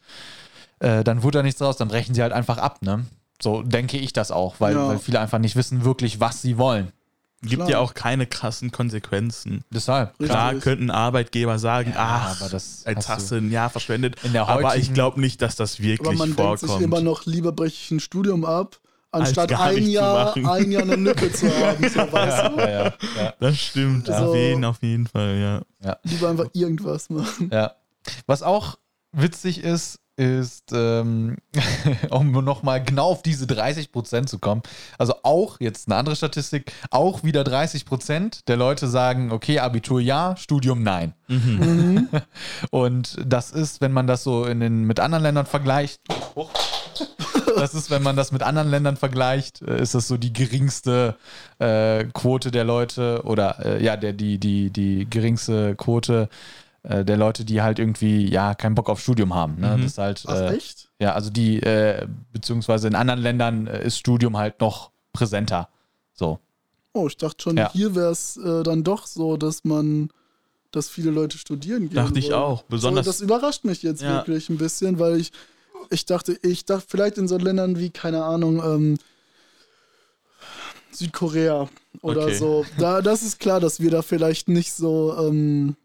äh, 0.80 1.04
dann 1.04 1.22
wurde 1.22 1.40
da 1.40 1.44
nichts 1.44 1.60
draus, 1.60 1.78
dann 1.78 1.88
brechen 1.88 2.16
sie 2.16 2.24
halt 2.24 2.34
einfach 2.34 2.58
ab. 2.58 2.82
Ne? 2.82 3.06
So 3.40 3.62
denke 3.62 3.98
ich 3.98 4.12
das 4.12 4.32
auch, 4.32 4.56
weil, 4.58 4.74
Ja. 4.74 4.88
weil 4.88 4.98
viele 4.98 5.20
einfach 5.20 5.40
nicht 5.40 5.56
wissen 5.56 5.86
wirklich, 5.86 6.20
was 6.20 6.42
sie 6.42 6.58
wollen. 6.58 6.92
Gibt 7.42 7.56
Klar. 7.58 7.70
ja 7.70 7.80
auch 7.80 7.94
keine 7.94 8.26
krassen 8.26 8.72
Konsequenzen. 8.72 9.64
Deshalb. 9.70 10.10
Richtig. 10.20 10.30
Klar 10.30 10.56
könnten 10.56 10.90
Arbeitgeber 10.90 11.60
sagen, 11.60 11.92
Ja, 11.94 12.30
ach, 12.32 12.42
aber 12.42 12.50
das 12.50 12.84
jetzt 12.88 13.08
hast 13.08 13.30
du- 13.32 13.36
ein 13.36 13.52
Jahr 13.52 13.70
verschwendet. 13.70 14.16
In 14.24 14.34
der 14.34 14.48
aber 14.48 14.76
ich 14.76 14.92
glaube 14.94 15.20
nicht, 15.22 15.42
dass 15.44 15.56
das 15.56 15.76
Aber 15.76 15.84
wirklich 15.84 16.18
man 16.18 16.36
denkt 16.36 16.60
sich 16.60 16.68
vorkommt. 16.70 16.84
immer 16.84 17.02
noch, 17.02 17.26
lieber 17.28 17.52
breche 17.52 17.76
ich 17.76 17.92
ein 17.92 18.00
Studium 18.00 18.44
ab, 18.44 18.80
anstatt 19.12 19.54
ein 19.54 19.88
Jahr, 19.88 20.36
ein 20.36 20.72
Jahr 20.72 20.82
eine 20.82 20.96
Lücke 20.96 21.32
zu 21.32 21.48
haben. 21.48 21.88
So, 21.88 22.00
weißt 22.12 22.52
du? 22.52 22.58
Ja, 22.60 22.70
ja, 22.70 22.94
ja, 23.18 23.34
das 23.40 23.58
stimmt. 23.60 24.08
Ja. 24.08 24.18
Für 24.18 24.34
wen 24.34 24.66
auf 24.66 24.82
jeden 24.82 25.06
Fall, 25.06 25.38
ja. 25.38 25.62
ja. 25.88 25.98
Lieber 26.04 26.30
einfach 26.30 26.48
irgendwas 26.54 27.10
machen. 27.12 27.52
Ja. 27.54 27.74
Was 28.26 28.42
auch 28.42 28.80
witzig 29.12 29.64
ist, 29.64 30.00
ist, 30.18 30.72
ähm, 30.74 31.38
um 32.10 32.32
nochmal 32.32 32.84
genau 32.84 33.10
auf 33.12 33.22
diese 33.22 33.46
30% 33.46 34.26
zu 34.26 34.40
kommen, 34.40 34.64
also 34.98 35.14
auch 35.24 35.60
jetzt 35.60 35.88
eine 35.88 35.96
andere 35.96 36.16
Statistik, 36.16 36.74
auch 36.90 37.24
wieder 37.24 37.44
30% 37.44 38.46
der 38.48 38.58
Leute 38.58 38.88
sagen, 38.88 39.32
okay, 39.32 39.60
Abitur 39.60 40.02
ja, 40.02 40.36
Studium 40.36 40.84
nein. 40.84 41.14
Und 42.72 43.18
das 43.26 43.52
ist, 43.52 43.82
wenn 43.82 43.92
man 43.92 44.08
das 44.08 44.24
so 44.24 44.46
in 44.46 44.60
den, 44.60 44.84
mit 44.84 45.00
anderen 45.00 45.24
Ländern 45.24 45.46
vergleicht, 45.46 46.02
Huch. 46.36 46.50
das 47.56 47.74
ist, 47.74 47.90
wenn 47.90 48.04
man 48.04 48.16
das 48.16 48.32
mit 48.32 48.44
anderen 48.44 48.70
Ländern 48.70 48.98
vergleicht, 48.98 49.62
äh, 49.62 49.82
ist 49.82 49.96
das 49.96 50.08
so 50.08 50.18
die 50.18 50.34
geringste 50.34 51.16
äh, 51.60 52.06
Quote 52.06 52.52
der 52.52 52.64
Leute 52.64 53.22
oder 53.24 53.66
äh, 53.66 53.84
ja, 53.84 53.98
der, 53.98 54.14
die, 54.14 54.38
die, 54.38 54.70
die 54.70 55.08
geringste 55.10 55.76
Quote 55.76 56.30
äh, 56.84 57.04
der 57.06 57.18
Leute, 57.18 57.44
die 57.46 57.62
halt 57.62 57.80
irgendwie 57.80 58.30
ja 58.30 58.56
keinen 58.56 58.76
Bock 58.76 58.90
auf 58.90 59.00
Studium 59.00 59.34
haben. 59.34 59.56
Ne? 59.60 59.76
Das 59.78 59.86
ist 59.86 59.98
halt, 59.98 60.26
äh, 60.28 60.56
echt? 60.56 60.90
ja, 61.00 61.14
also 61.14 61.30
die, 61.30 61.62
äh, 61.62 62.08
beziehungsweise 62.34 62.88
in 62.88 62.96
anderen 62.96 63.20
Ländern 63.22 63.68
äh, 63.68 63.84
ist 63.86 63.98
Studium 63.98 64.38
halt 64.38 64.60
noch 64.62 64.92
präsenter. 65.14 65.70
So. 66.14 66.40
Oh, 66.94 67.08
ich 67.08 67.18
dachte 67.18 67.42
schon, 67.44 67.58
Ja. 67.58 67.72
hier 67.72 67.94
wäre 67.96 68.12
es 68.12 68.38
äh, 68.38 68.64
dann 68.64 68.84
doch 68.84 69.06
so, 69.08 69.38
dass 69.38 69.64
man, 69.64 70.10
dass 70.72 70.90
viele 70.90 71.12
Leute 71.12 71.38
studieren 71.38 71.90
gehen. 71.90 71.96
Dachte 71.96 72.18
ich 72.20 72.26
wollen. 72.32 72.36
auch. 72.42 72.64
Besonders- 72.64 73.06
So, 73.06 73.12
das 73.12 73.22
überrascht 73.22 73.64
mich 73.66 73.84
jetzt 73.84 74.02
Ja. 74.02 74.18
wirklich 74.18 74.50
ein 74.50 74.58
bisschen, 74.58 74.98
weil 75.00 75.18
ich, 75.20 75.32
ich 75.90 76.06
dachte, 76.06 76.38
ich 76.42 76.66
dachte 76.66 76.86
vielleicht 76.88 77.18
in 77.18 77.28
so 77.28 77.38
Ländern 77.38 77.78
wie, 77.78 77.90
keine 77.92 78.24
Ahnung, 78.24 78.62
ähm, 78.64 78.98
Südkorea 80.92 81.70
oder 82.02 82.24
Okay. 82.24 82.36
so. 82.36 82.66
Da, 82.78 83.02
das 83.02 83.22
ist 83.22 83.40
klar, 83.40 83.60
dass 83.60 83.80
wir 83.80 83.92
da 83.92 84.02
vielleicht 84.02 84.48
nicht 84.48 84.74
so 84.74 85.16
ähm, 85.20 85.76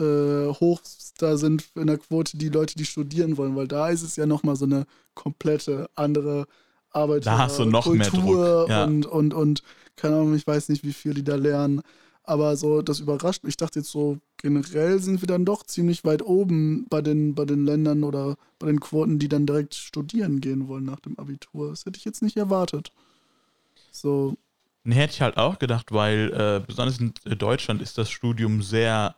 äh, 0.00 0.48
hoch 0.48 0.80
da 1.18 1.36
sind 1.36 1.64
in 1.74 1.86
der 1.86 1.98
Quote 1.98 2.36
die 2.36 2.48
Leute, 2.48 2.74
die 2.76 2.84
studieren 2.84 3.36
wollen, 3.36 3.56
weil 3.56 3.68
da 3.68 3.88
ist 3.90 4.02
es 4.02 4.16
ja 4.16 4.26
nochmal 4.26 4.56
so 4.56 4.64
eine 4.64 4.86
komplette 5.14 5.90
andere 5.94 6.46
Arbeit. 6.90 7.26
Da 7.26 7.38
hast 7.38 7.58
du 7.58 7.64
noch 7.64 7.86
mehr 7.86 8.08
Kultur 8.08 8.60
Druck, 8.60 8.68
ja. 8.68 8.84
und, 8.84 9.06
und, 9.06 9.34
und 9.34 9.62
keine 9.96 10.16
Ahnung, 10.16 10.34
ich 10.34 10.46
weiß 10.46 10.68
nicht, 10.70 10.84
wie 10.84 10.92
viel 10.92 11.14
die 11.14 11.24
da 11.24 11.36
lernen. 11.36 11.82
Aber 12.22 12.56
so, 12.56 12.80
das 12.82 13.00
überrascht 13.00 13.42
mich. 13.44 13.52
Ich 13.52 13.56
dachte 13.56 13.80
jetzt 13.80 13.90
so, 13.90 14.18
generell 14.36 15.00
sind 15.00 15.20
wir 15.20 15.26
dann 15.26 15.44
doch 15.44 15.64
ziemlich 15.64 16.04
weit 16.04 16.22
oben 16.22 16.86
bei 16.88 17.00
den, 17.00 17.34
bei 17.34 17.44
den 17.44 17.64
Ländern 17.64 18.04
oder 18.04 18.36
bei 18.58 18.66
den 18.66 18.80
Quoten, 18.80 19.18
die 19.18 19.28
dann 19.28 19.46
direkt 19.46 19.74
studieren 19.74 20.40
gehen 20.40 20.68
wollen 20.68 20.84
nach 20.84 21.00
dem 21.00 21.18
Abitur. 21.18 21.70
Das 21.70 21.84
hätte 21.86 21.98
ich 21.98 22.04
jetzt 22.04 22.22
nicht 22.22 22.36
erwartet. 22.36 22.92
So, 23.90 24.36
Nee, 24.82 24.94
hätte 24.94 25.12
ich 25.12 25.20
halt 25.20 25.36
auch 25.36 25.58
gedacht, 25.58 25.92
weil 25.92 26.32
äh, 26.32 26.64
besonders 26.66 26.98
in 26.98 27.12
Deutschland 27.38 27.82
ist 27.82 27.98
das 27.98 28.10
Studium 28.10 28.62
sehr, 28.62 29.14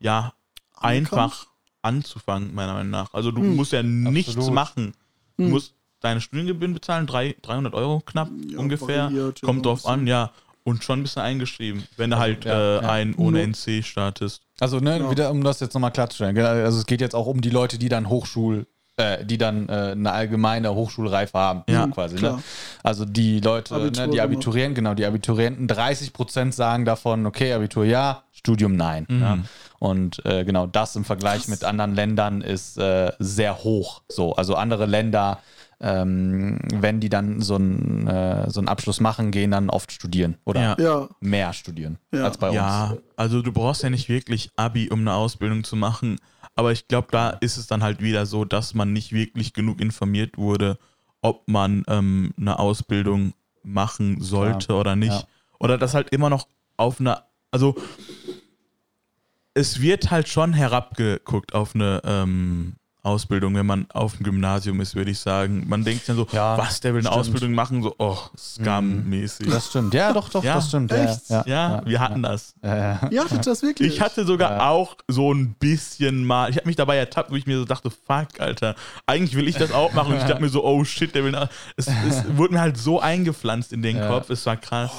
ja, 0.00 0.32
einfach 0.76 1.46
anzufangen, 1.82 2.54
meiner 2.54 2.74
Meinung 2.74 2.90
nach. 2.90 3.12
Also 3.14 3.30
du 3.30 3.40
Hm. 3.40 3.56
musst 3.56 3.72
ja 3.72 3.82
nichts 3.82 4.34
Absolut. 4.36 4.54
machen. 4.54 4.92
Du 5.36 5.44
Hm. 5.44 5.50
musst 5.50 5.74
deine 6.00 6.20
Studiengebühren 6.20 6.74
bezahlen, 6.74 7.06
drei, 7.06 7.36
300 7.42 7.74
Euro 7.74 8.00
knapp 8.00 8.30
Ja, 8.48 8.58
ungefähr. 8.58 9.04
variiert, 9.04 9.42
Kommt 9.42 9.64
drauf 9.66 9.80
ein 9.86 10.00
bisschen. 10.00 10.00
an, 10.00 10.06
ja. 10.06 10.30
Und 10.62 10.84
schon 10.84 11.02
bist 11.02 11.16
du 11.16 11.22
eingeschrieben, 11.22 11.84
wenn 11.96 12.10
du 12.10 12.18
halt 12.18 12.44
ja, 12.44 12.78
äh, 12.78 12.82
ja. 12.82 12.90
ein 12.90 13.14
ohne 13.14 13.40
NC 13.42 13.82
startest. 13.82 14.42
Also, 14.60 14.78
ne, 14.78 14.98
Ja. 14.98 15.10
wieder, 15.10 15.30
um 15.30 15.42
das 15.42 15.60
jetzt 15.60 15.72
nochmal 15.74 15.90
klarzustellen. 15.90 16.36
Also, 16.38 16.78
es 16.78 16.86
geht 16.86 17.00
jetzt 17.00 17.14
auch 17.14 17.26
um 17.26 17.40
die 17.40 17.48
Leute, 17.50 17.78
die 17.78 17.88
dann 17.88 18.08
Hochschul, 18.10 18.66
äh, 19.00 19.24
die 19.24 19.38
dann 19.38 19.68
äh, 19.68 19.72
eine 19.92 20.12
allgemeine 20.12 20.74
Hochschulreife 20.74 21.38
haben, 21.38 21.62
Ja, 21.68 21.86
quasi. 21.88 22.20
Ne? 22.20 22.38
Also, 22.82 23.04
die 23.04 23.40
Leute, 23.40 23.74
Abitur 23.74 24.06
ne, 24.06 24.12
die. 24.12 24.20
Abiturienten, 24.20 24.74
genau, 24.74 24.94
die 24.94 25.06
Abiturienten, 25.06 25.66
30% 25.68 26.52
sagen 26.52 26.84
davon, 26.84 27.26
okay, 27.26 27.52
Abitur 27.52 27.84
ja, 27.84 28.22
Studium 28.32 28.76
nein. 28.76 29.06
Mhm. 29.08 29.20
Ja? 29.20 29.38
Und 29.78 30.24
äh, 30.26 30.44
genau 30.44 30.66
das 30.66 30.94
im 30.96 31.04
Vergleich 31.04 31.48
mit 31.48 31.64
anderen 31.64 31.94
Ländern 31.94 32.42
ist 32.42 32.76
äh, 32.78 33.12
sehr 33.18 33.64
hoch. 33.64 34.02
So, 34.08 34.34
also 34.34 34.54
andere 34.54 34.84
Länder, 34.86 35.38
ähm, 35.80 36.58
wenn 36.74 37.00
die 37.00 37.08
dann 37.08 37.40
so 37.40 37.54
einen 37.54 38.06
äh, 38.06 38.50
so 38.50 38.60
einen 38.60 38.68
Abschluss 38.68 39.00
machen, 39.00 39.30
gehen 39.30 39.50
dann 39.50 39.70
oft 39.70 39.90
studieren 39.92 40.36
oder 40.44 40.60
Ja. 40.60 40.76
Ja, 40.78 41.08
mehr 41.20 41.52
studieren 41.54 41.98
Ja. 42.12 42.24
als 42.24 42.36
bei 42.36 42.50
Ja, 42.52 42.90
uns. 42.90 43.00
also 43.16 43.40
du 43.40 43.52
brauchst 43.52 43.82
ja 43.82 43.88
nicht 43.88 44.08
wirklich 44.10 44.50
Abi, 44.56 44.90
um 44.90 45.00
eine 45.00 45.14
Ausbildung 45.14 45.64
zu 45.64 45.76
machen. 45.76 46.18
Aber 46.54 46.72
ich 46.72 46.88
glaube, 46.88 47.08
da 47.10 47.30
ist 47.30 47.56
es 47.56 47.66
dann 47.66 47.82
halt 47.82 48.02
wieder 48.02 48.26
so, 48.26 48.44
dass 48.44 48.74
man 48.74 48.92
nicht 48.92 49.12
wirklich 49.12 49.52
genug 49.52 49.80
informiert 49.80 50.36
wurde, 50.36 50.78
ob 51.22 51.48
man 51.48 51.84
ähm, 51.88 52.32
eine 52.36 52.58
Ausbildung 52.58 53.34
machen 53.62 54.20
sollte 54.20 54.74
oder 54.74 54.96
nicht. 54.96 55.12
ja. 55.12 55.24
Oder 55.58 55.76
das 55.78 55.94
halt 55.94 56.10
immer 56.10 56.30
noch 56.30 56.48
auf 56.76 57.00
eine, 57.00 57.22
also 57.50 57.76
es 59.54 59.80
wird 59.80 60.10
halt 60.10 60.28
schon 60.28 60.54
herabgeguckt 60.54 61.54
auf 61.54 61.74
eine 61.74 62.00
ähm, 62.04 62.76
Ausbildung, 63.02 63.54
wenn 63.54 63.66
man 63.66 63.86
auf 63.92 64.16
dem 64.16 64.24
Gymnasium 64.24 64.80
ist, 64.80 64.94
würde 64.94 65.10
ich 65.10 65.18
sagen. 65.18 65.64
Man 65.68 65.84
denkt 65.84 66.08
dann 66.08 66.16
so, 66.16 66.26
Ja, 66.32 66.58
was, 66.58 66.80
der 66.80 66.92
will 66.94 67.00
eine 67.00 67.08
stimmt. 67.08 67.20
Ausbildung 67.20 67.52
machen? 67.52 67.82
So, 67.82 67.94
oh, 67.98 68.18
Scam-mäßig. 68.36 69.50
Das 69.50 69.68
stimmt. 69.68 69.94
Ja, 69.94 70.12
doch, 70.12 70.28
doch, 70.28 70.44
Ja, 70.44 70.54
das 70.54 70.68
stimmt. 70.68 70.92
echt? 70.92 71.28
Ja, 71.30 71.42
ja, 71.46 71.82
wir 71.86 72.00
hatten 72.00 72.22
das. 72.22 72.54
ja. 72.62 73.08
Ihr 73.10 73.24
hattet 73.24 73.46
das 73.46 73.62
wirklich. 73.62 73.94
Ich 73.94 74.00
hatte 74.00 74.24
sogar 74.24 74.50
Ja. 74.58 74.68
auch 74.68 74.96
so 75.08 75.32
ein 75.32 75.54
bisschen 75.54 76.24
mal, 76.24 76.50
ich 76.50 76.56
habe 76.56 76.66
mich 76.66 76.76
dabei 76.76 76.96
ertappt, 76.96 77.30
wo 77.30 77.36
ich 77.36 77.46
mir 77.46 77.58
so 77.58 77.64
dachte, 77.64 77.90
fuck, 77.90 78.28
Alter, 78.38 78.74
eigentlich 79.06 79.34
will 79.36 79.48
ich 79.48 79.56
das 79.56 79.72
auch 79.72 79.92
machen. 79.94 80.12
Und 80.12 80.18
ich 80.18 80.24
dachte 80.26 80.42
mir 80.42 80.48
so, 80.48 80.64
oh 80.64 80.84
shit, 80.84 81.14
der 81.14 81.24
will. 81.24 81.30
nach- 81.32 81.48
Es, 81.76 81.86
es 81.86 82.24
wurde 82.36 82.54
mir 82.54 82.60
halt 82.60 82.76
so 82.76 83.00
eingepflanzt 83.00 83.72
in 83.72 83.82
den 83.82 83.96
Ja. 83.96 84.08
Kopf, 84.08 84.30
es 84.30 84.44
war 84.46 84.56
krass. 84.56 84.90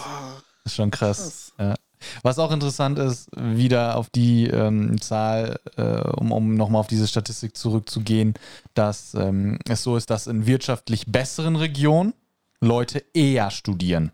ist 0.63 0.75
schon 0.75 0.89
krass. 0.91 1.17
Krass. 1.17 1.53
Ja. 1.59 1.75
Was 2.23 2.39
auch 2.39 2.51
interessant 2.51 2.99
ist, 2.99 3.29
wieder 3.35 3.97
auf 3.97 4.09
die 4.09 4.47
ähm, 4.47 4.99
Zahl, 5.01 5.59
äh, 5.77 6.01
um, 6.01 6.31
um 6.31 6.55
nochmal 6.55 6.79
auf 6.79 6.87
diese 6.87 7.07
Statistik 7.07 7.55
zurückzugehen, 7.55 8.33
dass 8.73 9.13
ähm, 9.13 9.59
es 9.67 9.83
so 9.83 9.95
ist, 9.97 10.09
dass 10.09 10.27
in 10.27 10.45
wirtschaftlich 10.45 11.07
besseren 11.07 11.55
Regionen 11.55 12.13
Leute 12.59 13.03
eher 13.13 13.51
studieren. 13.51 14.11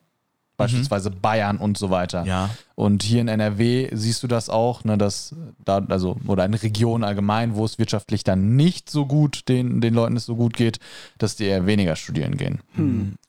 Beispielsweise 0.58 1.12
Bayern 1.12 1.58
und 1.58 1.78
so 1.78 1.92
weiter. 1.92 2.26
Ja. 2.26 2.50
Und 2.74 3.04
hier 3.04 3.22
in 3.22 3.28
NRW 3.28 3.90
siehst 3.94 4.24
du 4.24 4.28
das 4.28 4.50
auch, 4.50 4.84
ne, 4.84 4.98
dass 4.98 5.36
da, 5.64 5.86
also, 5.90 6.18
oder 6.26 6.46
in 6.46 6.56
Regionen 6.56 7.04
allgemein, 7.04 7.54
wo 7.54 7.64
es 7.64 7.78
wirtschaftlich 7.78 8.24
dann 8.24 8.56
nicht 8.56 8.90
so 8.90 9.06
gut, 9.06 9.48
den, 9.50 9.82
den 9.82 9.94
Leuten 9.94 10.18
es 10.18 10.26
so 10.26 10.36
gut 10.36 10.56
geht, 10.56 10.80
dass 11.20 11.36
die 11.36 11.46
eher 11.46 11.68
weniger 11.68 11.96
studieren 11.96 12.38
gehen. 12.38 12.62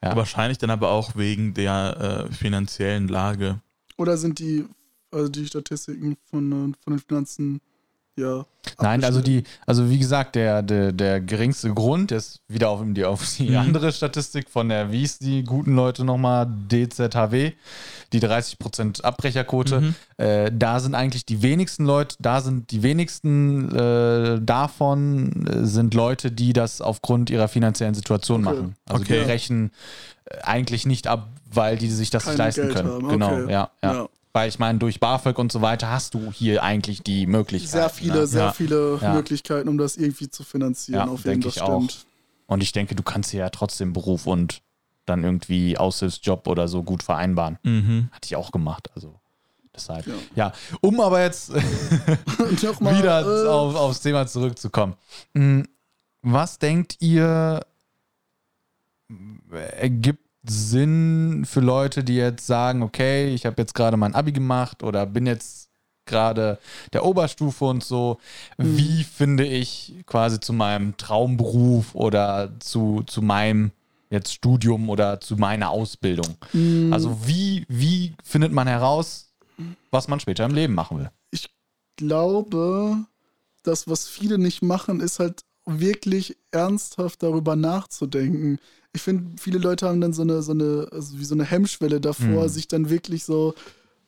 Ja. 0.02 0.16
Wahrscheinlich 0.16 0.56
dann 0.56 0.70
aber 0.70 0.90
auch 0.90 1.16
wegen 1.16 1.52
der 1.52 2.28
äh, 2.30 2.32
finanziellen 2.32 3.08
Lage. 3.08 3.60
Oder 3.98 4.16
sind 4.16 4.38
die, 4.38 4.64
also 5.10 5.28
die 5.28 5.46
Statistiken 5.46 6.16
von, 6.30 6.50
äh, 6.50 6.74
von 6.82 6.92
den 6.94 6.98
Finanzen, 7.00 7.60
ja. 8.16 8.46
Nein, 8.80 9.02
also 9.04 9.20
die, 9.22 9.44
also 9.64 9.88
wie 9.88 9.98
gesagt, 9.98 10.34
der, 10.34 10.62
der, 10.62 10.92
der 10.92 11.20
geringste 11.20 11.72
Grund 11.72 12.10
ist 12.12 12.40
wieder 12.48 12.68
auf 12.68 12.82
die, 12.84 13.04
auf 13.04 13.24
die 13.36 13.50
Mhm. 13.50 13.56
andere 13.56 13.92
Statistik 13.92 14.50
von 14.50 14.68
der, 14.68 14.90
wie 14.92 15.04
ist 15.04 15.22
die 15.22 15.42
guten 15.44 15.74
Leute 15.74 16.04
nochmal, 16.04 16.46
DZHW, 16.68 17.52
die 18.12 18.20
30% 18.20 19.02
Abbrecherquote. 19.02 19.80
Mhm. 19.80 19.94
Äh, 20.18 20.50
da 20.52 20.80
sind 20.80 20.94
eigentlich 20.94 21.24
die 21.26 21.42
wenigsten 21.42 21.86
Leute, 21.86 22.16
da 22.18 22.40
sind 22.40 22.70
die 22.72 22.82
wenigsten 22.82 23.74
äh, 23.74 24.40
davon 24.42 25.46
äh, 25.46 25.64
sind 25.64 25.94
Leute, 25.94 26.30
die 26.32 26.52
das 26.52 26.80
aufgrund 26.80 27.30
ihrer 27.30 27.48
finanziellen 27.48 27.94
Situation 27.94 28.44
Okay. 28.46 28.54
machen. 28.56 28.76
Also 28.86 29.02
Okay. 29.04 29.18
die 29.20 29.24
brechen 29.24 29.70
äh, 30.26 30.38
eigentlich 30.42 30.84
nicht 30.86 31.06
ab, 31.06 31.28
weil 31.52 31.76
die 31.78 31.90
sich 31.90 32.10
das 32.10 32.26
nicht 32.26 32.38
leisten 32.38 32.62
Geld 32.62 32.74
können. 32.74 32.88
haben, 32.90 33.08
Genau, 33.08 33.32
okay. 33.42 33.52
ja, 33.52 33.70
ja. 33.82 33.92
Ja. 33.94 34.08
Weil 34.32 34.48
ich 34.50 34.58
meine, 34.58 34.78
durch 34.78 35.00
BAföG 35.00 35.38
und 35.38 35.50
so 35.50 35.62
weiter 35.62 35.90
hast 35.90 36.14
du 36.14 36.30
hier 36.30 36.62
eigentlich 36.62 37.02
die 37.02 37.26
Möglichkeit. 37.26 37.70
Sehr 37.70 37.88
viele, 37.88 38.14
ne? 38.20 38.26
sehr 38.26 38.44
Ja. 38.46 38.52
viele 38.52 38.98
Ja. 39.00 39.14
Möglichkeiten, 39.14 39.68
um 39.68 39.78
das 39.78 39.96
irgendwie 39.96 40.28
zu 40.30 40.44
finanzieren. 40.44 41.06
Ja, 41.06 41.12
auf 41.12 41.24
jeden 41.24 41.42
Fall 41.42 41.62
auch. 41.62 41.82
stimmt. 41.82 42.06
Und 42.46 42.62
ich 42.62 42.72
denke, 42.72 42.94
du 42.94 43.02
kannst 43.02 43.30
hier 43.30 43.40
ja 43.40 43.50
trotzdem 43.50 43.92
Beruf 43.92 44.26
und 44.26 44.60
dann 45.06 45.24
irgendwie 45.24 45.76
Aushilfsjob 45.78 46.46
oder 46.46 46.68
so 46.68 46.82
gut 46.82 47.02
vereinbaren. 47.02 47.58
Mhm. 47.62 48.08
Hatte 48.12 48.26
ich 48.26 48.36
auch 48.36 48.52
gemacht. 48.52 48.90
Also 48.94 49.18
deshalb. 49.74 50.06
Ja, 50.06 50.12
Ja. 50.34 50.52
um 50.82 51.00
aber 51.00 51.22
jetzt 51.22 51.50
nochmal, 52.62 52.98
wieder 52.98 53.44
äh, 53.44 53.48
auf, 53.48 53.74
aufs 53.74 54.00
Thema 54.00 54.26
zurückzukommen. 54.26 54.94
Mm, 55.32 55.62
Was 56.22 56.58
denkt 56.58 56.96
ihr, 57.00 57.60
ergibt 59.76 60.24
Sinn 60.46 61.44
für 61.46 61.60
Leute, 61.60 62.04
die 62.04 62.14
jetzt 62.16 62.46
sagen, 62.46 62.82
okay, 62.82 63.34
ich 63.34 63.44
habe 63.46 63.60
jetzt 63.60 63.74
gerade 63.74 63.96
mein 63.96 64.14
Abi 64.14 64.32
gemacht 64.32 64.82
oder 64.82 65.04
bin 65.06 65.26
jetzt 65.26 65.68
gerade 66.06 66.58
der 66.92 67.04
Oberstufe 67.04 67.64
und 67.66 67.84
so. 67.84 68.18
Wie 68.56 69.04
finde 69.04 69.44
ich 69.44 69.94
quasi 70.06 70.40
zu 70.40 70.52
meinem 70.52 70.96
Traumberuf 70.96 71.94
oder 71.94 72.50
zu, 72.60 73.02
zu 73.06 73.20
meinem 73.20 73.72
jetzt 74.10 74.32
Studium 74.32 74.88
oder 74.88 75.20
zu 75.20 75.36
meiner 75.36 75.68
Ausbildung? 75.70 76.36
mh, 76.52 76.94
Also 76.94 77.26
wie, 77.26 77.66
wie 77.68 78.14
findet 78.22 78.52
man 78.52 78.66
heraus, 78.68 79.32
was 79.90 80.08
man 80.08 80.18
später 80.20 80.44
im 80.46 80.54
Leben 80.54 80.74
machen 80.74 80.98
will? 80.98 81.10
ich 81.30 81.50
glaube, 81.96 82.96
das, 83.64 83.86
was 83.88 84.08
viele 84.08 84.38
nicht 84.38 84.62
machen, 84.62 85.00
ist 85.00 85.18
halt 85.18 85.42
wirklich 85.68 86.36
ernsthaft 86.50 87.22
darüber 87.22 87.56
nachzudenken. 87.56 88.58
Ich 88.92 89.02
finde, 89.02 89.40
viele 89.40 89.58
Leute 89.58 89.86
haben 89.86 90.00
dann 90.00 90.12
so 90.12 90.22
eine, 90.22 90.42
so 90.42 90.52
eine, 90.52 90.88
also 90.90 91.18
wie 91.18 91.24
so 91.24 91.34
eine 91.34 91.44
Hemmschwelle 91.44 92.00
davor, 92.00 92.44
Mhm. 92.44 92.48
sich 92.48 92.68
dann 92.68 92.90
wirklich 92.90 93.24
so 93.24 93.54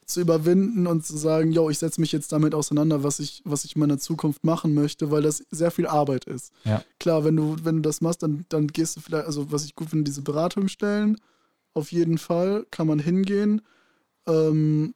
zu 0.07 0.21
überwinden 0.21 0.89
und 0.89 1.07
zu 1.07 1.17
sagen, 1.17 1.53
yo, 1.53 1.71
ich 1.71 1.79
setze 1.79 2.01
mich 2.01 2.11
jetzt 2.11 2.33
damit 2.33 2.53
auseinander, 2.55 3.05
was 3.05 3.21
ich, 3.21 3.43
was 3.45 3.65
ich 3.65 3.77
in 3.77 3.81
meiner 3.81 3.99
Zukunft 3.99 4.43
machen 4.43 4.75
möchte, 4.75 5.11
weil 5.13 5.23
das 5.23 5.45
sehr 5.53 5.71
viel 5.71 5.87
Arbeit 5.87 6.25
ist. 6.25 6.51
Ja. 6.65 6.83
Klar, 6.99 7.25
wenn 7.25 7.37
du, 7.37 7.57
wenn 7.63 7.77
du 7.77 7.83
das 7.83 8.01
machst, 8.01 8.23
dann, 8.25 8.45
dann 8.49 8.67
gehst 8.67 8.97
du 8.97 9.01
vielleicht, 9.01 9.27
also 9.27 9.53
was 9.53 9.65
ich 9.65 9.77
gut 9.77 9.91
finde, 9.91 10.05
diese 10.05 10.23
Beratungsstellen, 10.23 11.21
auf 11.75 11.93
jeden 11.93 12.19
Fall 12.19 12.67
kann 12.73 12.89
man 12.89 12.99
hingehen. 12.99 13.63
Ähm, 14.27 14.95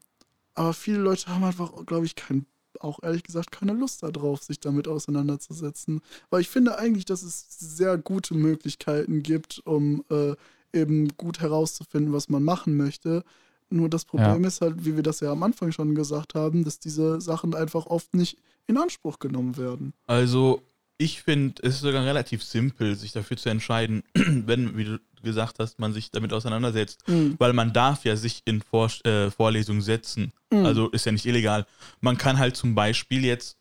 aber 0.55 0.73
viele 0.73 0.99
Leute 0.99 1.27
haben 1.29 1.45
einfach, 1.45 1.71
glaube 1.87 2.07
ich, 2.07 2.17
kein, 2.17 2.47
auch 2.85 3.03
ehrlich 3.03 3.23
gesagt 3.23 3.51
keine 3.51 3.73
Lust 3.73 4.03
darauf, 4.03 4.43
sich 4.43 4.61
damit 4.61 4.87
auseinanderzusetzen. 4.87 6.01
Weil 6.31 6.43
ich 6.43 6.49
finde 6.49 6.79
eigentlich, 6.79 7.05
dass 7.05 7.23
es 7.23 7.47
sehr 7.59 7.99
gute 7.99 8.35
Möglichkeiten 8.35 9.23
gibt, 9.23 9.63
um 9.65 10.05
äh, 10.11 10.35
eben 10.73 11.09
gut 11.17 11.41
herauszufinden, 11.41 12.13
was 12.13 12.29
man 12.29 12.43
machen 12.43 12.77
möchte. 12.77 13.25
Nur 13.71 13.89
das 13.89 14.05
Problem 14.05 14.45
ist 14.45 14.61
halt, 14.61 14.85
wie 14.85 14.95
wir 14.97 15.03
das 15.03 15.21
ja 15.21 15.33
am 15.33 15.43
Anfang 15.43 15.73
schon 15.73 15.95
gesagt 15.95 16.35
haben, 16.35 16.65
dass 16.65 16.79
diese 16.79 17.21
Sachen 17.21 17.55
einfach 17.55 17.87
oft 17.87 18.15
nicht 18.15 18.39
in 18.67 18.77
Anspruch 18.77 19.19
genommen 19.19 19.57
werden. 19.57 19.95
Also, 20.07 20.63
ich 20.99 21.23
finde, 21.23 21.63
es 21.63 21.77
ist 21.77 21.81
sogar 21.81 22.05
relativ 22.05 22.45
simpel, 22.45 22.95
sich 22.95 23.13
dafür 23.13 23.37
zu 23.37 23.49
entscheiden, 23.49 24.03
wenn, 24.15 24.77
wie 24.77 24.85
du 24.85 25.01
gesagt 25.25 25.59
hast, 25.59 25.79
man 25.81 25.93
sich 25.93 26.11
damit 26.13 26.33
auseinandersetzt. 26.33 27.09
Mhm. 27.09 27.35
Weil 27.39 27.53
man 27.53 27.73
darf 27.73 28.05
ja 28.05 28.15
sich 28.17 28.43
in 28.45 28.63
Vor 28.63 28.89
äh, 29.05 29.31
Vorlesungen 29.31 29.83
setzen. 29.83 30.33
Mhm. 30.53 30.65
Also 30.67 30.89
ist 30.91 31.07
ja 31.07 31.13
nicht 31.13 31.27
illegal. 31.27 31.67
Man 32.01 32.17
kann 32.19 32.39
halt 32.39 32.57
zum 32.57 32.75
Beispiel 32.77 33.25
jetzt 33.25 33.57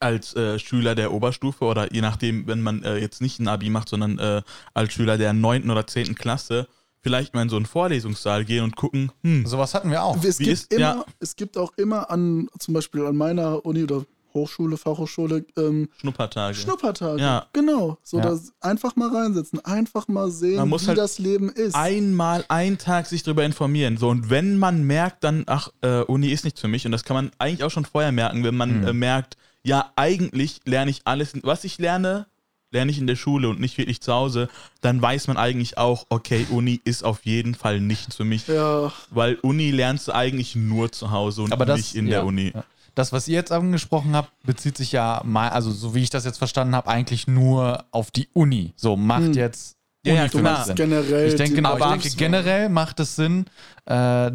als 0.00 0.34
äh, 0.36 0.58
Schüler 0.58 0.94
der 0.94 1.12
Oberstufe 1.12 1.64
oder 1.64 1.92
je 1.92 2.02
nachdem, 2.02 2.46
wenn 2.46 2.60
man 2.60 2.82
äh, 2.82 2.98
jetzt 2.98 3.22
nicht 3.22 3.40
ein 3.40 3.48
Abi 3.48 3.70
macht, 3.70 3.88
sondern 3.88 4.18
äh, 4.18 4.42
als 4.74 4.92
Schüler 4.92 5.16
der 5.16 5.32
9. 5.32 5.70
oder 5.70 5.86
10. 5.86 6.14
Klasse, 6.14 6.68
vielleicht 7.00 7.32
mal 7.34 7.42
in 7.42 7.48
so 7.48 7.56
einen 7.56 7.64
Vorlesungssaal 7.66 8.44
gehen 8.44 8.64
und 8.64 8.76
gucken, 8.76 9.10
hm, 9.22 9.46
Sowas 9.46 9.72
hatten 9.74 9.90
wir 9.90 10.02
auch. 10.02 10.22
Es 10.22 10.38
Wie 10.38 10.44
gibt, 10.44 10.52
ist- 10.54 10.72
immer, 10.72 10.80
ja. 10.80 11.04
es 11.20 11.34
gibt 11.36 11.56
auch 11.56 11.72
immer 11.78 12.10
an, 12.10 12.48
zum 12.58 12.74
Beispiel 12.74 13.06
an 13.06 13.16
meiner 13.16 13.64
Uni 13.64 13.82
oder 13.84 14.04
Hochschule, 14.38 14.76
Fachhochschule, 14.76 15.44
ähm, 15.56 15.88
Schnuppertage. 16.00 16.54
Schnuppertage. 16.56 17.20
Ja. 17.20 17.46
Genau. 17.52 17.98
So 18.02 18.18
Ja. 18.18 18.24
das 18.24 18.52
einfach 18.60 18.96
mal 18.96 19.08
reinsetzen, 19.14 19.64
einfach 19.64 20.08
mal 20.08 20.30
sehen, 20.30 20.56
Man 20.56 20.68
muss 20.68 20.84
wie 20.84 20.88
halt 20.88 20.98
das 20.98 21.18
Leben 21.18 21.50
ist. 21.50 21.74
einmal 21.74 22.44
einen 22.48 22.78
Tag 22.78 23.06
sich 23.06 23.22
darüber 23.22 23.44
informieren. 23.44 23.96
So, 23.96 24.08
und 24.08 24.30
wenn 24.30 24.58
man 24.58 24.84
merkt, 24.84 25.24
dann, 25.24 25.44
ach, 25.46 25.70
äh, 25.82 26.00
Uni 26.02 26.28
ist 26.28 26.44
nichts 26.44 26.60
für 26.60 26.68
mich, 26.68 26.86
und 26.86 26.92
das 26.92 27.04
kann 27.04 27.14
man 27.16 27.30
eigentlich 27.38 27.64
auch 27.64 27.70
schon 27.70 27.84
vorher 27.84 28.12
merken, 28.12 28.44
wenn 28.44 28.56
man 28.56 28.80
Mhm. 28.80 28.86
äh, 28.86 28.92
merkt, 28.92 29.36
ja, 29.64 29.92
eigentlich 29.96 30.60
lerne 30.64 30.90
ich 30.90 31.02
alles, 31.04 31.32
was 31.42 31.64
ich 31.64 31.78
lerne, 31.78 32.26
lerne 32.70 32.90
ich 32.90 32.98
in 32.98 33.06
der 33.06 33.16
Schule 33.16 33.48
und 33.48 33.60
nicht 33.60 33.78
wirklich 33.78 34.00
zu 34.02 34.12
Hause, 34.12 34.48
dann 34.82 35.00
weiß 35.00 35.26
man 35.26 35.36
eigentlich 35.38 35.78
auch, 35.78 36.04
okay, 36.10 36.46
Uni 36.50 36.80
ist 36.84 37.02
auf 37.02 37.24
jeden 37.24 37.54
Fall 37.54 37.80
nichts 37.80 38.14
für 38.16 38.24
mich. 38.24 38.46
ja, 38.46 38.92
Weil 39.10 39.36
Uni 39.36 39.70
lernst 39.70 40.08
du 40.08 40.12
eigentlich 40.14 40.54
nur 40.54 40.92
zu 40.92 41.10
Hause 41.10 41.42
und 41.42 41.52
Aber 41.52 41.64
das, 41.64 41.78
nicht 41.78 41.94
in 41.94 42.06
ja, 42.06 42.18
der 42.18 42.26
Uni. 42.26 42.52
ja. 42.54 42.64
Das, 42.98 43.12
was 43.12 43.28
ihr 43.28 43.34
jetzt 43.34 43.52
angesprochen 43.52 44.16
habt, 44.16 44.32
bezieht 44.44 44.76
sich 44.76 44.90
ja 44.92 45.20
mal, 45.24 45.50
also 45.50 45.70
so 45.70 45.94
wie 45.94 46.02
ich 46.02 46.10
das 46.10 46.24
jetzt 46.24 46.38
verstanden 46.38 46.74
habe, 46.74 46.88
eigentlich 46.88 47.28
nur 47.28 47.84
auf 47.92 48.10
die 48.10 48.28
Uni. 48.32 48.72
So 48.76 48.96
macht 48.96 49.22
Hm. 49.26 49.32
jetzt 49.34 49.76
Ja, 50.04 50.14
ja, 50.14 50.20
Uni 50.22 50.30
für 50.30 50.38
klar. 50.40 50.56
mich 50.58 50.66
Sinn. 50.66 50.74
generell. 50.76 51.28
Ich 51.28 51.34
denke, 51.36 51.54
genau, 51.56 51.72
ich 51.74 51.78
Berufswahl. 51.78 51.98
denke, 52.00 52.16
generell 52.16 52.68
macht 52.68 52.98
es 53.00 53.14
Sinn, 53.16 53.46
äh, 53.86 54.30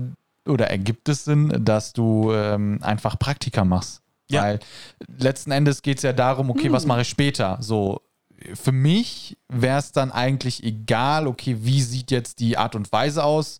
oder 0.48 0.68
ergibt 0.70 1.10
es 1.10 1.26
Sinn, 1.26 1.54
dass 1.64 1.94
du 1.94 2.32
ähm, 2.34 2.80
einfach 2.82 3.18
Praktika 3.20 3.64
machst. 3.66 4.02
Ja. 4.30 4.44
Weil 4.44 4.60
letzten 5.18 5.52
Endes 5.52 5.82
geht 5.82 5.98
es 5.98 6.04
ja 6.04 6.14
darum, 6.14 6.50
okay, 6.50 6.72
was 6.72 6.86
mache 6.86 7.02
ich 7.02 7.10
später? 7.10 7.58
So, 7.60 8.02
für 8.56 8.72
mich 8.72 9.38
wäre 9.50 9.80
es 9.80 9.92
dann 9.92 10.12
eigentlich 10.12 10.64
egal, 10.64 11.28
okay, 11.28 11.58
wie 11.62 11.82
sieht 11.82 12.12
jetzt 12.12 12.40
die 12.40 12.58
Art 12.58 12.76
und 12.76 12.92
Weise 12.92 13.24
aus, 13.24 13.60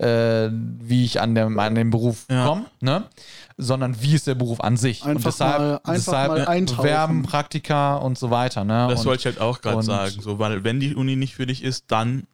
äh, 0.00 0.48
wie 0.52 1.04
ich 1.04 1.20
an, 1.20 1.34
dem, 1.34 1.58
an 1.58 1.74
den 1.74 1.90
Beruf 1.90 2.24
Ja. 2.30 2.46
komme, 2.46 2.64
ne? 2.80 3.04
sondern 3.58 4.00
wie 4.00 4.14
ist 4.14 4.26
der 4.26 4.34
Beruf 4.34 4.60
an 4.60 4.76
sich. 4.78 5.02
und 5.04 5.10
Einfach 5.10 5.30
deshalb, 5.30 5.58
mal- 5.58 5.72
einfach 5.74 5.92
deshalb 5.94 6.28
mal 6.30 6.48
eintauchen. 6.48 6.82
Bewerben, 6.82 7.22
Praktika 7.22 7.96
und 7.96 8.16
so 8.18 8.30
weiter. 8.30 8.64
Ne? 8.64 8.86
Das 8.88 9.00
und, 9.00 9.06
wollte 9.06 9.20
ich 9.20 9.26
halt 9.26 9.40
auch 9.40 9.60
gerade 9.60 9.76
und- 9.76 9.82
sagen. 9.82 10.14
So, 10.22 10.38
weil 10.38 10.64
wenn 10.64 10.80
die 10.80 10.94
Uni 10.94 11.16
nicht 11.16 11.34
für 11.34 11.46
dich 11.46 11.62
ist, 11.62 11.84
dann 11.88 12.24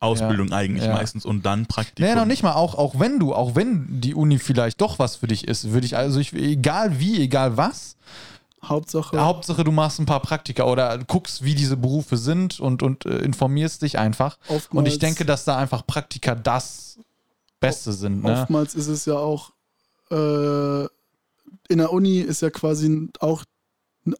Ausbildung 0.00 0.50
eigentlich 0.52 0.84
ja. 0.84 0.92
meistens 0.94 1.24
und 1.24 1.46
dann 1.46 1.66
Praktikum. 1.66 2.04
Nee, 2.10 2.16
noch 2.16 2.24
nicht 2.26 2.42
mal, 2.42 2.54
auch, 2.54 2.74
auch 2.74 2.98
wenn 2.98 3.20
du, 3.20 3.32
auch 3.34 3.54
wenn 3.54 4.00
die 4.00 4.16
Uni 4.16 4.38
vielleicht 4.40 4.80
doch 4.80 4.98
was 4.98 5.14
für 5.14 5.28
dich 5.28 5.46
ist, 5.46 5.70
würde 5.70 5.86
ich, 5.86 5.96
also 5.96 6.18
ich, 6.18 6.32
egal 6.32 6.98
wie, 6.98 7.22
egal 7.22 7.56
was, 7.56 7.96
Hauptsache, 8.64 9.20
Hauptsache 9.20 9.62
du 9.64 9.70
machst 9.72 10.00
ein 10.00 10.06
paar 10.06 10.20
Praktika 10.20 10.64
oder 10.64 10.98
guckst, 10.98 11.44
wie 11.44 11.54
diese 11.54 11.76
Berufe 11.76 12.16
sind 12.16 12.58
und, 12.60 12.82
und 12.82 13.06
äh, 13.06 13.18
informierst 13.18 13.82
dich 13.82 13.98
einfach. 13.98 14.38
oftmals, 14.48 14.66
Und 14.72 14.86
ich 14.86 14.98
denke, 14.98 15.24
dass 15.24 15.44
da 15.44 15.56
einfach 15.56 15.86
Praktika 15.86 16.34
das 16.34 16.98
Beste 17.62 17.92
sind. 17.92 18.22
Ne? 18.22 18.32
oftmals 18.40 18.74
ist 18.74 18.88
es 18.88 19.06
ja 19.06 19.14
auch, 19.16 19.52
äh, 20.10 20.82
in 21.68 21.78
der 21.78 21.92
Uni 21.92 22.18
ist 22.20 22.42
ja 22.42 22.50
quasi 22.50 23.08
auch 23.20 23.44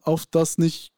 auf 0.03 0.25
das 0.25 0.57
nicht, 0.57 0.91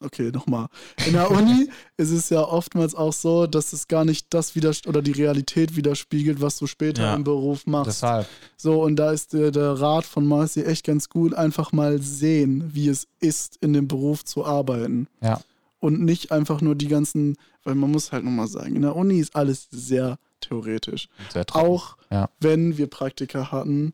okay, 0.00 0.30
nochmal. 0.32 0.68
In 1.06 1.12
der 1.12 1.30
Uni 1.30 1.68
ist 1.96 2.10
es 2.10 2.30
ja 2.30 2.42
oftmals 2.42 2.94
auch 2.94 3.12
so, 3.12 3.46
dass 3.46 3.72
es 3.72 3.88
gar 3.88 4.04
nicht 4.04 4.26
das 4.30 4.54
wieder 4.54 4.72
oder 4.86 5.02
die 5.02 5.12
Realität 5.12 5.76
widerspiegelt, 5.76 6.40
was 6.40 6.56
du 6.58 6.66
später 6.66 7.02
Ja. 7.02 7.14
im 7.14 7.24
Beruf 7.24 7.66
machst. 7.66 7.88
Deshalb. 7.88 8.26
So, 8.56 8.82
und 8.82 8.96
da 8.96 9.10
ist 9.12 9.32
der, 9.32 9.50
der 9.50 9.72
Rat 9.80 10.04
von 10.06 10.24
Marci 10.26 10.62
echt 10.62 10.86
ganz 10.86 11.08
gut, 11.08 11.34
einfach 11.34 11.72
mal 11.72 12.00
sehen, 12.00 12.70
wie 12.72 12.88
es 12.88 13.08
ist, 13.18 13.56
in 13.60 13.72
dem 13.72 13.88
Beruf 13.88 14.24
zu 14.24 14.44
arbeiten. 14.44 15.06
Ja. 15.20 15.40
Und 15.80 16.00
nicht 16.02 16.30
einfach 16.30 16.60
nur 16.60 16.74
die 16.76 16.88
ganzen, 16.88 17.36
weil 17.64 17.74
man 17.74 17.90
muss 17.90 18.12
halt 18.12 18.24
nochmal 18.24 18.48
sagen, 18.48 18.76
in 18.76 18.82
der 18.82 18.94
Uni 18.96 19.18
ist 19.18 19.34
alles 19.34 19.66
sehr 19.70 20.18
theoretisch. 20.40 21.08
Auch 21.52 21.96
Ja. 22.10 22.28
wenn 22.40 22.76
wir 22.78 22.86
Praktika 22.88 23.50
hatten, 23.52 23.92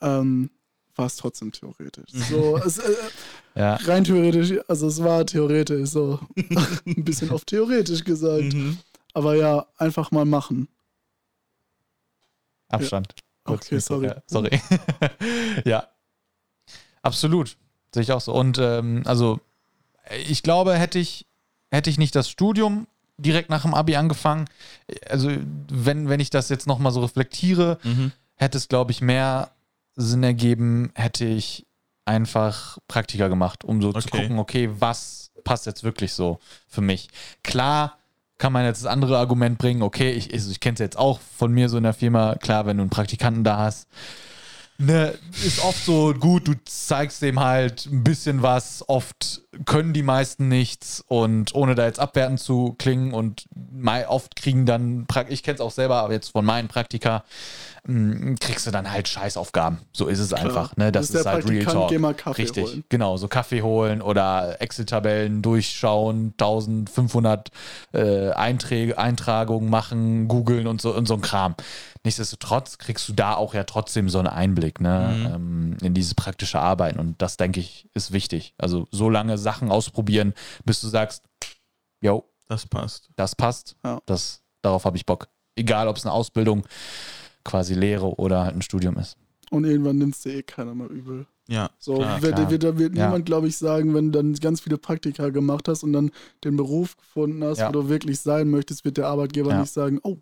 ähm, 0.00 0.50
war 0.94 1.06
es 1.06 1.16
trotzdem 1.16 1.52
theoretisch. 1.52 2.10
So, 2.12 2.56
es, 2.64 2.78
äh, 2.78 2.94
Ja. 3.54 3.74
rein 3.76 4.04
theoretisch, 4.04 4.52
also 4.68 4.86
es 4.88 5.02
war 5.02 5.24
theoretisch, 5.26 5.88
so 5.90 6.18
ein 6.86 7.04
bisschen 7.04 7.30
auf 7.30 7.44
theoretisch 7.44 8.04
gesagt. 8.04 8.52
Mhm. 8.54 8.78
Aber 9.14 9.34
ja, 9.36 9.66
einfach 9.76 10.10
mal 10.10 10.24
machen. 10.24 10.68
Abstand. 12.68 13.14
Kurz 13.44 13.66
Okay, 13.66 13.78
sorry. 13.80 14.06
Ja, 14.06 14.22
sorry. 14.26 14.60
ja. 15.64 15.88
Absolut. 17.02 17.56
Sehe 17.94 18.02
ich 18.02 18.12
auch 18.12 18.20
so. 18.20 18.32
Und 18.32 18.58
ähm, 18.58 19.02
also, 19.04 19.40
ich 20.26 20.42
glaube, 20.42 20.74
hätte 20.78 20.98
ich, 20.98 21.26
hätte 21.70 21.90
ich 21.90 21.98
nicht 21.98 22.14
das 22.14 22.30
Studium 22.30 22.86
direkt 23.22 23.50
nach 23.50 23.62
dem 23.62 23.74
Abi 23.74 23.96
angefangen, 23.96 24.46
also 25.08 25.30
wenn, 25.70 26.08
wenn 26.08 26.20
ich 26.20 26.30
das 26.30 26.48
jetzt 26.48 26.66
nochmal 26.66 26.92
so 26.92 27.00
reflektiere, 27.00 27.78
Mhm. 27.82 28.12
hätte 28.36 28.58
es, 28.58 28.68
glaube 28.68 28.92
ich, 28.92 29.00
mehr 29.00 29.50
Sinn 29.94 30.22
ergeben, 30.22 30.90
hätte 30.94 31.24
ich 31.24 31.66
einfach 32.04 32.78
Praktika 32.88 33.28
gemacht, 33.28 33.64
um 33.64 33.80
so 33.80 33.92
zu 33.92 34.08
Okay. 34.08 34.22
gucken, 34.22 34.38
okay, 34.38 34.70
was 34.78 35.30
passt 35.44 35.66
jetzt 35.66 35.84
wirklich 35.84 36.12
so 36.12 36.38
für 36.68 36.80
mich. 36.80 37.08
Klar 37.42 37.98
kann 38.38 38.52
man 38.52 38.64
jetzt 38.64 38.82
das 38.82 38.90
andere 38.90 39.18
Argument 39.18 39.56
bringen, 39.58 39.82
okay, 39.82 40.10
ich, 40.10 40.32
also 40.32 40.50
ich 40.50 40.58
kenne 40.60 40.74
es 40.74 40.80
jetzt 40.80 40.98
auch 40.98 41.20
von 41.20 41.52
mir 41.52 41.68
so 41.68 41.76
in 41.76 41.84
der 41.84 41.94
Firma, 41.94 42.34
klar, 42.36 42.66
wenn 42.66 42.76
du 42.76 42.82
einen 42.82 42.90
Praktikanten 42.90 43.44
da 43.44 43.56
hast, 43.58 43.86
ne, 44.82 45.18
ist 45.44 45.64
oft 45.64 45.84
so 45.84 46.12
gut, 46.14 46.48
du 46.48 46.54
zeigst 46.64 47.22
dem 47.22 47.40
halt 47.40 47.86
ein 47.86 48.04
bisschen 48.04 48.42
was, 48.42 48.84
oft 48.88 49.42
können 49.64 49.92
die 49.92 50.02
meisten 50.02 50.48
nichts. 50.48 51.04
Und 51.06 51.54
ohne 51.54 51.74
da 51.74 51.86
jetzt 51.86 52.00
abwertend 52.00 52.40
zu 52.40 52.74
klingen 52.78 53.12
und 53.12 53.46
oft 54.08 54.36
kriegen 54.36 54.66
dann, 54.66 55.06
ich 55.28 55.42
kenne 55.42 55.56
es 55.56 55.60
auch 55.60 55.70
selber, 55.70 55.96
aber 55.96 56.12
jetzt 56.12 56.30
von 56.30 56.44
meinen 56.44 56.68
Praktika, 56.68 57.24
kriegst 57.84 58.64
du 58.66 58.70
dann 58.70 58.90
halt 58.92 59.08
Scheißaufgaben. 59.08 59.78
So 59.92 60.06
ist 60.06 60.20
es 60.20 60.32
einfach, 60.32 60.76
ne? 60.76 60.92
Das 60.92 61.10
ist 61.10 61.24
der 61.24 61.32
halt 61.32 61.48
Real 61.48 61.64
Talk. 61.64 62.38
Richtig, 62.38 62.64
holen. 62.64 62.84
genau, 62.88 63.16
so 63.16 63.26
Kaffee 63.26 63.62
holen 63.62 64.00
oder 64.02 64.60
Excel-Tabellen 64.62 65.42
durchschauen, 65.42 66.32
1500 66.38 67.50
äh, 67.92 68.30
Einträge, 68.30 68.98
Eintragungen 68.98 69.68
machen, 69.68 70.28
googeln 70.28 70.68
und 70.68 70.80
so, 70.80 70.94
und 70.94 71.06
so 71.06 71.14
ein 71.14 71.22
Kram. 71.22 71.56
Nichtsdestotrotz 72.04 72.78
kriegst 72.78 73.08
du 73.08 73.12
da 73.14 73.34
auch 73.34 73.52
ja 73.54 73.64
trotzdem 73.64 74.08
so 74.08 74.18
einen 74.18 74.28
Einblick 74.28 74.80
ne, 74.80 75.32
ähm, 75.34 75.76
in 75.82 75.92
dieses 75.94 76.14
praktische 76.14 76.60
Arbeiten. 76.60 77.00
Und 77.00 77.20
das, 77.20 77.36
denke 77.36 77.58
ich, 77.58 77.88
ist 77.94 78.12
wichtig. 78.12 78.54
Also 78.58 78.86
so 78.92 79.10
lange 79.10 79.38
Sachen 79.38 79.72
ausprobieren, 79.72 80.34
bis 80.64 80.80
du 80.80 80.86
sagst, 80.88 81.24
yo, 82.00 82.24
Das 82.48 82.66
passt. 82.66 83.08
das 83.16 83.34
passt, 83.34 83.76
Ja. 83.84 84.00
das, 84.06 84.40
darauf 84.62 84.84
habe 84.84 84.96
ich 84.96 85.04
Bock. 85.06 85.28
Egal, 85.56 85.86
ob 85.88 85.96
es 85.96 86.04
eine 86.06 86.12
Ausbildung, 86.12 86.64
quasi 87.44 87.74
Lehre 87.74 88.16
oder 88.18 88.44
halt 88.44 88.54
ein 88.56 88.62
Studium 88.62 88.96
ist. 88.96 89.16
Und 89.50 89.64
irgendwann 89.64 89.98
nimmst 89.98 90.24
du 90.24 90.30
eh 90.30 90.42
keiner 90.42 90.74
mehr 90.74 90.88
übel. 90.88 91.26
Ja. 91.48 91.70
So 91.78 91.96
klar. 91.96 92.22
wird, 92.22 92.36
klar. 92.36 92.50
wird, 92.50 92.62
da 92.64 92.78
wird 92.78 92.96
Ja. 92.96 93.06
niemand, 93.06 93.26
glaube 93.26 93.48
ich, 93.48 93.56
sagen, 93.58 93.94
wenn 93.94 94.12
du 94.12 94.22
dann 94.22 94.32
ganz 94.34 94.60
viele 94.60 94.78
Praktika 94.78 95.28
gemacht 95.28 95.68
hast 95.68 95.82
und 95.82 95.92
dann 95.92 96.10
den 96.44 96.56
Beruf 96.56 96.96
gefunden 96.96 97.42
hast, 97.44 97.58
Ja. 97.58 97.68
wo 97.68 97.72
du 97.72 97.88
wirklich 97.88 98.20
sein 98.20 98.48
möchtest, 98.48 98.84
wird 98.84 98.96
der 98.96 99.08
Arbeitgeber 99.08 99.50
Ja. 99.50 99.60
nicht 99.60 99.72
sagen, 99.72 99.98
oh, 100.04 100.18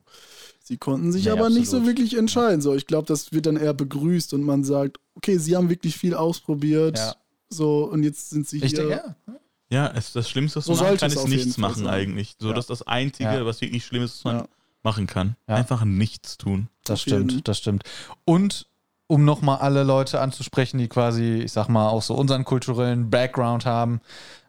sie 0.62 0.78
konnten 0.78 1.12
sich 1.12 1.26
Nee, 1.26 1.30
aber 1.30 1.48
nicht 1.50 1.68
so 1.68 1.76
absolut. 1.76 1.86
wirklich 1.86 2.16
entscheiden. 2.16 2.60
So, 2.60 2.74
ich 2.74 2.86
glaube, 2.86 3.06
das 3.06 3.32
wird 3.32 3.46
dann 3.46 3.56
eher 3.56 3.74
begrüßt 3.74 4.34
und 4.34 4.42
man 4.42 4.64
sagt, 4.64 4.98
okay, 5.14 5.36
sie 5.38 5.54
haben 5.56 5.68
wirklich 5.68 5.96
viel 5.96 6.14
ausprobiert. 6.14 6.98
Ja. 6.98 7.14
So, 7.50 7.84
und 7.84 8.02
jetzt 8.02 8.30
sind 8.30 8.48
sie 8.48 8.56
Ich 8.58 8.70
hier. 8.70 8.78
denke, 8.88 8.94
ja. 9.28 9.34
Ja, 9.72 9.92
es, 9.94 10.12
das 10.12 10.28
Schlimmste, 10.28 10.56
was 10.56 10.64
So 10.64 10.72
man 10.72 10.82
machen 10.82 10.96
kann, 10.98 11.10
es 11.10 11.16
ist 11.16 11.28
nichts 11.28 11.58
machen 11.58 11.86
eigentlich. 11.86 12.34
So, 12.40 12.48
Ja. 12.48 12.54
das 12.54 12.64
ist 12.64 12.70
das 12.70 12.82
Einzige, 12.88 13.28
Ja. 13.30 13.46
was 13.46 13.60
wirklich 13.60 13.84
schlimm 13.84 14.02
ist, 14.02 14.16
was 14.16 14.24
man 14.24 14.36
Ja. 14.38 14.48
Machen 14.82 15.06
kann. 15.06 15.36
Ja. 15.48 15.56
Einfach 15.56 15.84
nichts 15.84 16.38
tun. 16.38 16.68
Das 16.84 17.02
stimmt, 17.02 17.46
das 17.48 17.58
stimmt. 17.58 17.84
Und 18.24 18.66
um 19.06 19.24
nochmal 19.24 19.58
alle 19.58 19.82
Leute 19.82 20.20
anzusprechen, 20.20 20.78
die 20.78 20.88
quasi, 20.88 21.40
ich 21.44 21.52
sag 21.52 21.68
mal, 21.68 21.88
auch 21.88 22.02
so 22.02 22.14
unseren 22.14 22.44
kulturellen 22.44 23.10
Background 23.10 23.66
haben, 23.66 24.00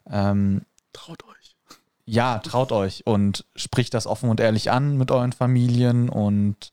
ähm, 0.10 0.62
Traut 0.94 1.24
euch. 1.24 1.56
ja, 2.06 2.40
traut 2.40 2.72
euch 2.72 3.06
und 3.06 3.46
spricht 3.56 3.94
das 3.94 4.06
offen 4.06 4.30
und 4.30 4.40
ehrlich 4.40 4.72
an 4.72 4.98
mit 4.98 5.10
euren 5.12 5.32
Familien 5.32 6.10
und 6.10 6.72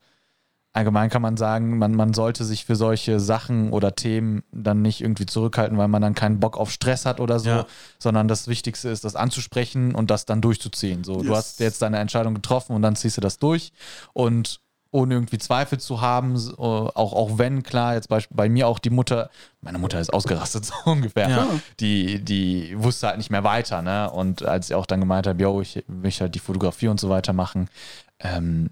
allgemein 0.73 1.09
kann 1.09 1.21
man 1.21 1.35
sagen, 1.35 1.77
man, 1.77 1.93
man 1.95 2.13
sollte 2.13 2.45
sich 2.45 2.63
für 2.65 2.75
solche 2.75 3.19
Sachen 3.19 3.71
oder 3.73 3.95
Themen 3.95 4.43
dann 4.51 4.81
nicht 4.81 5.01
irgendwie 5.01 5.25
zurückhalten, 5.25 5.77
weil 5.77 5.87
man 5.87 6.01
dann 6.01 6.13
keinen 6.15 6.39
Bock 6.39 6.57
auf 6.57 6.71
Stress 6.71 7.05
hat 7.05 7.19
oder 7.19 7.39
so, 7.39 7.49
Ja. 7.49 7.65
sondern 7.97 8.27
das 8.27 8.47
Wichtigste 8.47 8.89
ist, 8.89 9.03
das 9.03 9.15
anzusprechen 9.15 9.95
und 9.95 10.11
das 10.11 10.25
dann 10.25 10.41
durchzuziehen. 10.41 11.03
So, 11.03 11.21
du 11.21 11.29
Yes. 11.29 11.37
hast 11.37 11.59
jetzt 11.59 11.81
deine 11.81 11.97
Entscheidung 11.97 12.35
getroffen 12.35 12.75
und 12.75 12.81
dann 12.83 12.95
ziehst 12.95 13.17
du 13.17 13.21
das 13.21 13.39
durch 13.39 13.71
und 14.13 14.61
ohne 14.91 15.13
irgendwie 15.13 15.37
Zweifel 15.37 15.79
zu 15.79 16.01
haben, 16.01 16.35
so, 16.37 16.55
auch, 16.57 17.13
auch 17.13 17.37
wenn, 17.37 17.61
klar, 17.61 17.93
jetzt 17.93 18.09
bei, 18.09 18.23
bei 18.31 18.49
mir 18.49 18.67
auch 18.67 18.79
die 18.79 18.89
Mutter, 18.89 19.29
meine 19.61 19.77
Mutter 19.77 19.99
ist 19.99 20.11
ausgerastet, 20.11 20.65
so 20.65 20.73
ungefähr. 20.85 21.29
Ja. 21.29 21.47
Die, 21.79 22.23
die 22.25 22.73
wusste 22.75 23.05
halt 23.07 23.17
nicht 23.17 23.29
mehr 23.29 23.43
weiter, 23.43 23.83
ne? 23.83 24.09
Und 24.09 24.41
als 24.43 24.69
ich 24.69 24.75
auch 24.75 24.87
dann 24.87 24.99
gemeint 24.99 25.27
habe, 25.27 25.39
yo, 25.43 25.61
ich 25.61 25.83
möchte 25.87 26.21
halt 26.21 26.33
die 26.33 26.39
Fotografie 26.39 26.87
und 26.87 26.99
so 26.99 27.07
weiter 27.09 27.33
machen, 27.33 27.69
ähm, 28.19 28.69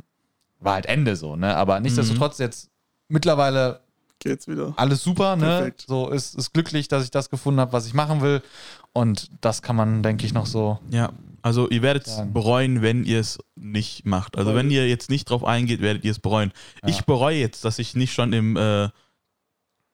war 0.59 0.73
halt 0.73 0.85
Ende 0.85 1.15
so, 1.15 1.35
ne? 1.35 1.55
Aber 1.55 1.79
nichtsdestotrotz 1.79 2.39
jetzt 2.39 2.69
mittlerweile 3.07 3.81
Geht's 4.19 4.47
wieder. 4.47 4.73
alles 4.77 5.03
super, 5.03 5.35
ne? 5.35 5.45
Perfekt. 5.45 5.85
So 5.87 6.09
ist, 6.09 6.35
ist 6.35 6.53
glücklich, 6.53 6.87
dass 6.87 7.03
ich 7.03 7.11
das 7.11 7.29
gefunden 7.29 7.59
habe, 7.59 7.73
was 7.73 7.85
ich 7.85 7.93
machen 7.93 8.21
will. 8.21 8.41
Und 8.93 9.29
das 9.41 9.61
kann 9.61 9.75
man, 9.75 10.01
denke 10.01 10.25
ich, 10.25 10.33
noch 10.33 10.47
so. 10.47 10.79
Ja. 10.89 11.11
Also 11.43 11.69
ihr 11.69 11.81
werdet 11.81 12.07
es 12.07 12.21
bereuen, 12.33 12.81
wenn 12.81 13.03
ihr 13.03 13.19
es 13.19 13.37
nicht 13.55 14.05
macht. 14.05 14.37
Also 14.37 14.53
wenn 14.55 14.71
ihr 14.71 14.89
jetzt 14.89 15.09
nicht 15.09 15.29
drauf 15.29 15.45
eingeht, 15.45 15.81
werdet 15.81 16.03
ihr 16.03 16.11
es 16.11 16.19
bereuen. 16.19 16.51
Ja. 16.83 16.89
Ich 16.89 17.05
bereue 17.05 17.37
jetzt, 17.37 17.63
dass 17.63 17.79
ich 17.79 17.95
nicht 17.95 18.11
schon 18.11 18.33
im, 18.33 18.57
äh, 18.57 18.89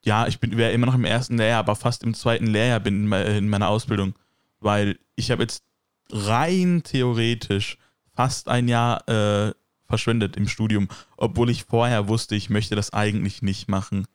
ja, 0.03 0.25
ich 0.27 0.39
bin 0.39 0.57
wäre 0.57 0.71
immer 0.71 0.85
noch 0.85 0.95
im 0.95 1.05
ersten 1.05 1.37
Lehrjahr, 1.37 1.59
aber 1.59 1.75
fast 1.75 2.03
im 2.03 2.13
zweiten 2.13 2.47
Lehrjahr 2.47 2.79
bin 2.79 3.11
in 3.11 3.49
meiner 3.49 3.67
Ausbildung. 3.67 4.15
Weil 4.61 4.97
ich 5.15 5.31
habe 5.31 5.43
jetzt 5.43 5.63
rein 6.09 6.81
theoretisch 6.83 7.77
fast 8.15 8.47
ein 8.47 8.67
Jahr 8.67 9.07
äh, 9.07 9.53
verschwendet 9.93 10.35
im 10.37 10.47
Studium, 10.47 10.87
obwohl 11.17 11.49
ich 11.51 11.65
vorher 11.65 12.07
wusste, 12.07 12.33
ich 12.35 12.49
möchte 12.49 12.75
das 12.75 12.91
eigentlich 12.93 13.41
nicht 13.43 13.67
machen. 13.69 14.05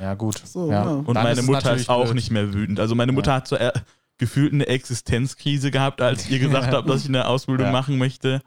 Ja, 0.00 0.12
gut. 0.14 0.40
So, 0.44 0.70
ja. 0.70 0.84
ja. 0.84 0.90
Und 0.90 1.14
Dann 1.14 1.24
meine 1.24 1.40
es 1.40 1.46
Mutter 1.46 1.74
ist 1.74 1.88
auch 1.88 2.04
blöd. 2.04 2.14
nicht 2.16 2.30
mehr 2.30 2.52
wütend. 2.52 2.78
Also 2.80 2.94
meine 2.94 3.12
Mutter 3.12 3.32
hat 3.34 3.48
so 3.48 3.56
äh, 3.56 3.72
gefühlt 4.18 4.52
eine 4.52 4.66
Existenzkrise 4.66 5.70
gehabt, 5.70 6.00
als 6.00 6.24
ich 6.26 6.30
ihr 6.32 6.38
gesagt 6.38 6.72
habe, 6.72 6.86
dass 6.88 7.02
ich 7.02 7.08
eine 7.08 7.26
Ausbildung 7.26 7.66
Ja. 7.68 7.72
machen 7.72 7.96
möchte. 7.98 8.40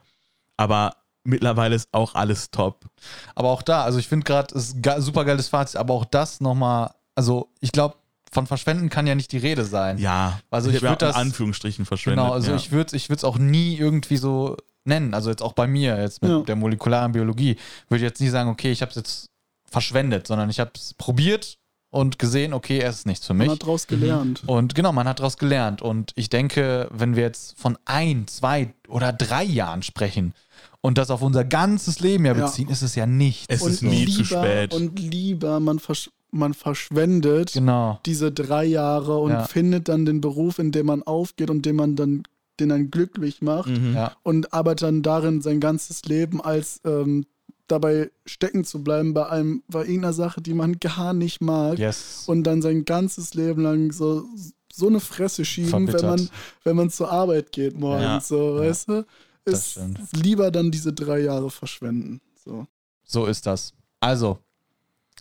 Aber 0.56 0.94
mittlerweile 1.24 1.74
ist 1.74 1.88
auch 1.92 2.14
alles 2.14 2.50
top. 2.50 2.86
Aber 3.34 3.48
auch 3.50 3.62
da, 3.62 3.82
also 3.84 3.98
ich 3.98 4.06
finde 4.08 4.24
gerade, 4.24 4.54
es 4.54 4.68
ist 4.74 4.86
ein 4.88 5.00
super 5.02 5.24
geiles 5.24 5.48
Fazit, 5.48 5.76
aber 5.76 5.92
auch 5.94 6.04
das 6.04 6.40
nochmal, 6.40 6.90
also 7.16 7.48
ich 7.60 7.72
glaube, 7.72 7.96
von 8.32 8.46
Verschwenden 8.46 8.88
kann 8.90 9.06
ja 9.06 9.14
nicht 9.14 9.32
die 9.32 9.38
Rede 9.38 9.64
sein. 9.64 9.98
Ja, 9.98 10.40
Also 10.50 10.70
ich 10.70 10.76
hab 10.76 10.82
ja 10.82 10.88
würd 10.90 11.02
das- 11.02 11.14
in 11.16 11.20
Anführungsstrichen 11.22 11.84
verschwendet. 11.84 12.22
Genau, 12.24 12.32
also 12.34 12.50
ja. 12.50 12.56
ich 12.56 12.70
würde 12.72 12.88
es 12.88 12.92
ich 12.92 13.08
würd's 13.08 13.24
auch 13.24 13.38
nie 13.38 13.76
irgendwie 13.76 14.16
so 14.16 14.56
nennen. 14.86 15.14
Also 15.14 15.30
jetzt 15.30 15.42
auch 15.42 15.52
bei 15.52 15.66
mir, 15.66 16.00
jetzt 16.00 16.22
mit 16.22 16.30
Ja. 16.30 16.40
der 16.40 16.56
molekularen 16.56 17.12
Biologie, 17.12 17.56
würde 17.88 18.04
ich 18.04 18.08
jetzt 18.08 18.20
nie 18.20 18.28
sagen, 18.28 18.48
okay, 18.50 18.70
ich 18.72 18.82
habe 18.82 18.90
es 18.90 18.96
jetzt 18.96 19.26
verschwendet, 19.70 20.26
sondern 20.26 20.48
ich 20.50 20.60
habe 20.60 20.70
es 20.74 20.94
probiert 20.94 21.56
und 21.90 22.18
gesehen, 22.18 22.52
okay, 22.52 22.80
es 22.80 22.96
ist 22.96 23.06
nichts 23.06 23.26
für 23.26 23.34
Man 23.34 23.46
mich. 23.46 23.54
hat 23.54 23.64
draus 23.66 23.86
gelernt. 23.86 24.42
Und 24.46 24.74
genau, 24.74 24.92
man 24.92 25.08
hat 25.08 25.18
daraus 25.18 25.38
gelernt. 25.38 25.82
Und 25.82 26.12
ich 26.16 26.28
denke, 26.28 26.88
wenn 26.92 27.16
wir 27.16 27.22
jetzt 27.22 27.58
von 27.58 27.78
ein, 27.84 28.26
zwei 28.26 28.74
oder 28.88 29.12
drei 29.12 29.44
Jahren 29.44 29.82
sprechen 29.82 30.34
und 30.80 30.98
das 30.98 31.10
auf 31.10 31.22
unser 31.22 31.44
ganzes 31.44 32.00
Leben 32.00 32.24
ja 32.26 32.34
Ja. 32.36 32.44
beziehen, 32.46 32.68
ist 32.68 32.82
es 32.82 32.94
ja 32.94 33.06
nichts. 33.06 33.46
Es 33.48 33.62
und 33.62 33.70
ist 33.70 33.82
nie 33.82 34.04
zu 34.06 34.22
lieber, 34.22 34.24
spät. 34.42 34.74
Und 34.74 34.98
lieber, 34.98 35.58
man, 35.60 35.78
versch 35.78 36.10
man 36.32 36.54
verschwendet 36.54 37.52
Genau. 37.52 37.98
diese 38.04 38.30
drei 38.32 38.64
Jahre 38.64 39.16
und 39.18 39.30
Ja. 39.30 39.44
findet 39.44 39.88
dann 39.88 40.04
den 40.04 40.20
Beruf, 40.20 40.58
in 40.58 40.72
dem 40.72 40.86
man 40.86 41.02
aufgeht 41.02 41.50
und 41.50 41.64
den 41.64 41.76
man 41.76 41.96
dann, 41.96 42.24
den 42.60 42.68
dann 42.70 42.90
glücklich 42.90 43.42
macht 43.42 43.68
Mhm. 43.70 43.94
Ja. 43.94 44.16
und 44.22 44.52
arbeitet 44.52 44.82
dann 44.82 45.02
darin 45.02 45.40
sein 45.42 45.60
ganzes 45.60 46.04
Leben 46.04 46.40
als 46.40 46.80
ähm, 46.84 47.26
dabei 47.68 48.10
stecken 48.26 48.64
zu 48.64 48.84
bleiben 48.84 49.12
bei 49.12 49.28
einem, 49.28 49.62
bei 49.68 49.80
irgendeiner 49.80 50.12
Sache, 50.12 50.40
die 50.40 50.54
man 50.54 50.78
gar 50.78 51.12
nicht 51.12 51.40
mag 51.40 51.78
Yes. 51.78 52.24
und 52.26 52.44
dann 52.44 52.62
sein 52.62 52.84
ganzes 52.84 53.34
Leben 53.34 53.62
lang 53.62 53.90
so, 53.92 54.24
so 54.72 54.86
eine 54.88 55.00
Fresse 55.00 55.44
schieben, 55.44 55.72
wenn 55.72 55.88
Verbittert. 55.88 56.18
man, 56.20 56.30
wenn 56.64 56.76
man 56.76 56.90
zur 56.90 57.10
Arbeit 57.10 57.50
geht 57.52 57.76
morgens, 57.78 58.02
Ja. 58.04 58.20
so, 58.20 58.54
Ja. 58.62 58.68
weißt 58.68 58.88
du? 58.88 59.06
Ist 59.46 59.78
lieber 60.12 60.50
dann 60.50 60.70
diese 60.70 60.92
drei 60.92 61.20
Jahre 61.20 61.50
verschwenden. 61.50 62.20
So. 62.44 62.66
So 63.04 63.26
ist 63.26 63.46
das. 63.46 63.72
Also, 64.00 64.38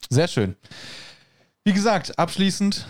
sehr 0.10 0.28
schön. 0.28 0.56
Wie 1.64 1.74
gesagt, 1.74 2.18
abschließend, 2.20 2.86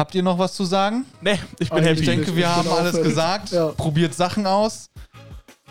habt 0.00 0.14
ihr 0.14 0.22
noch 0.22 0.38
was 0.38 0.54
zu 0.54 0.64
sagen? 0.64 1.04
Nee, 1.20 1.38
ich 1.58 1.68
bin 1.70 1.78
Eigentlich 1.78 2.00
Ich 2.00 2.06
happy. 2.08 2.16
denke, 2.16 2.30
Ich 2.30 2.36
wir 2.36 2.46
bin 2.46 2.54
haben 2.56 2.68
alles 2.68 2.92
fertig. 2.92 3.08
gesagt. 3.08 3.50
Ja. 3.52 3.68
Probiert 3.68 4.14
Sachen 4.14 4.46
aus. 4.46 4.90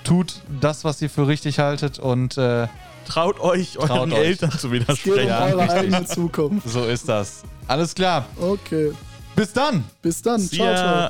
Tut 0.03 0.35
das, 0.61 0.83
was 0.85 1.01
ihr 1.01 1.09
für 1.09 1.27
richtig 1.27 1.59
haltet 1.59 1.99
und 1.99 2.37
äh, 2.37 2.67
Traut 3.05 3.39
euch, 3.39 3.77
euren 3.77 3.87
Traut 3.87 4.11
euch. 4.13 4.19
Eltern 4.19 4.51
zu 4.51 4.71
widersprechen. 4.71 5.27
Ja, 5.27 5.45
eure 5.45 5.63
richtig. 5.63 5.77
eigene 5.79 6.05
Zukunft. 6.05 6.69
so 6.69 6.85
ist 6.85 7.09
das. 7.09 7.41
Alles 7.67 7.93
klar. 7.95 8.25
Okay. 8.39 8.91
Bis 9.35 9.51
dann. 9.51 9.83
Bis 10.01 10.21
dann. 10.21 10.39
See 10.39 10.57
Ciao, 10.57 10.75
ciao. 10.75 11.09